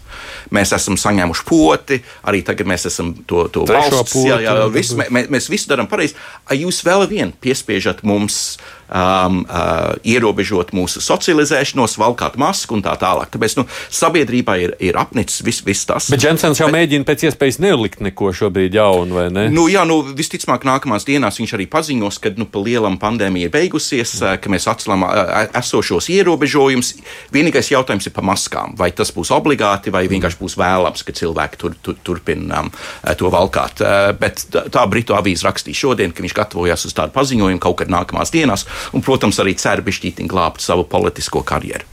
mēs 0.53 0.75
esam 0.75 0.99
saņēmuši 0.99 1.47
poti, 1.47 2.01
arī 2.29 2.43
tagad 2.45 2.69
mēs 2.69 2.87
esam 2.91 3.13
to, 3.29 3.45
to 3.53 3.65
valsts. 3.69 4.13
Poti, 4.13 4.27
jā, 4.29 4.41
jā, 4.43 4.57
visu, 4.73 4.99
mē, 4.99 5.27
mēs 5.33 5.49
visu 5.51 5.71
darām 5.71 5.89
pareizi. 5.91 6.17
Jūs 6.53 6.83
vēl 6.85 7.07
vien 7.11 7.33
piespiežat 7.43 8.03
mums 8.07 8.57
um, 8.89 9.43
uh, 9.47 9.93
ierobežot 10.05 10.73
mūsu 10.75 11.01
socializēšanos, 11.03 11.97
valkāt 12.01 12.38
masku 12.41 12.77
un 12.77 12.84
tā 12.86 12.93
tālāk. 12.99 13.31
Tāpēc 13.34 13.57
nu, 13.59 13.65
sabiedrībā 13.93 14.57
ir, 14.61 14.75
ir 14.84 14.97
apnicis 14.99 15.43
viss 15.45 15.63
vis 15.65 15.84
tas. 15.89 16.09
Bet 16.13 16.25
Jensens 16.25 16.61
jau 16.61 16.69
bet, 16.69 16.77
mēģina 16.77 17.07
pēc 17.07 17.27
iespējas 17.29 17.59
nelikt 17.63 18.03
neko 18.05 18.31
šobrīd 18.36 18.77
jaunu, 18.77 19.17
vai 19.17 19.27
ne? 19.34 19.47
Nu, 19.53 19.67
jā, 19.71 19.86
nu, 19.89 20.01
visticamāk, 20.15 20.65
nākamās 20.67 21.07
dienās 21.07 21.39
viņš 21.41 21.55
arī 21.57 21.67
paziņos, 21.71 22.19
ka 22.23 22.34
nu, 22.39 22.47
pa 22.49 22.63
lielam 22.63 22.99
pandēmija 23.01 23.49
ir 23.49 23.53
beigusies, 23.53 24.17
mm. 24.19 24.41
ka 24.43 24.53
mēs 24.53 24.67
atcelam 24.71 25.05
esošos 25.59 26.09
ierobežojumus. 26.13 26.93
Vienīgais 27.34 27.71
jautājums 27.73 28.09
ir 28.09 28.15
par 28.15 28.27
maskām. 28.27 28.77
Vai 28.79 28.91
tas 28.95 29.13
būs 29.15 29.34
obligāti, 29.36 29.93
vai 29.93 30.05
vienkārši 30.11 30.39
būs 30.39 30.57
vēlams, 30.59 31.05
ka 31.05 31.15
cilvēki 31.15 31.61
tur, 31.61 31.77
tur, 31.84 31.97
turpina 32.05 32.63
um, 32.65 32.71
to 33.17 33.31
valkāt. 33.34 33.84
Bet 34.19 34.45
tā 34.51 34.86
Britu 34.89 35.17
avīze 35.17 35.47
rakstīja 35.47 35.84
šodien, 35.86 36.13
ka 36.13 36.23
viņš 36.25 36.36
gatavojas 36.38 36.88
uz 36.89 36.95
tādu 36.97 37.15
paziņojumu 37.15 37.61
kaut 37.63 37.79
kad 37.81 37.91
nākamās 37.91 38.34
dienās 38.34 38.65
un, 38.93 39.05
protams, 39.05 39.39
arī 39.43 39.55
cer 39.59 39.84
bišķītiņ 39.86 40.30
glābt 40.30 40.63
savu 40.63 40.86
politisko 40.89 41.43
karjeru. 41.47 41.88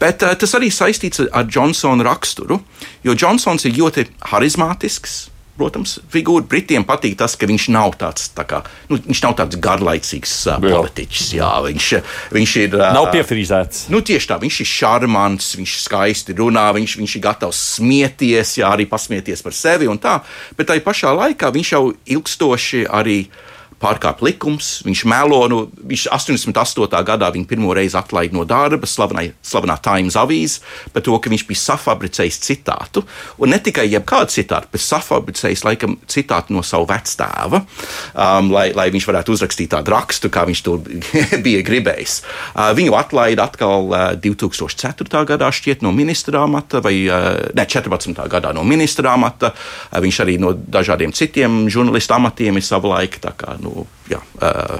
Bet 0.00 0.22
uh, 0.22 0.34
tas 0.38 0.54
arī 0.58 0.70
saistīts 0.72 1.24
ar 1.28 1.48
Džonsona 1.48 2.06
raksturu, 2.06 2.60
jo 3.06 3.16
Džonsons 3.16 3.66
ir 3.68 3.76
ļoti 3.78 4.08
harizmātisks. 4.32 5.26
Protams, 5.58 5.96
figūra 6.06 6.46
Britiem 6.46 6.84
patīk 6.86 7.16
tas, 7.18 7.32
ka 7.34 7.48
viņš 7.50 7.64
nav 7.74 7.96
tāds, 7.98 8.28
tā 8.30 8.44
kā, 8.46 8.60
nu, 8.86 8.94
viņš 9.02 9.22
nav 9.24 9.34
tāds 9.40 9.58
garlaicīgs 9.58 10.34
uh, 10.46 10.60
politiķis. 10.62 11.32
Jā, 11.34 11.48
viņš, 11.64 11.88
viņš 12.36 12.54
ir. 12.62 12.76
Uh, 12.78 12.84
nav 12.94 13.08
piefrīzēts. 13.10 13.88
Nu, 13.90 13.98
tieši 14.06 14.30
tā, 14.30 14.38
viņš 14.38 14.60
ir 14.62 14.70
šarmants, 14.70 15.50
viņš 15.58 15.74
skaisti 15.82 16.38
runā, 16.38 16.68
viņš, 16.78 16.94
viņš 17.02 17.18
ir 17.18 17.26
gatavs 17.26 17.64
smieties, 17.74 18.54
jā, 18.60 18.70
arī 18.70 18.86
pasmieties 18.86 19.42
par 19.42 19.58
sevi 19.58 19.90
un 19.90 19.98
tā. 19.98 20.20
Bet 20.54 20.70
tajā 20.70 20.86
pašā 20.86 21.14
laikā 21.24 21.50
viņš 21.58 21.74
jau 21.74 21.84
ilgstoši 22.06 22.86
arī 22.86 23.24
uh, 23.26 23.44
pārkāpj 23.82 24.24
likums, 24.26 24.70
viņš 24.86 25.04
melo. 25.08 25.40
Nu, 25.50 25.60
viņš 25.90 26.08
88. 26.14 27.02
gadā 27.06 27.30
viņu 27.34 27.48
pirmo 27.48 27.74
reizi 27.76 27.96
atlaida 27.98 28.36
no 28.36 28.44
darba, 28.48 28.88
slavenai, 28.88 29.30
slavenā 29.44 29.78
Times 29.82 30.18
avīze, 30.18 30.62
par 30.94 31.04
to, 31.06 31.16
ka 31.18 31.30
viņš 31.32 31.44
bija 31.48 31.62
safabricējis 31.62 32.40
citātu. 32.44 33.04
Un 33.38 33.54
ne 33.54 33.60
tikai 33.62 33.86
jebkādu 33.88 34.34
citātu, 34.34 34.70
bet 34.74 34.84
safabricējis 34.84 35.64
laikam 35.66 35.98
citātu 36.10 36.56
no 36.56 36.64
sava 36.66 36.88
vectēva, 36.94 37.62
um, 37.62 38.52
lai, 38.54 38.68
lai 38.76 38.88
viņš 38.94 39.08
varētu 39.10 39.36
uzrakstīt 39.36 39.72
tādu 39.74 39.94
rakstu, 39.94 40.32
kā 40.32 40.44
viņš 40.48 40.64
to 40.66 40.78
bija 41.46 41.62
gribējis. 41.66 42.20
Uh, 42.54 42.72
viņu 42.78 42.96
atlaida 42.98 43.48
atkal 43.48 43.92
uh, 43.92 44.08
2004. 44.18 45.24
gadā 45.28 45.52
šķiet 45.54 45.84
no 45.86 45.94
ministra 45.94 46.42
amata, 46.44 46.82
vai 46.84 46.96
uh, 47.06 47.30
ne 47.54 47.68
14. 47.68 48.14
gadā 48.30 48.52
no 48.56 48.66
ministra 48.66 49.14
amata. 49.14 49.52
Uh, 49.54 50.02
viņš 50.02 50.22
arī 50.24 50.38
no 50.42 50.52
dažādiem 50.56 51.14
citiem 51.14 51.66
žurnālistu 51.72 52.16
amatiem 52.16 52.58
ir 52.58 52.66
savulaik. 52.66 53.20
Kā, 53.38 53.54
nu, 53.62 53.67
nu, 53.68 53.86
jā, 54.10 54.20
uh, 54.40 54.78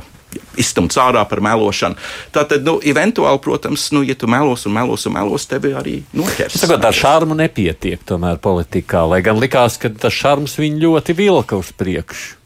izstumts 0.58 0.98
ārā 1.00 1.22
par 1.28 1.40
melošanu. 1.44 1.98
Tātad, 2.34 2.64
nu, 2.66 2.76
eventuāli, 2.84 3.40
protams, 3.44 3.88
nu, 3.94 4.02
ja 4.06 4.16
tu 4.18 4.28
melos 4.30 4.66
un 4.68 4.74
melos 4.76 5.06
un 5.08 5.16
melos, 5.16 5.46
tevi 5.48 5.72
arī 5.78 5.98
noķers. 6.16 6.60
Tagad 6.64 6.88
ar 6.90 6.96
šarmu 6.96 7.38
nepietiek 7.38 8.02
tomēr 8.08 8.40
politikā, 8.44 9.04
lai 9.08 9.22
gan 9.24 9.40
likās, 9.40 9.78
ka 9.80 9.92
tas 9.92 10.14
šarms 10.14 10.58
viņu 10.60 10.82
ļoti 10.86 11.16
vilka 11.18 11.60
uz 11.60 11.72
priekšu. 11.76 12.36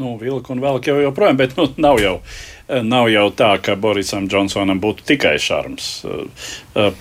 Nu, 0.00 0.14
vilka 0.20 0.52
un 0.54 0.60
velk 0.62 0.86
jau 0.86 1.00
joprojām, 1.02 1.38
bet 1.40 1.56
nu, 1.58 1.66
nav 1.82 1.98
jau. 2.00 2.20
Nav 2.86 3.08
jau 3.10 3.24
tā, 3.34 3.56
ka 3.58 3.74
Borisam 3.74 4.28
Džonsonam 4.30 4.78
būtu 4.78 5.02
tikai 5.08 5.34
šarms. 5.42 5.88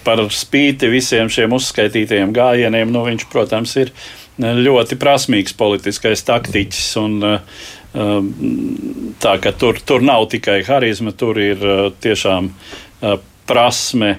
Par 0.03 0.21
spīti 0.33 0.89
visiem 0.89 1.29
šiem 1.29 1.53
uzskaitītajiem 1.53 2.33
gājieniem, 2.33 2.89
nu, 2.89 3.03
viņš, 3.05 3.27
protams, 3.29 3.75
ir 3.77 3.93
ļoti 4.41 4.97
prasmīgs 4.97 5.53
politiskais 5.59 6.25
taktiķis. 6.25 6.87
Un, 7.03 7.19
uh, 7.21 7.69
tā 7.93 9.35
ka 9.41 9.53
tur, 9.57 9.79
tur 9.85 10.03
nav 10.05 10.27
tikai 10.29 10.61
harizma, 10.67 11.13
tur 11.15 11.39
ir 11.41 11.63
eh, 11.63 11.85
tiešām 12.03 12.51
eh, 12.51 13.15
prasme 13.49 14.11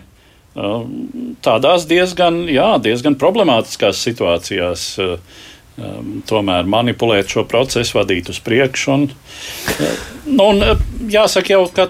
ehm, 0.57 1.37
tādās 1.45 1.87
diezgan, 1.91 2.43
jā, 2.51 2.73
diezgan 2.83 3.19
problemātiskās 3.21 4.03
situācijās. 4.09 4.91
Um, 5.81 6.19
tomēr 6.29 6.67
manipulēt 6.69 7.31
šo 7.33 7.47
procesu, 7.49 7.95
vadīt 7.97 8.27
uz 8.29 8.37
priekšu. 8.45 8.91
Un, 8.93 9.05
nu, 10.27 10.49
un, 10.51 10.59
jāsaka, 11.09 11.55
jau, 11.55 11.63
ka 11.73 11.87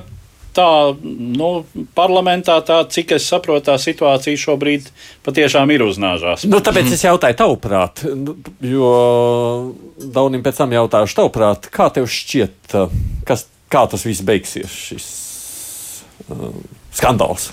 tā, 0.61 0.69
nu, 1.03 1.51
parlamentā 1.97 2.59
tā, 2.67 2.83
cik 2.93 3.17
es 3.17 3.29
saprotu, 3.31 3.67
tā 3.71 3.77
situācija 3.81 4.41
šobrīd 4.41 4.91
patiešām 5.27 5.73
ir 5.73 5.87
uznāžās. 5.87 6.45
Nu, 6.51 6.61
tāpēc 6.65 6.93
es 6.97 7.05
jautāju 7.07 7.39
tavuprāt, 7.41 8.05
nu, 8.19 8.37
jo 8.65 8.93
Daunim 10.01 10.45
pēc 10.45 10.61
tam 10.63 10.77
jautāšu 10.77 11.19
tavuprāt, 11.23 11.71
kā 11.73 11.91
tev 11.95 12.09
šķiet, 12.11 12.77
kas, 13.29 13.47
kā 13.73 13.87
tas 13.91 14.07
viss 14.09 14.25
beigsies, 14.27 14.77
šis 14.91 15.11
uh, 16.29 16.49
skandāls? 16.97 17.51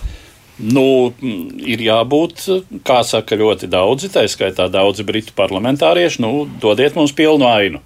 Nu, 0.57 1.13
ir 1.61 1.81
jābūt, 1.85 2.47
kā 2.87 3.03
saka, 3.05 3.37
ļoti 3.37 3.69
daudzi, 3.69 4.09
tā 4.09 4.23
skaitā 4.29 4.65
daudzi 4.73 5.05
britu 5.05 5.35
parlamentārieši. 5.37 6.21
Nu, 6.23 6.47
dodiet 6.61 6.97
mums 6.97 7.13
pilnu 7.17 7.45
ainu. 7.45 7.83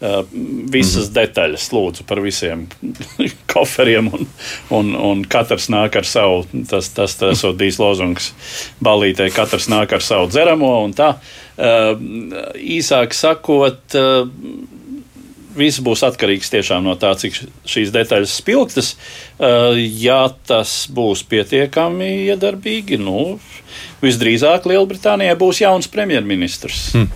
Uh, 0.00 0.22
visas 0.72 1.10
mm 1.10 1.16
detaļas, 1.16 1.66
lūdzu, 1.74 2.04
par 2.08 2.22
visiem 2.24 2.62
koferiem, 3.52 4.06
un, 4.16 4.28
un, 4.72 4.92
un 4.96 5.24
katrs 5.28 5.68
nāk 5.72 5.98
ar 6.00 6.08
savu, 6.08 6.46
tas, 6.70 6.88
tas, 6.96 7.16
tas 7.20 7.42
ir 7.44 7.56
bijis 7.60 7.76
lozungs 7.82 8.30
balītē, 8.80 9.28
katrs 9.34 9.68
nāk 9.68 9.92
ar 9.92 10.04
savu 10.04 10.30
dzeramo, 10.32 10.70
un 10.86 10.96
tā 10.96 11.10
īsāk 11.60 13.16
sakot, 13.16 13.96
viss 15.56 15.82
būs 15.82 16.04
atkarīgs 16.06 16.52
tiešām 16.52 16.84
no 16.86 16.96
tā, 17.00 17.12
cik 17.18 17.36
šīs 17.68 17.92
detaļas 17.94 18.36
spilgtas. 18.40 18.92
Ja 20.00 20.22
tas 20.46 20.84
būs 20.92 21.24
pietiekami 21.30 22.10
iedarbīgi, 22.30 23.00
nu, 23.00 23.38
visdrīzāk 24.04 24.68
Lielbritānijai 24.70 25.38
būs 25.40 25.62
jauns 25.64 25.90
premjerministrs. 25.90 26.86
Hmm. 26.96 27.10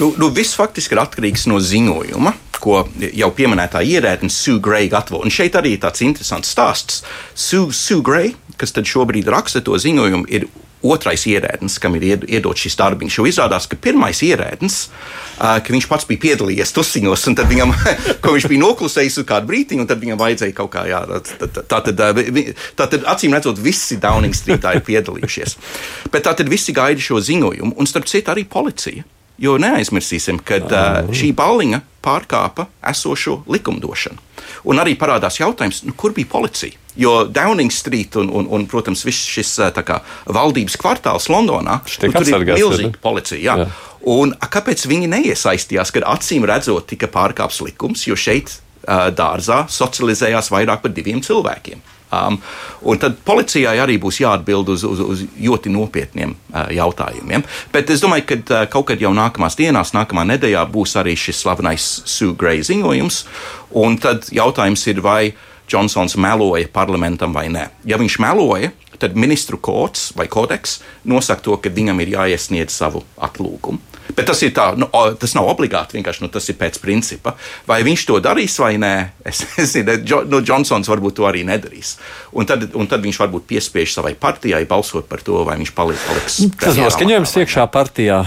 Nu, 0.00 0.10
nu, 0.18 0.30
viss 0.34 0.56
faktiski 0.58 0.96
ir 0.96 1.04
atkarīgs 1.04 1.46
no 1.46 1.60
ziņojuma, 1.62 2.32
ko 2.58 2.80
jau 3.14 3.28
pieminētā 3.36 3.84
ierēdne 3.86 4.32
Sue 4.32 4.58
Gray 4.62 4.88
gatavo. 4.90 5.20
Un 5.22 5.30
šeit 5.30 5.54
arī 5.58 5.76
tāds 5.78 6.02
interesants 6.02 6.50
stāsts. 6.50 7.04
Sue, 7.38 7.70
Sue 7.70 8.02
Gray, 8.02 8.32
kas 8.58 8.74
šobrīd 8.74 9.30
raksta 9.30 9.62
to 9.62 9.78
ziņojumu, 9.78 10.26
ir 10.34 10.48
otrais 10.84 11.24
ierēdnis, 11.30 11.78
kam 11.82 11.96
ir 11.98 12.24
iedots 12.28 12.64
šis 12.66 12.76
darbiņš. 12.80 13.18
Jo 13.18 13.26
izrādās, 13.28 13.66
ka 13.70 13.78
pirmais 13.80 14.20
ierēdnis, 14.26 14.78
ka 15.38 15.74
viņš 15.74 15.88
pats 15.90 16.08
bija 16.08 16.22
piedalījies 16.26 16.74
tusiņos, 16.76 17.26
un 17.30 17.38
tad 17.38 17.50
viņam, 17.50 17.74
ko 18.24 18.36
viņš 18.36 18.48
bija 18.52 18.64
noklusējis 18.64 19.20
uz 19.22 19.28
kādu 19.28 19.50
brīdiņu, 19.50 19.84
un 19.84 19.90
tad 19.90 20.02
viņam 20.04 20.20
vajadzēja 20.20 20.56
kaut 20.58 20.72
kā, 20.76 20.84
jā, 20.90 21.00
tā, 21.08 21.48
tā, 21.48 21.64
tā, 21.64 21.82
tā 22.78 22.88
tad 22.92 23.08
acīm 23.14 23.36
redzot, 23.36 23.60
visi 23.62 23.98
Downing 24.02 24.36
Streetā 24.36 24.76
ir 24.76 24.84
piedalījušies. 24.86 25.58
Bet 26.12 26.28
tā 26.28 26.36
tad 26.36 26.52
visi 26.52 26.76
gaida 26.76 27.02
šo 27.02 27.22
ziņojumu, 27.24 27.76
un 27.80 27.90
starp 27.90 28.10
citu 28.10 28.34
arī 28.34 28.46
policija. 28.48 29.06
Jo 29.42 29.56
neaizmirsīsim, 29.58 30.38
ka 30.46 30.60
uh, 30.62 31.10
šī 31.14 31.32
balliņa 31.34 31.80
pārkāpa 32.04 32.68
esošo 32.90 33.40
likumdošanu. 33.50 34.20
Un 34.70 34.80
arī 34.82 34.94
parādās 35.00 35.40
jautājums, 35.40 35.82
nu, 35.88 35.94
kur 35.98 36.14
bija 36.16 36.30
policija? 36.30 36.78
Jo 36.96 37.24
Downing 37.26 37.72
Street 37.74 38.14
un, 38.20 38.28
un, 38.30 38.46
un 38.54 38.66
protams, 38.70 39.02
viss 39.06 39.26
šis 39.26 39.56
kā, 39.82 39.98
valdības 40.30 40.76
kvartāls 40.78 41.26
Londonā 41.32 41.80
tur 41.88 42.12
ir 42.22 42.44
milzīga 42.52 43.00
policija. 43.02 43.40
Jā. 43.42 43.56
Jā. 43.64 43.70
Un 44.14 44.34
kāpēc 44.36 44.84
viņi 44.86 45.08
neiesaistījās, 45.10 45.90
kad 45.94 46.06
acīm 46.06 46.44
redzot 46.46 46.86
tika 46.92 47.08
pārkāpts 47.10 47.62
likums, 47.64 48.04
jo 48.06 48.18
šeit 48.18 48.52
dārzā 49.16 49.64
socializējās 49.72 50.52
vairāk 50.52 50.84
par 50.84 50.94
diviem 50.94 51.24
cilvēkiem? 51.24 51.82
Um, 52.14 52.38
tad 53.00 53.18
policijai 53.26 53.76
arī 53.82 53.98
būs 54.02 54.20
jāatbild 54.22 54.70
uz, 54.74 54.84
uz, 54.88 55.00
uz 55.00 55.24
ļoti 55.40 55.72
nopietniem 55.74 56.34
uh, 56.34 56.68
jautājumiem. 56.74 57.44
Bet 57.74 57.90
es 57.94 58.04
domāju, 58.04 58.28
ka 58.30 58.40
uh, 58.42 58.68
kaut 58.70 58.90
kad 58.92 59.02
jau 59.02 59.12
nākamās 59.16 59.58
dienās, 59.60 59.94
nākamā 59.96 60.26
nedēļā 60.34 60.66
būs 60.72 60.96
arī 61.00 61.16
šis 61.18 61.44
slavenais 61.44 61.88
Sue 62.04 62.36
Gray 62.38 62.64
ziņojums. 62.66 63.24
Tad 64.04 64.28
jautājums 64.30 64.86
ir, 64.90 65.00
vai 65.02 65.34
Džonsons 65.68 66.18
meloja 66.20 66.68
parlamentam 66.72 67.32
vai 67.34 67.48
nē. 67.52 67.68
Ja 67.88 67.96
viņš 68.00 68.18
meloja, 68.20 68.70
tad 69.00 69.16
ministru 69.16 69.58
kods 69.58 70.12
vai 70.16 70.28
kodeks 70.30 70.78
nosaka 71.08 71.44
to, 71.46 71.56
ka 71.56 71.72
viņam 71.72 72.02
ir 72.04 72.14
jāiesniedz 72.18 72.76
savu 72.76 73.04
atlūgumu. 73.16 73.93
Bet 74.14 74.28
tas, 74.30 74.42
tā, 74.54 74.66
nu, 74.78 74.88
tas 75.20 75.34
nav 75.34 75.48
obligāti, 75.50 75.98
vienkārši 75.98 76.24
nu, 76.24 76.30
tas 76.32 76.46
ir 76.50 76.58
pēc 76.60 76.78
principa. 76.82 77.34
Vai 77.68 77.80
viņš 77.86 78.04
to 78.10 78.20
darīs 78.22 78.54
vai 78.62 78.74
nē, 78.80 78.94
es 79.30 79.42
nezinu. 79.56 79.98
Nu, 80.30 80.42
Džonsons 80.44 80.90
varbūt 80.90 81.18
to 81.18 81.28
arī 81.30 81.42
nedarīs. 81.48 81.96
Un 82.36 82.48
tad, 82.50 82.68
un 82.78 82.90
tad 82.90 83.04
viņš 83.04 83.20
varbūt 83.24 83.48
piespiež 83.50 83.96
savai 83.96 84.14
partijai 84.18 84.64
balsot 84.70 85.10
par 85.10 85.24
to, 85.26 85.42
vai 85.48 85.58
viņš 85.62 85.74
paliks. 85.74 86.06
paliks 86.06 86.38
tas 86.60 86.78
noskaņojums 86.78 87.36
iekšā 87.42 87.66
partijā. 87.74 88.22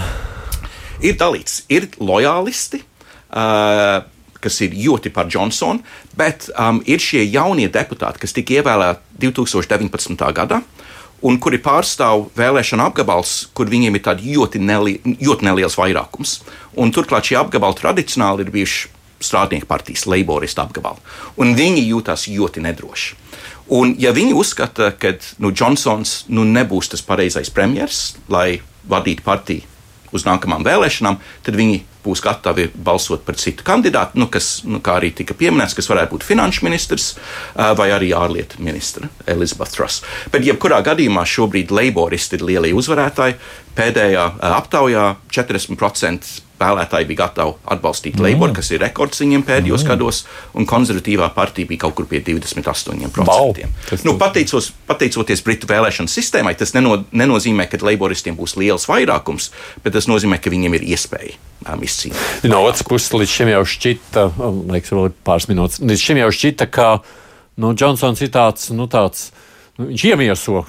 Ir 1.04 1.18
dalīts, 1.18 1.62
ir 1.72 1.90
lojālisti. 2.02 2.84
Uh, 3.28 4.06
kas 4.42 4.60
ir 4.64 4.76
ļoti 4.78 5.10
par 5.14 5.28
Johnsonu, 5.30 5.82
bet 6.18 6.48
um, 6.54 6.80
ir 6.86 7.02
šie 7.02 7.24
jaunie 7.26 7.68
deputāti, 7.72 8.22
kas 8.22 8.34
tika 8.36 8.58
ievēlēti 8.58 9.18
2019. 9.26 10.22
gadā. 10.36 10.62
Un 11.26 11.38
kuri 11.42 11.58
pārstāv 11.58 12.28
vēlēšana 12.38 12.84
apgabals, 12.90 13.48
kur 13.54 13.66
viņiem 13.66 13.96
ir 13.98 14.04
ļoti, 14.22 14.60
neli, 14.62 14.98
ļoti 15.02 15.48
neliels 15.48 15.74
vairākums. 15.78 16.42
Un 16.78 16.92
turklāt 16.94 17.26
šie 17.26 17.40
apgabali 17.40 17.74
tradicionāli 17.74 18.46
ir 18.46 18.52
bijuši 18.54 18.92
strādnieku 19.18 19.66
partijas, 19.66 20.06
laboristu 20.06 20.62
apgabali. 20.62 21.02
Un 21.42 21.56
viņi 21.58 21.88
jūtas 21.88 22.28
ļoti 22.30 22.62
nedroši. 22.62 23.16
Un, 23.74 23.96
ja 23.98 24.14
viņi 24.16 24.36
uzskata, 24.38 24.92
ka 24.96 25.16
nu, 25.42 25.50
Johnsons 25.52 26.22
nu, 26.32 26.46
nebūs 26.46 26.88
tas 26.94 27.02
pareizais 27.04 27.50
premjerministrs, 27.52 28.16
lai 28.32 28.60
vadītu 28.88 29.26
partiju 29.26 29.66
uz 30.14 30.24
nākamām 30.24 30.62
vēlēšanām, 30.64 31.18
tad 31.44 31.58
viņi 31.58 31.82
būs 32.08 32.24
gatavi 32.24 32.68
balsot 32.74 33.22
par 33.26 33.38
citu 33.40 33.66
kandidātu, 33.66 34.18
nu, 34.18 34.28
kas, 34.32 34.62
nu, 34.64 34.80
kā 34.84 34.96
arī 34.98 35.12
tika 35.20 35.36
pieminēts, 35.38 35.76
kas 35.76 35.90
varētu 35.92 36.16
būt 36.16 36.26
finanšu 36.26 36.64
ministrs 36.66 37.12
vai 37.54 37.90
arī 37.94 38.10
ārlietu 38.16 38.62
ministra 38.64 39.10
Elizabeth 39.28 39.76
Truss. 39.76 40.02
Bet, 40.32 40.46
jebkurā 40.48 40.80
gadījumā, 40.86 41.26
šobrīd 41.28 41.72
laboristi 41.74 42.38
ir 42.38 42.46
lielie 42.48 42.74
uzvarētāji. 42.76 43.38
Pēdējā 43.78 44.24
aptaujā 44.58 45.08
40% 45.30 46.47
vēlētāji 46.58 47.08
bija 47.08 47.24
gatavi 47.24 47.54
atbalstīt 47.74 48.18
mm. 48.18 48.26
Labour, 48.26 48.52
kas 48.56 48.70
ir 48.74 48.82
rekords 48.82 49.22
viņiem 49.22 49.44
pēdējos 49.48 49.84
mm. 49.84 49.90
gados, 49.92 50.22
un 50.58 50.66
konservatīvā 50.68 51.30
partija 51.36 51.68
bija 51.70 51.84
kaut 51.86 51.96
kur 51.98 52.08
pie 52.10 52.20
28%. 52.26 53.10
Wow. 53.28 53.54
Nu, 54.06 54.16
pateicos, 54.20 54.70
pateicoties 54.88 55.44
Britu 55.46 55.70
vēlēšanu 55.70 56.10
sistēmai, 56.12 56.54
tas 56.58 56.74
neno, 56.76 57.00
nenozīmē, 57.12 57.68
ka 57.70 57.80
Labouristiem 57.82 58.36
būs 58.38 58.56
liels 58.60 58.88
vairākums, 58.90 59.52
bet 59.84 59.94
tas 59.96 60.10
nozīmē, 60.10 60.40
ka 60.42 60.52
viņiem 60.52 60.78
ir 60.78 60.88
iespēja 60.94 61.38
um. 61.68 62.12
No 62.46 62.62
otras 62.66 62.86
puses, 62.86 63.12
līdz 63.14 63.34
šim 63.34 63.52
jau 63.52 63.62
šķita, 63.66 64.26
um, 64.38 64.62
liekas, 64.72 64.94
vēl 64.94 65.12
pāris 65.26 65.48
minūtes, 65.50 65.82
līdz 65.82 66.04
šim 66.04 66.22
jau 66.22 66.30
šķita, 66.34 66.68
ka 66.72 66.88
nu, 67.58 67.74
Džonsons 67.74 68.22
ir 68.24 68.32
tāds, 68.34 68.70
nu, 68.74 68.86
tāds, 68.90 69.28
nu, 69.78 69.90
viņš 69.90 70.04
iemieso 70.12 70.64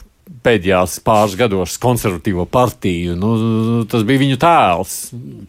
pēdējās 0.45 0.99
pāris 1.05 1.35
gados 1.39 1.75
konservatīvo 1.81 2.45
partiju. 2.49 3.15
Nu, 3.19 3.31
tas 3.89 4.05
bija 4.07 4.21
viņu 4.23 4.39
tēls. 4.41 4.95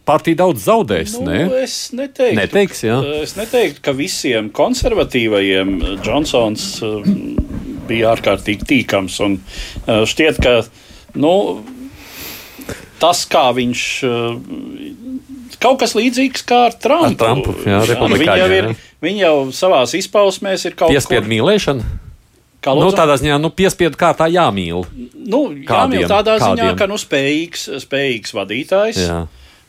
Partija 0.07 0.41
daudz 0.43 0.65
zaudēs. 0.67 1.15
Nu, 1.19 1.27
ne? 1.29 1.63
Es 1.63 1.77
neteiktu, 1.95 2.37
Neteiks, 2.39 2.83
ja? 2.85 2.99
es 3.21 3.35
neteiktu, 3.39 3.83
ka 3.85 3.95
visiem 3.97 4.51
konservatīvajiem 4.55 5.75
Džonsons 6.03 6.67
uh, 6.85 7.13
bija 7.89 8.11
ārkārtīgi 8.15 8.67
tīkams. 8.73 9.19
Un, 9.25 9.39
uh, 9.85 10.03
šķiet, 10.09 10.41
ka 10.43 10.57
nu, 11.19 11.33
tas, 13.01 13.25
kā 13.29 13.47
viņš. 13.57 13.87
Kaut 15.61 15.77
kas 15.81 15.93
līdzīgs 15.93 16.45
kā 16.49 16.63
ar 16.69 16.77
Trumpu. 16.81 17.27
Ar 17.27 17.35
Trumpu 17.37 17.53
jā, 17.69 17.81
viņa, 18.17 18.37
jau 18.39 18.53
ir, 18.55 18.71
viņa 19.03 19.27
jau 19.27 19.35
savā 19.53 19.83
izpausmēs 19.85 20.65
ir 20.65 20.73
kaut 20.73 20.89
kas 20.89 21.03
tāds. 21.03 21.11
Piespiedu 21.11 21.29
mīlēšana. 21.29 22.10
Kā 22.61 22.73
nu, 22.77 22.91
tādā 22.93 23.17
ziņā, 23.17 23.39
nu, 23.41 23.49
piespiedu 23.49 23.97
kārtā 23.97 24.27
jāmīl. 24.29 24.83
Nu, 25.17 25.47
kādiem, 25.65 26.03
jāmīl 26.03 26.09
tādā 26.09 26.37
kādiem. 26.37 26.59
ziņā, 26.59 26.73
ka 26.77 26.87
nu, 26.91 26.97
spējīgs, 27.01 27.69
spējīgs 27.81 28.35
vadītājs. 28.37 28.99
Jā. 29.01 29.21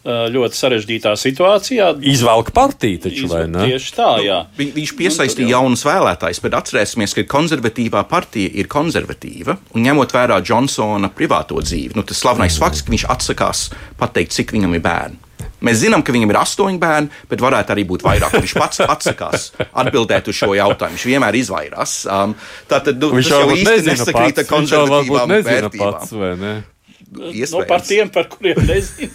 Ļoti 0.03 0.59
sarežģītā 0.59 1.13
situācijā. 1.15 1.93
Izvelk 2.11 2.51
partiju, 2.53 2.99
taču 3.05 3.29
vai 3.31 3.45
ne? 3.47 3.69
Tieši 3.71 3.93
tā, 3.95 4.09
jā. 4.27 4.41
Nu, 4.49 4.59
vi, 4.59 4.67
viņš 4.75 4.95
piesaistīja 4.99 5.47
nu, 5.47 5.53
jaunus 5.55 5.87
vēlētājus, 5.87 6.43
bet 6.43 6.57
atcerēsimies, 6.59 7.15
ka 7.17 7.25
konservatīvā 7.31 8.03
partija 8.11 8.51
ir 8.51 8.69
konservatīva. 8.73 9.57
Un 9.73 9.87
ņemot 9.87 10.13
vērā 10.13 10.41
Džonsona 10.43 11.13
privāto 11.15 11.63
dzīvi, 11.63 11.95
nu, 11.97 12.05
tas 12.05 12.19
slavenais 12.19 12.59
mm. 12.59 12.65
fakts, 12.67 12.83
ka 12.83 12.93
viņš 12.93 13.07
atsakās 13.15 13.69
pateikt, 14.03 14.35
cik 14.35 14.57
viņam 14.59 14.75
ir 14.75 14.83
bērni. 14.85 15.23
Mēs 15.67 15.83
zinām, 15.85 16.03
ka 16.05 16.15
viņam 16.15 16.35
ir 16.35 16.41
astoņi 16.43 16.81
bērni, 16.83 17.23
bet 17.31 17.45
varētu 17.45 17.75
arī 17.75 17.87
būt 17.89 18.05
vairāk. 18.07 18.37
Viņš 18.39 18.57
pats 18.59 18.83
atsakās 18.97 19.49
atbildēt 19.71 20.31
uz 20.33 20.39
šo 20.41 20.53
jautājumu. 20.59 20.99
Viņš 20.99 21.09
vienmēr 21.13 21.41
izvairās. 21.43 21.97
Um, 22.11 22.37
Tātad 22.71 23.01
nu, 23.03 23.15
viņš 23.17 23.33
jau 23.33 23.47
īsti 23.55 23.89
nesakrīt 23.93 24.43
ar 24.43 24.51
konservatīvām 24.51 25.39
vērtībām. 25.39 25.99
Pats, 26.03 26.71
Iespējams. 27.13 27.53
Nu, 27.53 27.65
par 27.69 27.83
tiem, 27.85 28.09
par 28.09 28.29
kuriem 28.33 28.57
nezinu. 28.65 29.13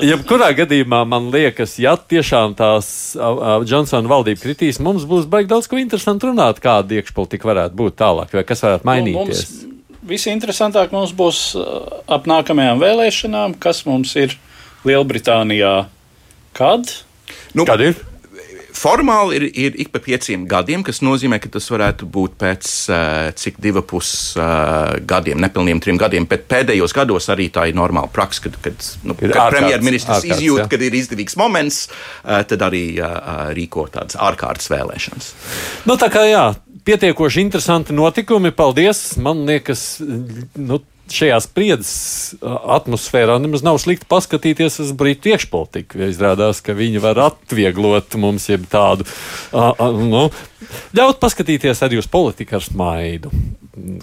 Jebkurā 0.10 0.50
gadījumā 0.56 1.02
man 1.08 1.28
liekas, 1.34 1.76
ja 1.82 1.92
tiešām 2.00 2.54
tās 2.58 2.88
Džonsona 3.68 4.08
valdība 4.10 4.40
kritīs, 4.40 4.80
mums 4.82 5.04
būs 5.08 5.28
baigi 5.30 5.50
daudz 5.52 5.68
ko 5.70 5.80
interesantu 5.80 6.30
runāt, 6.30 6.62
kāda 6.64 6.96
iekšpolitika 7.00 7.52
varētu 7.52 7.76
būt 7.76 7.98
tālāk, 8.00 8.32
vai 8.38 8.46
kas 8.48 8.64
varētu 8.64 8.88
mainīties. 8.88 9.44
Nu, 9.50 9.58
mums 9.60 9.69
visinteresantāk 10.10 10.94
mums 10.94 11.14
būs 11.16 11.40
uh, 11.58 12.02
ap 12.10 12.28
nākamajām 12.30 12.82
vēlēšanām, 12.82 13.56
kas 13.62 13.84
mums 13.88 14.16
ir 14.18 14.36
Lielbritānijā. 14.88 15.74
Kad? 16.56 16.94
Nu, 17.54 17.66
kad 17.68 17.82
ir? 17.84 17.98
Formāli 18.80 19.36
ir, 19.36 19.44
ir 19.58 19.74
ik 19.82 19.90
pa 19.92 20.00
pieciem 20.00 20.46
gadiem, 20.48 20.84
kas 20.86 21.02
nozīmē, 21.04 21.40
ka 21.42 21.50
tas 21.52 21.66
varētu 21.68 22.06
būt 22.08 22.36
pēc 22.40 22.68
uh, 22.88 23.28
cik 23.36 23.58
divu 23.60 23.82
pus 23.84 24.12
uh, 24.38 24.94
gadiem, 25.10 25.40
nepilniem 25.42 25.82
trim 25.82 25.98
gadiem. 26.00 26.24
Bet 26.30 26.46
pēdējos 26.48 26.94
gados 26.96 27.28
arī 27.34 27.50
tā 27.52 27.66
ir 27.68 27.76
normāla 27.76 28.08
praksa, 28.14 28.46
kad, 28.46 28.56
kad, 28.64 28.88
nu, 29.04 29.18
kad 29.18 29.36
premjerministrs 29.52 30.24
izjūt, 30.30 30.64
ja. 30.64 30.70
kad 30.70 30.86
ir 30.86 30.96
izdevīgs 30.96 31.36
moments, 31.40 31.82
tad 32.24 32.62
arī 32.70 32.84
rīko 33.58 33.88
tādas 33.92 34.16
ārkārtas 34.16 34.70
vēlēšanas. 34.72 35.32
Nu, 35.90 35.98
tā 36.00 36.08
kā 36.14 36.24
jā, 36.30 36.46
pietiekoši 36.84 37.44
interesanti 37.44 37.96
notikumi. 37.96 38.52
Paldies! 38.56 39.16
Man 39.20 39.44
liekas, 39.48 40.00
nu, 40.58 40.80
šajā 41.10 41.38
spriedzes 41.42 41.94
atmosfērā 42.40 43.38
nemaz 43.42 43.64
nav 43.66 43.80
slikti 43.82 44.08
paskatīties 44.10 44.80
uz 44.84 44.92
brītu 44.96 45.32
iekšpolitiku. 45.32 46.04
Izrādās, 46.10 46.62
ka 46.64 46.76
viņi 46.76 47.02
var 47.02 47.20
atvieglot 47.30 48.16
mums 48.20 48.48
jeb 48.50 48.66
tādu, 48.70 49.06
uh, 49.06 49.72
uh, 49.74 49.96
nu, 49.98 50.28
ļaut 50.96 51.20
paskatīties 51.22 51.82
arī 51.86 52.00
uz 52.00 52.08
politiku 52.10 52.58
ar 52.58 52.66
smaidu. 52.66 53.32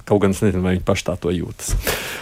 Kaut 0.08 0.24
gan 0.24 0.34
es 0.34 0.40
nezinu, 0.42 0.64
vai 0.64 0.78
viņi 0.78 0.86
paši 0.88 1.06
tā 1.10 1.14
to 1.22 1.32
jūtas. 1.34 1.74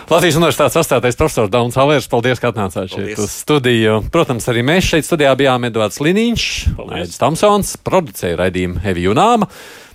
Latvijas 0.09 0.37
Universitātes 0.39 0.79
astātais 0.81 1.17
profesors 1.17 1.51
Dauns 1.53 1.77
Halērs, 1.79 2.09
paldies, 2.11 2.41
ka 2.41 2.51
atnācāt 2.51 2.91
šeit 2.91 3.21
uz 3.21 3.31
studiju. 3.31 4.01
Protams, 4.13 4.49
arī 4.51 4.65
mēs 4.65 4.89
šeit 4.91 5.07
studijā 5.07 5.31
bijām 5.39 5.69
Edvards 5.69 6.01
Liniņš, 6.03 6.45
Aidis 6.89 7.21
Tamsons, 7.21 7.75
producēja 7.85 8.41
raidījumu 8.43 8.81
Hevi 8.83 9.07
Junāma. 9.07 9.49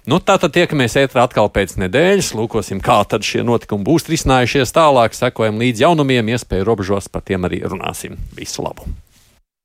Nu, 0.08 0.16
tātad 0.16 0.54
tiekamies 0.56 0.96
ētrā 0.96 1.26
atkal 1.26 1.50
pēc 1.52 1.76
nedēļas, 1.82 2.32
lūkosim, 2.38 2.80
kā 2.84 3.02
tad 3.04 3.26
šie 3.26 3.44
notikumi 3.44 3.84
būs 3.84 4.08
risinājušies 4.08 4.72
tālāk, 4.72 5.16
sekojam 5.16 5.60
līdz 5.60 5.84
jaunumiem, 5.84 6.32
iespēju 6.32 6.68
robežos 6.70 7.12
par 7.12 7.26
tiem 7.26 7.44
arī 7.48 7.60
runāsim. 7.68 8.16
Visu 8.36 8.64
labu! 8.64 8.88